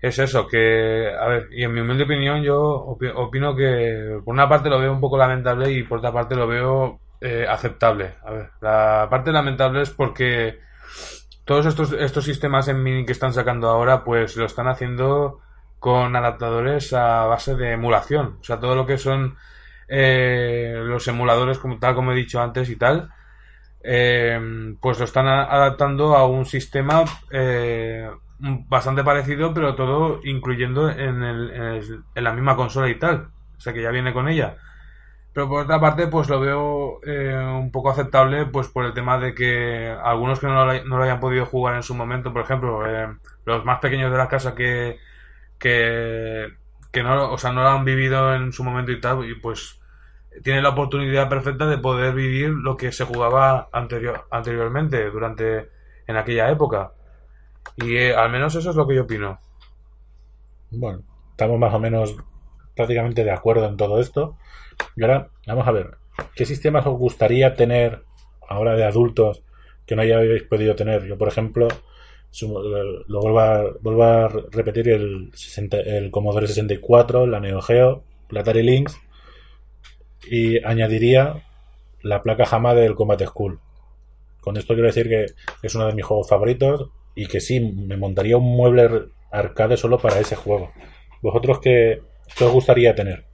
es 0.00 0.18
eso, 0.18 0.46
que, 0.46 1.08
a 1.18 1.26
ver, 1.28 1.48
y 1.52 1.64
en 1.64 1.72
mi 1.74 1.80
humilde 1.80 2.04
opinión 2.04 2.42
yo 2.42 2.58
opi- 2.86 3.12
opino 3.14 3.56
que 3.56 4.20
por 4.24 4.32
una 4.34 4.48
parte 4.48 4.68
lo 4.70 4.78
veo 4.78 4.92
un 4.92 5.00
poco 5.00 5.18
lamentable 5.18 5.70
y 5.72 5.82
por 5.82 5.98
otra 5.98 6.12
parte 6.12 6.36
lo 6.36 6.46
veo 6.46 7.00
eh, 7.20 7.46
aceptable. 7.48 8.14
A 8.24 8.30
ver, 8.32 8.50
la 8.60 9.08
parte 9.10 9.32
lamentable 9.32 9.82
es 9.82 9.90
porque 9.90 10.60
todos 11.44 11.66
estos, 11.66 11.92
estos 11.92 12.24
sistemas 12.24 12.68
en 12.68 12.82
mini 12.82 13.04
que 13.06 13.12
están 13.12 13.32
sacando 13.32 13.68
ahora, 13.68 14.04
pues 14.04 14.36
lo 14.36 14.44
están 14.46 14.68
haciendo 14.68 15.40
con 15.78 16.14
adaptadores 16.16 16.92
a 16.92 17.26
base 17.26 17.54
de 17.56 17.72
emulación. 17.72 18.38
O 18.40 18.44
sea, 18.44 18.60
todo 18.60 18.74
lo 18.76 18.86
que 18.86 18.98
son 18.98 19.36
eh, 19.88 20.74
los 20.76 21.08
emuladores, 21.08 21.58
como 21.58 21.78
tal 21.78 21.94
como 21.94 22.12
he 22.12 22.16
dicho 22.16 22.40
antes 22.40 22.68
y 22.70 22.76
tal, 22.76 23.10
eh, 23.82 24.40
pues 24.80 24.98
lo 24.98 25.04
están 25.04 25.26
adaptando 25.28 26.16
a 26.16 26.26
un 26.26 26.44
sistema 26.46 27.04
eh, 27.32 28.08
bastante 28.38 29.04
parecido, 29.04 29.52
pero 29.54 29.74
todo 29.74 30.20
incluyendo 30.24 30.90
en, 30.90 31.22
el- 31.22 31.50
en 31.50 31.62
el- 31.62 32.04
en 32.14 32.24
la 32.24 32.32
misma 32.32 32.56
consola 32.56 32.88
y 32.88 32.98
tal. 32.98 33.30
O 33.56 33.60
sea, 33.60 33.72
que 33.72 33.82
ya 33.82 33.90
viene 33.90 34.12
con 34.12 34.28
ella. 34.28 34.56
Pero 35.32 35.48
por 35.48 35.62
otra 35.64 35.80
parte, 35.80 36.08
pues 36.08 36.28
lo 36.28 36.40
veo 36.40 37.00
eh, 37.04 37.36
un 37.36 37.70
poco 37.70 37.90
aceptable, 37.90 38.46
pues 38.46 38.68
por 38.68 38.84
el 38.84 38.94
tema 38.94 39.18
de 39.18 39.34
que 39.34 39.94
algunos 40.02 40.40
que 40.40 40.46
no 40.48 40.64
lo, 40.66 40.84
no 40.84 40.98
lo 40.98 41.04
hayan 41.04 41.20
podido 41.20 41.46
jugar 41.46 41.76
en 41.76 41.82
su 41.82 41.94
momento, 41.94 42.32
por 42.32 42.42
ejemplo, 42.42 42.86
eh, 42.86 43.08
los 43.44 43.64
más 43.64 43.78
pequeños 43.80 44.10
de 44.10 44.18
la 44.18 44.28
casa 44.28 44.54
que, 44.54 44.98
que, 45.58 46.48
que 46.92 47.02
no, 47.02 47.32
o 47.32 47.38
sea, 47.38 47.52
no 47.52 47.62
lo 47.62 47.68
han 47.70 47.84
vivido 47.84 48.34
en 48.34 48.52
su 48.52 48.64
momento 48.64 48.92
y 48.92 49.00
tal, 49.00 49.24
y 49.28 49.34
pues 49.36 49.80
tienen 50.44 50.62
la 50.62 50.70
oportunidad 50.70 51.28
perfecta 51.28 51.66
de 51.66 51.78
poder 51.78 52.14
vivir 52.14 52.50
lo 52.50 52.76
que 52.76 52.92
se 52.92 53.04
jugaba 53.04 53.68
anterior, 53.72 54.26
anteriormente, 54.30 55.10
durante, 55.10 55.70
en 56.06 56.16
aquella 56.16 56.50
época. 56.50 56.92
Y 57.76 57.96
eh, 57.96 58.14
al 58.14 58.30
menos 58.30 58.54
eso 58.54 58.70
es 58.70 58.76
lo 58.76 58.86
que 58.86 58.94
yo 58.96 59.02
opino. 59.02 59.38
Bueno, 60.70 61.02
estamos 61.30 61.58
más 61.58 61.72
o 61.74 61.78
menos 61.78 62.16
prácticamente 62.74 63.24
de 63.24 63.30
acuerdo 63.30 63.66
en 63.66 63.76
todo 63.76 64.00
esto. 64.00 64.36
Y 64.96 65.02
ahora, 65.02 65.30
vamos 65.46 65.66
a 65.66 65.72
ver, 65.72 65.96
¿qué 66.34 66.44
sistemas 66.44 66.86
os 66.86 66.98
gustaría 66.98 67.54
tener 67.54 68.04
ahora 68.48 68.76
de 68.76 68.84
adultos 68.84 69.42
que 69.86 69.96
no 69.96 70.02
hayáis 70.02 70.42
podido 70.44 70.74
tener? 70.76 71.04
Yo, 71.06 71.16
por 71.18 71.28
ejemplo, 71.28 71.68
su- 72.30 72.58
lo 73.08 73.20
vuelvo 73.20 73.40
a, 73.40 73.64
vuelvo 73.80 74.02
a 74.04 74.28
repetir 74.28 74.88
el, 74.90 75.30
60 75.34 75.78
el 75.78 76.10
Commodore 76.10 76.46
64, 76.46 77.26
la 77.26 77.40
Neo 77.40 77.60
Geo, 77.62 78.04
la 78.30 78.40
Atari 78.40 78.62
Lynx 78.62 78.98
y 80.30 80.62
añadiría 80.64 81.42
la 82.02 82.22
placa 82.22 82.44
JAMA 82.46 82.74
del 82.74 82.94
Combat 82.94 83.22
School. 83.24 83.60
Con 84.40 84.56
esto 84.56 84.74
quiero 84.74 84.86
decir 84.88 85.08
que 85.08 85.26
es 85.62 85.74
uno 85.74 85.86
de 85.86 85.94
mis 85.94 86.04
juegos 86.04 86.28
favoritos 86.28 86.90
y 87.22 87.26
que 87.26 87.40
sí, 87.40 87.60
me 87.60 87.96
montaría 87.96 88.36
un 88.36 88.44
mueble 88.56 89.10
arcade 89.30 89.76
solo 89.76 90.00
para 90.00 90.20
ese 90.20 90.36
juego. 90.36 90.72
¿Vosotros 91.22 91.60
qué, 91.60 92.02
qué 92.36 92.44
os 92.44 92.52
gustaría 92.52 92.94
tener? 92.94 93.26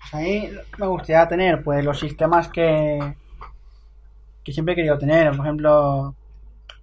Pues 0.00 0.12
a 0.14 0.18
mí 0.18 0.50
me 0.76 0.86
gustaría 0.88 1.28
tener 1.28 1.62
pues 1.62 1.84
los 1.84 1.98
sistemas 2.00 2.48
que, 2.48 3.14
que 4.44 4.52
siempre 4.52 4.72
he 4.72 4.76
querido 4.76 4.98
tener. 4.98 5.34
Por 5.36 5.46
ejemplo, 5.46 6.16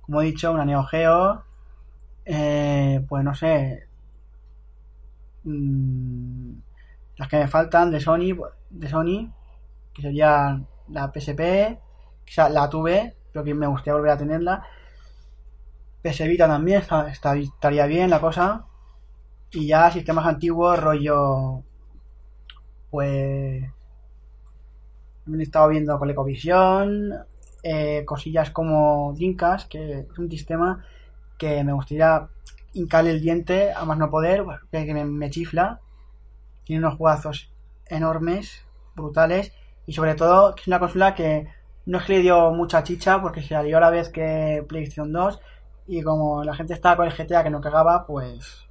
como 0.01 0.21
he 0.21 0.25
dicho, 0.25 0.51
una 0.53 0.65
Neo 0.65 0.83
Geo. 0.85 1.43
eh, 2.25 3.01
pues 3.09 3.23
no 3.23 3.35
sé. 3.35 3.87
mm, 5.43 6.51
las 7.17 7.29
que 7.29 7.37
me 7.37 7.47
faltan 7.47 7.91
de 7.91 7.99
Sony, 7.99 8.35
de 8.69 8.89
Sony, 8.89 9.31
que 9.93 10.01
sería 10.01 10.61
la 10.89 11.11
PSP, 11.11 11.79
esa 12.27 12.49
la 12.49 12.69
tuve, 12.69 13.15
pero 13.31 13.45
que 13.45 13.53
me 13.53 13.67
gustaría 13.67 13.95
volver 13.95 14.11
a 14.11 14.17
tenerla. 14.17 14.63
PS 16.05 16.27
Vita 16.27 16.47
también 16.47 16.83
estaría 17.41 17.87
bien 17.87 18.11
la 18.11 18.21
cosa. 18.21 18.65
Y 19.51 19.65
ya 19.65 19.89
sistemas 19.89 20.27
antiguos, 20.27 20.79
rollo 20.79 21.63
pues 22.91 23.63
he 25.27 25.41
estado 25.41 25.69
viendo 25.69 25.97
ColecoVision, 25.97 27.11
eh, 27.63 28.05
cosillas 28.05 28.51
como 28.51 29.13
Dreamcast, 29.15 29.67
que 29.67 30.01
es 30.01 30.19
un 30.19 30.29
sistema 30.29 30.85
que 31.39 31.63
me 31.63 31.73
gustaría 31.73 32.29
hincarle 32.73 33.09
el 33.09 33.21
diente 33.21 33.73
a 33.73 33.83
más 33.85 33.97
no 33.97 34.11
poder, 34.11 34.45
que, 34.71 34.85
que 34.85 34.93
me, 34.93 35.05
me 35.05 35.31
chifla. 35.31 35.81
Tiene 36.65 36.85
unos 36.85 36.97
juegazos 36.99 37.51
enormes, 37.87 38.63
brutales, 38.95 39.53
y 39.87 39.93
sobre 39.93 40.13
todo 40.13 40.53
que 40.53 40.61
es 40.61 40.67
una 40.67 40.79
consola 40.79 41.15
que 41.15 41.47
no 41.87 41.97
es 41.97 42.03
que 42.05 42.13
le 42.13 42.21
dio 42.21 42.51
mucha 42.51 42.83
chicha 42.83 43.21
porque 43.21 43.41
se 43.41 43.49
salió 43.49 43.77
a 43.77 43.81
la 43.81 43.89
vez 43.89 44.09
que 44.09 44.63
PlayStation 44.67 45.11
2 45.11 45.39
y 45.87 46.01
como 46.01 46.43
la 46.43 46.55
gente 46.55 46.73
estaba 46.73 46.97
con 46.97 47.07
el 47.07 47.13
GTA 47.13 47.43
que 47.43 47.49
no 47.49 47.61
cagaba, 47.61 48.05
pues... 48.05 48.65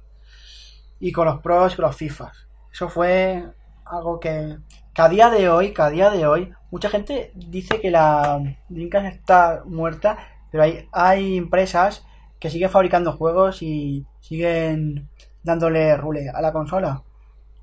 Y 0.99 1.11
con 1.11 1.25
los 1.25 1.41
pros 1.41 1.73
y 1.73 1.75
con 1.75 1.85
los 1.85 1.95
FIFAs. 1.95 2.47
Eso 2.71 2.89
fue 2.89 3.43
algo 3.85 4.19
que, 4.19 4.57
que 4.93 5.01
a 5.01 5.09
día 5.09 5.29
de 5.29 5.49
hoy, 5.49 5.73
que 5.73 5.81
a 5.81 5.89
día 5.89 6.09
de 6.09 6.25
hoy, 6.25 6.53
mucha 6.71 6.89
gente 6.89 7.31
dice 7.35 7.79
que 7.79 7.91
la 7.91 8.41
Dreamcast 8.69 9.05
está 9.07 9.63
muerta, 9.65 10.17
pero 10.51 10.63
hay, 10.63 10.87
hay 10.91 11.37
empresas 11.37 12.05
que 12.39 12.49
siguen 12.49 12.69
fabricando 12.69 13.13
juegos 13.13 13.61
y 13.61 14.05
siguen 14.21 15.09
dándole 15.43 15.95
rule 15.97 16.29
a 16.33 16.41
la 16.41 16.51
consola. 16.51 17.03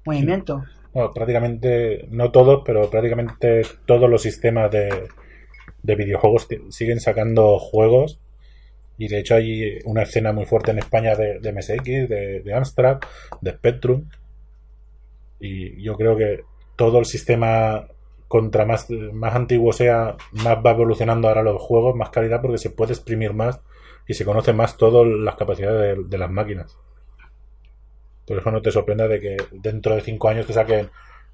Movimiento. 0.05 0.63
Bueno, 0.93 1.11
prácticamente, 1.13 2.07
no 2.11 2.31
todos, 2.31 2.63
pero 2.65 2.91
prácticamente 2.91 3.63
todos 3.87 4.11
los 4.11 4.23
sistemas 4.23 4.71
de, 4.71 5.09
de 5.83 5.95
videojuegos 5.95 6.49
siguen 6.71 7.01
sacando 7.01 7.59
juegos. 7.59 8.21
Y 8.99 9.09
de 9.09 9.19
hecho 9.21 9.35
hay 9.37 9.79
una 9.85 10.03
escena 10.03 10.33
muy 10.33 10.47
fuerte 10.47 10.71
en 10.71 10.79
España 10.79 11.15
de, 11.17 11.41
de 11.41 11.49
MSX, 11.51 12.09
de, 12.09 12.41
de 12.43 12.55
Amstrad, 12.55 12.99
de 13.41 13.53
Spectrum. 13.53 14.05
Y 15.41 15.83
yo 15.83 15.97
creo 15.97 16.17
que 16.17 16.41
todo 16.77 16.99
el 16.99 17.05
sistema, 17.07 17.87
contra 18.29 18.65
más, 18.65 18.89
más 18.91 19.35
antiguo 19.35 19.73
sea, 19.73 20.17
más 20.33 20.59
va 20.65 20.71
evolucionando 20.73 21.29
ahora 21.29 21.43
los 21.43 21.61
juegos, 21.61 21.97
más 21.97 22.11
calidad, 22.11 22.41
porque 22.41 22.59
se 22.59 22.71
puede 22.71 22.93
exprimir 22.93 23.33
más 23.35 23.61
y 24.07 24.15
se 24.15 24.25
conoce 24.25 24.53
más 24.53 24.77
todas 24.77 25.07
las 25.07 25.37
capacidades 25.37 26.09
de, 26.09 26.19
las 26.19 26.31
máquinas. 26.31 26.77
Por 28.27 28.37
eso 28.39 28.51
no 28.51 28.61
te 28.61 28.73
sorprenda 28.73 29.07
de 29.07 29.21
que 29.21 29.37
dentro 29.53 29.95
de 29.95 30.01
cinco 30.01 30.29
años 30.29 30.45
te 30.49 30.53
saquen 30.53 30.91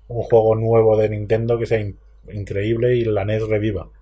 un 0.08 0.22
juego 0.22 0.54
nuevo 0.54 0.98
de 0.98 1.08
Nintendo 1.08 1.58
que 1.58 1.64
sea 1.64 1.80
in- 1.80 1.98
increíble 2.30 2.94
y 2.94 3.04
la 3.06 3.22
NES 3.22 3.48
reviva. 3.48 3.88
Bueno, 3.88 3.92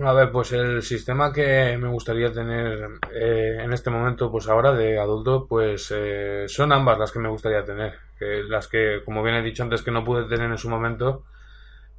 a 0.00 0.12
ver, 0.14 0.30
pues 0.32 0.52
el 0.52 0.82
sistema 0.82 1.32
que 1.32 1.76
me 1.78 1.88
gustaría 1.88 2.32
tener 2.32 2.88
eh, 3.12 3.58
en 3.60 3.72
este 3.72 3.90
momento, 3.90 4.30
pues 4.30 4.48
ahora 4.48 4.72
de 4.72 4.98
adulto, 4.98 5.46
pues 5.46 5.92
eh, 5.94 6.46
son 6.48 6.72
ambas 6.72 6.98
las 6.98 7.12
que 7.12 7.18
me 7.18 7.28
gustaría 7.28 7.64
tener. 7.64 7.98
Las 8.48 8.68
que, 8.68 9.02
como 9.04 9.22
bien 9.22 9.34
he 9.36 9.42
dicho 9.42 9.64
antes, 9.64 9.82
que 9.82 9.90
no 9.90 10.04
pude 10.04 10.24
tener 10.24 10.50
en 10.50 10.56
su 10.56 10.70
momento, 10.70 11.24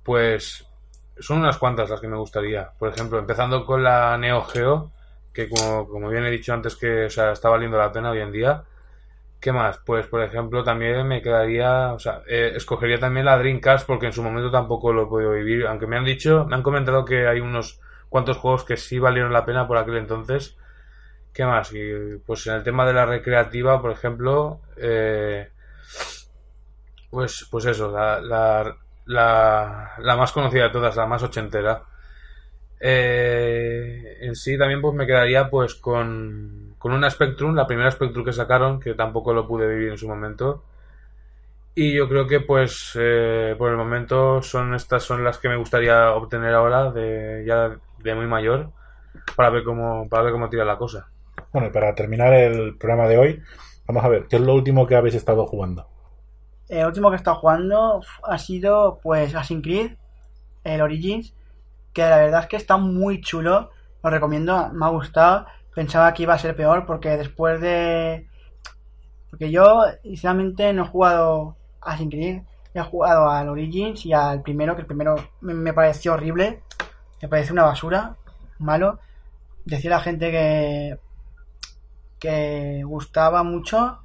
pues 0.03 0.65
son 1.19 1.39
unas 1.39 1.57
cuantas 1.57 1.89
las 1.89 2.01
que 2.01 2.07
me 2.07 2.17
gustaría. 2.17 2.71
Por 2.79 2.89
ejemplo, 2.89 3.19
empezando 3.19 3.65
con 3.65 3.83
la 3.83 4.17
Neo 4.17 4.41
Geo, 4.43 4.91
que 5.33 5.49
como, 5.49 5.87
como 5.87 6.09
bien 6.09 6.25
he 6.25 6.31
dicho 6.31 6.53
antes, 6.53 6.75
que 6.75 7.05
o 7.05 7.09
sea, 7.09 7.31
está 7.33 7.49
valiendo 7.49 7.77
la 7.77 7.91
pena 7.91 8.11
hoy 8.11 8.21
en 8.21 8.31
día. 8.31 8.63
¿Qué 9.39 9.51
más? 9.51 9.79
Pues, 9.85 10.07
por 10.07 10.23
ejemplo, 10.23 10.63
también 10.63 11.05
me 11.07 11.21
quedaría, 11.21 11.93
o 11.93 11.99
sea, 11.99 12.21
eh, 12.27 12.53
escogería 12.55 12.97
también 12.99 13.25
la 13.25 13.37
Dreamcast 13.37 13.85
porque 13.85 14.05
en 14.05 14.13
su 14.13 14.23
momento 14.23 14.49
tampoco 14.49 14.93
lo 14.93 15.03
he 15.03 15.07
podido 15.07 15.31
vivir, 15.33 15.67
aunque 15.67 15.85
me 15.85 15.97
han 15.97 16.05
dicho, 16.05 16.45
me 16.45 16.55
han 16.55 16.63
comentado 16.63 17.03
que 17.03 17.27
hay 17.27 17.41
unos 17.41 17.81
cuantos 18.13 18.37
juegos 18.37 18.63
que 18.63 18.77
sí 18.77 18.99
valieron 18.99 19.33
la 19.33 19.43
pena 19.43 19.67
por 19.67 19.75
aquel 19.75 19.97
entonces. 19.97 20.55
¿Qué 21.33 21.43
más? 21.45 21.73
Y 21.73 22.19
pues 22.23 22.45
en 22.45 22.53
el 22.53 22.63
tema 22.63 22.85
de 22.85 22.93
la 22.93 23.07
recreativa, 23.07 23.81
por 23.81 23.89
ejemplo, 23.89 24.59
eh, 24.77 25.49
pues, 27.09 27.47
pues 27.49 27.65
eso, 27.65 27.89
la, 27.91 28.21
la, 28.21 28.77
la, 29.05 29.93
la 29.97 30.15
más 30.15 30.31
conocida 30.31 30.65
de 30.65 30.69
todas, 30.69 30.95
la 30.95 31.07
más 31.07 31.23
ochentera. 31.23 31.85
Eh, 32.79 34.19
en 34.21 34.35
sí 34.35 34.59
también 34.59 34.79
pues 34.79 34.93
me 34.93 35.07
quedaría 35.07 35.49
pues 35.49 35.73
con, 35.73 36.75
con 36.77 36.93
una 36.93 37.09
Spectrum, 37.09 37.55
la 37.55 37.65
primera 37.65 37.89
Spectrum 37.89 38.23
que 38.23 38.31
sacaron, 38.31 38.79
que 38.79 38.93
tampoco 38.93 39.33
lo 39.33 39.47
pude 39.47 39.67
vivir 39.67 39.89
en 39.89 39.97
su 39.97 40.07
momento. 40.07 40.63
Y 41.73 41.93
yo 41.93 42.07
creo 42.07 42.27
que 42.27 42.41
pues 42.41 42.91
eh, 42.93 43.55
por 43.57 43.71
el 43.71 43.77
momento 43.77 44.43
son 44.43 44.75
estas 44.75 45.01
son 45.01 45.23
las 45.23 45.39
que 45.39 45.49
me 45.49 45.57
gustaría 45.57 46.11
obtener 46.11 46.53
ahora 46.53 46.91
de 46.91 47.43
ya 47.47 47.75
de 48.03 48.15
muy 48.15 48.27
mayor 48.27 48.71
para 49.35 49.49
ver 49.49 49.63
cómo 49.63 50.07
para 50.09 50.23
ver 50.23 50.33
cómo 50.33 50.49
tira 50.49 50.65
la 50.65 50.77
cosa. 50.77 51.07
Bueno, 51.51 51.67
y 51.67 51.71
para 51.71 51.95
terminar 51.95 52.33
el 52.33 52.77
programa 52.77 53.07
de 53.07 53.17
hoy, 53.17 53.41
vamos 53.87 54.03
a 54.03 54.09
ver, 54.09 54.27
¿qué 54.27 54.35
es 54.35 54.41
lo 54.41 54.53
último 54.53 54.85
que 54.85 54.95
habéis 54.95 55.15
estado 55.15 55.45
jugando? 55.45 55.87
El 56.69 56.85
último 56.85 57.09
que 57.09 57.15
he 57.15 57.17
estado 57.17 57.37
jugando 57.37 58.01
ha 58.23 58.37
sido 58.37 58.99
pues 59.01 59.29
Assassin's 59.29 59.63
Creed, 59.63 59.91
el 60.63 60.81
Origins, 60.81 61.33
que 61.93 62.01
la 62.01 62.17
verdad 62.17 62.41
es 62.41 62.47
que 62.47 62.55
está 62.55 62.77
muy 62.77 63.21
chulo, 63.21 63.69
lo 64.03 64.09
recomiendo, 64.09 64.69
me 64.73 64.85
ha 64.85 64.89
gustado, 64.89 65.45
pensaba 65.73 66.13
que 66.13 66.23
iba 66.23 66.33
a 66.33 66.39
ser 66.39 66.55
peor 66.55 66.85
porque 66.85 67.17
después 67.17 67.61
de... 67.61 68.27
Porque 69.29 69.51
yo, 69.51 69.83
sinceramente, 70.03 70.71
no 70.73 70.83
he 70.83 70.87
jugado 70.87 71.57
a 71.81 71.89
Assassin's 71.89 72.11
Creed, 72.11 72.41
he 72.73 72.81
jugado 72.81 73.29
al 73.29 73.49
Origins 73.49 74.05
y 74.05 74.13
al 74.13 74.41
primero, 74.41 74.75
que 74.75 74.81
el 74.81 74.87
primero 74.87 75.15
me, 75.41 75.53
me 75.53 75.73
pareció 75.73 76.13
horrible, 76.13 76.61
me 77.23 77.29
pareció 77.29 77.53
una 77.53 77.63
basura, 77.63 78.17
malo. 78.59 78.99
Decía 79.63 79.91
la 79.91 80.01
gente 80.01 80.29
que, 80.29 80.99
que 82.19 82.83
gustaba 82.83 83.43
mucho 83.43 83.99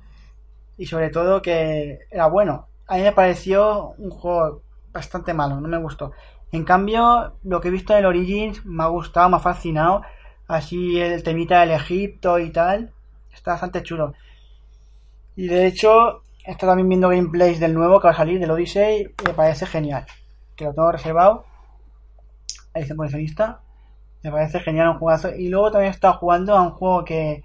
y 0.77 0.87
sobre 0.87 1.11
todo 1.11 1.43
que 1.43 1.99
era 2.13 2.29
bueno. 2.29 2.69
A 2.87 2.95
mí 2.95 3.03
me 3.03 3.11
pareció 3.11 3.89
un 3.99 4.11
juego 4.11 4.63
bastante 4.93 5.35
malo, 5.35 5.61
no 5.61 5.67
me 5.67 5.79
gustó. 5.79 6.13
En 6.53 6.63
cambio, 6.63 7.35
lo 7.43 7.61
que 7.61 7.69
he 7.69 7.73
visto 7.73 7.93
en 7.93 7.99
el 7.99 8.07
Origins 8.07 8.65
me 8.65 8.85
ha 8.85 8.87
gustado, 8.87 9.29
me 9.29 9.39
ha 9.39 9.41
fascinado. 9.41 10.03
Así 10.47 11.01
el 11.01 11.25
temita 11.25 11.61
del 11.63 11.73
Egipto 11.73 12.39
y 12.39 12.51
tal, 12.51 12.93
está 13.35 13.51
bastante 13.51 13.83
chulo. 13.83 14.15
Y 15.35 15.49
de 15.49 15.67
hecho, 15.67 16.23
está 16.47 16.69
también 16.69 16.89
viendo 16.89 17.09
gameplays 17.09 17.59
del 17.59 17.75
nuevo 17.75 17.99
que 18.01 18.07
va 18.07 18.13
a 18.13 18.17
salir, 18.17 18.39
del 18.39 18.53
Odyssey, 18.53 19.13
y 19.23 19.27
me 19.27 19.35
parece 19.35 19.67
genial. 19.67 20.07
Que 20.55 20.67
lo 20.67 20.73
tengo 20.73 20.93
reservado. 20.93 21.45
Está 22.75 22.95
coleccionista. 22.95 23.61
Me 24.23 24.31
parece 24.31 24.61
genial 24.61 24.89
un 24.89 24.99
juegazo. 24.99 25.35
Y 25.35 25.49
luego 25.49 25.71
también 25.71 25.93
he 25.93 25.95
estado 25.95 26.15
jugando 26.15 26.57
a 26.57 26.63
un 26.63 26.71
juego 26.71 27.05
que 27.05 27.45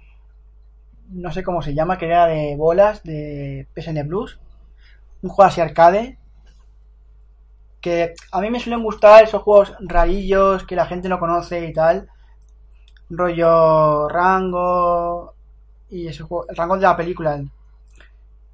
no 1.08 1.30
sé 1.30 1.42
cómo 1.42 1.62
se 1.62 1.74
llama, 1.74 1.98
que 1.98 2.06
era 2.06 2.26
de 2.26 2.56
bolas 2.56 3.02
de 3.04 3.68
PSN 3.74 4.06
Plus. 4.08 4.38
Un 5.22 5.30
juego 5.30 5.48
así 5.48 5.60
arcade. 5.60 6.18
Que 7.80 8.14
a 8.32 8.40
mí 8.40 8.50
me 8.50 8.60
suelen 8.60 8.82
gustar 8.82 9.24
esos 9.24 9.42
juegos 9.42 9.74
rarillos 9.80 10.64
que 10.64 10.76
la 10.76 10.86
gente 10.86 11.08
no 11.08 11.18
conoce 11.18 11.66
y 11.66 11.72
tal. 11.72 12.08
Rollo 13.10 14.08
Rango. 14.08 15.34
Y 15.90 16.08
ese 16.08 16.22
juego, 16.22 16.46
el 16.48 16.56
Rango 16.56 16.76
de 16.76 16.82
la 16.82 16.96
película. 16.96 17.42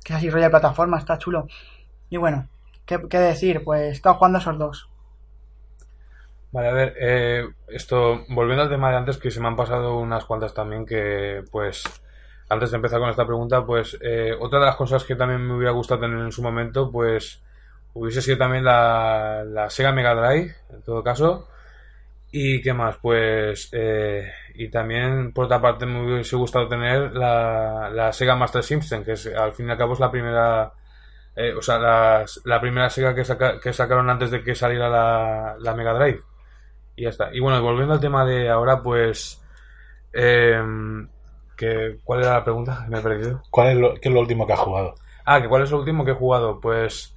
Que 0.05 0.13
es 0.13 0.17
así 0.17 0.31
rollo 0.31 0.45
de 0.45 0.51
plataforma, 0.51 0.99
está 0.99 1.19
chulo. 1.19 1.47
Y 2.11 2.17
bueno, 2.17 2.49
¿qué, 2.85 3.19
decir? 3.19 3.63
Pues 3.65 3.83
he 3.83 3.91
estado 3.91 4.17
jugando 4.17 4.39
a 4.39 4.41
esos 4.41 4.59
dos. 4.59 4.90
Vale, 6.53 6.69
a 6.69 6.73
ver, 6.73 6.95
eh, 6.99 7.49
esto, 7.69 8.25
volviendo 8.29 8.63
al 8.65 8.69
tema 8.71 8.91
de 8.91 8.97
antes, 8.97 9.19
que 9.19 9.31
se 9.31 9.41
me 9.41 9.47
han 9.49 9.55
pasado 9.57 9.99
unas 9.99 10.25
cuantas 10.25 10.53
también 10.53 10.85
que, 10.85 11.45
pues, 11.53 11.85
antes 12.49 12.71
de 12.73 12.77
empezar 12.77 12.99
con 12.99 13.09
esta 13.11 13.25
pregunta, 13.27 13.65
pues 13.65 13.97
eh, 14.03 14.35
otra 14.39 14.59
de 14.59 14.67
las 14.67 14.75
cosas 14.77 15.05
que 15.05 15.15
también 15.15 15.47
me 15.47 15.55
hubiera 15.55 15.71
gustado 15.73 16.01
tener 16.01 16.19
en 16.19 16.33
su 16.33 16.43
momento, 16.43 16.91
pues 16.91 17.41
hubiese 17.95 18.21
sido 18.23 18.39
también 18.39 18.65
la, 18.65 19.45
la 19.47 19.71
Sega 19.71 19.93
Mega 19.93 20.15
Drive, 20.15 20.55
en 20.71 20.83
todo 20.83 21.05
caso. 21.05 21.49
¿Y 22.33 22.63
qué 22.63 22.73
más? 22.75 22.99
Pues, 23.03 23.71
eh, 23.73 24.31
y 24.55 24.71
también, 24.71 25.33
por 25.33 25.47
otra 25.47 25.61
parte, 25.63 25.87
me 25.87 26.05
hubiese 26.15 26.37
gustado 26.37 26.69
tener 26.69 27.13
la, 27.17 27.91
la 27.93 28.13
Sega 28.13 28.37
Master 28.37 28.63
System, 28.65 29.05
que 29.05 29.13
es, 29.13 29.27
al 29.27 29.53
fin 29.55 29.69
y 29.69 29.73
al 29.73 29.79
cabo 29.79 29.95
es 29.95 30.01
la 30.01 30.11
primera, 30.13 30.73
eh, 31.37 31.55
o 31.55 31.63
sea, 31.63 31.79
la, 31.79 32.25
la 32.47 32.61
primera 32.61 32.91
Sega 32.91 33.15
que, 33.15 33.25
saca- 33.25 33.61
que 33.61 33.73
sacaron 33.73 34.11
antes 34.11 34.31
de 34.33 34.43
que 34.45 34.55
saliera 34.57 34.89
la, 34.91 35.57
la 35.61 35.75
Mega 35.75 35.95
Drive. 35.95 36.21
Y 37.01 37.05
ya 37.05 37.09
está. 37.09 37.31
Y 37.35 37.41
bueno, 37.41 37.63
volviendo 37.63 37.95
al 37.95 38.01
tema 38.01 38.27
de 38.27 38.51
ahora, 38.51 38.83
pues, 38.83 39.41
eh, 40.13 40.61
que, 41.57 41.99
¿cuál 42.05 42.21
era 42.21 42.35
la 42.35 42.45
pregunta? 42.45 42.87
Me 42.91 42.99
he 42.99 43.03
perdido. 43.03 43.43
¿Cuál 43.51 43.69
es 43.69 43.77
lo, 43.79 43.95
qué 43.95 44.09
es 44.11 44.15
lo 44.15 44.21
último 44.21 44.47
que 44.47 44.53
has 44.53 44.61
jugado? 44.61 44.95
Ah, 45.25 45.41
que 45.41 45.49
cuál 45.49 45.63
es 45.63 45.71
lo 45.71 45.79
último 45.79 46.05
que 46.05 46.11
he 46.13 46.15
jugado. 46.15 46.61
Pues 46.61 47.15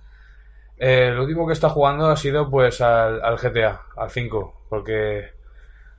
eh, 0.78 1.12
lo 1.14 1.24
último 1.24 1.48
que 1.48 1.54
está 1.54 1.70
jugando 1.70 2.08
ha 2.08 2.18
sido 2.18 2.50
pues 2.50 2.82
al, 2.82 3.24
al 3.24 3.38
GTA, 3.40 3.82
al 3.98 4.12
5, 4.12 4.56
porque 4.70 5.32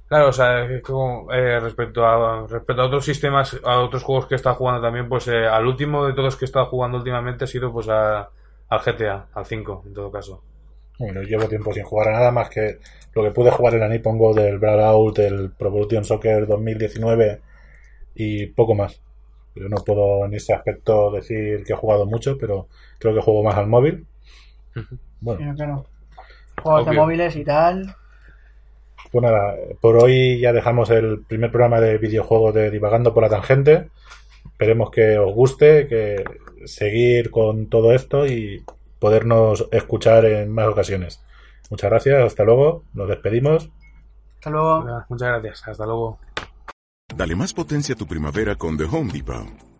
claro, 0.09 0.29
o 0.31 0.33
sea, 0.33 0.67
como, 0.83 1.33
eh, 1.33 1.61
respecto 1.61 2.07
a 2.07 2.47
respecto 2.49 2.83
a 2.83 2.87
otros 2.87 3.05
sistemas, 3.05 3.59
a 3.65 3.81
otros 3.81 4.03
juegos 4.05 4.27
que 4.27 4.37
está 4.37 4.55
jugando 4.55 4.83
también, 4.83 5.09
pues 5.09 5.29
eh, 5.29 5.47
al 5.47 5.67
último 5.67 6.07
de 6.07 6.15
todos 6.15 6.37
que 6.37 6.45
he 6.45 6.47
estado 6.47 6.67
jugando 6.67 6.99
últimamente 6.99 7.45
ha 7.45 7.49
sido 7.49 7.73
pues 7.73 7.89
a- 7.89 8.31
al 8.69 8.81
GTA, 8.81 9.27
al 9.35 9.47
5, 9.47 9.83
en 9.87 9.95
todo 9.95 10.11
caso. 10.13 10.43
Bueno, 10.99 11.23
llevo 11.23 11.49
tiempo 11.49 11.73
sin 11.73 11.85
jugar 11.85 12.09
a 12.09 12.13
nada 12.13 12.31
más 12.31 12.49
que 12.49 12.79
lo 13.15 13.23
que 13.23 13.31
pude 13.31 13.51
jugar 13.51 13.75
en 13.75 13.81
la 13.81 13.89
Nippon 13.89 14.19
Go 14.19 14.35
del 14.35 14.59
Brawlout, 14.59 15.17
del 15.17 15.51
Pro 15.51 15.69
Evolution 15.69 16.05
Soccer 16.05 16.47
2019 16.47 17.41
y 18.15 18.47
poco 18.47 18.75
más. 18.75 19.01
Yo 19.55 19.69
no 19.69 19.77
puedo 19.85 20.25
en 20.25 20.35
ese 20.35 20.53
aspecto 20.53 21.11
decir 21.13 21.65
que 21.65 21.73
he 21.73 21.77
jugado 21.77 22.07
mucho, 22.07 22.37
pero 22.39 22.69
creo 22.99 23.15
que 23.15 23.21
juego 23.21 23.43
más 23.43 23.57
al 23.57 23.69
móvil. 23.69 24.07
Bueno, 25.21 25.87
juegos 26.63 26.87
de 26.87 26.93
móviles 26.93 27.37
y 27.37 27.45
tal. 27.45 27.95
pues 29.11 29.23
nada, 29.23 29.55
por 29.81 29.97
hoy 29.97 30.41
ya 30.41 30.53
dejamos 30.53 30.91
el 30.91 31.23
primer 31.23 31.51
programa 31.51 31.81
de 31.81 31.99
videojuegos 31.99 32.53
de 32.55 32.71
Divagando 32.71 33.15
por 33.15 33.23
la 33.23 33.31
Tangente. 33.31 33.89
Esperemos 34.45 34.91
que 34.91 35.19
os 35.19 35.33
guste, 35.33 35.87
que 35.87 36.25
seguir 36.67 37.31
con 37.31 37.69
todo 37.69 37.93
esto 37.93 38.27
y 38.27 38.63
podernos 39.05 39.69
escuchar 39.71 40.25
en 40.25 40.51
más 40.51 40.67
ocasiones. 40.67 41.23
Muchas 41.69 41.91
gracias, 41.91 42.25
hasta 42.25 42.43
luego, 42.43 42.85
nos 42.95 43.07
despedimos. 43.07 43.71
Hasta 44.37 44.49
luego. 44.49 45.05
Muchas 45.11 45.29
gracias, 45.29 45.69
hasta 45.69 45.85
luego. 45.85 46.19
Dale 47.15 47.37
más 47.37 47.53
potencia 47.53 47.95
a 47.95 47.99
tu 47.99 48.07
primavera 48.07 48.55
con 48.55 48.79
The 48.79 48.85
Home 48.85 49.13
Depot. 49.13 49.74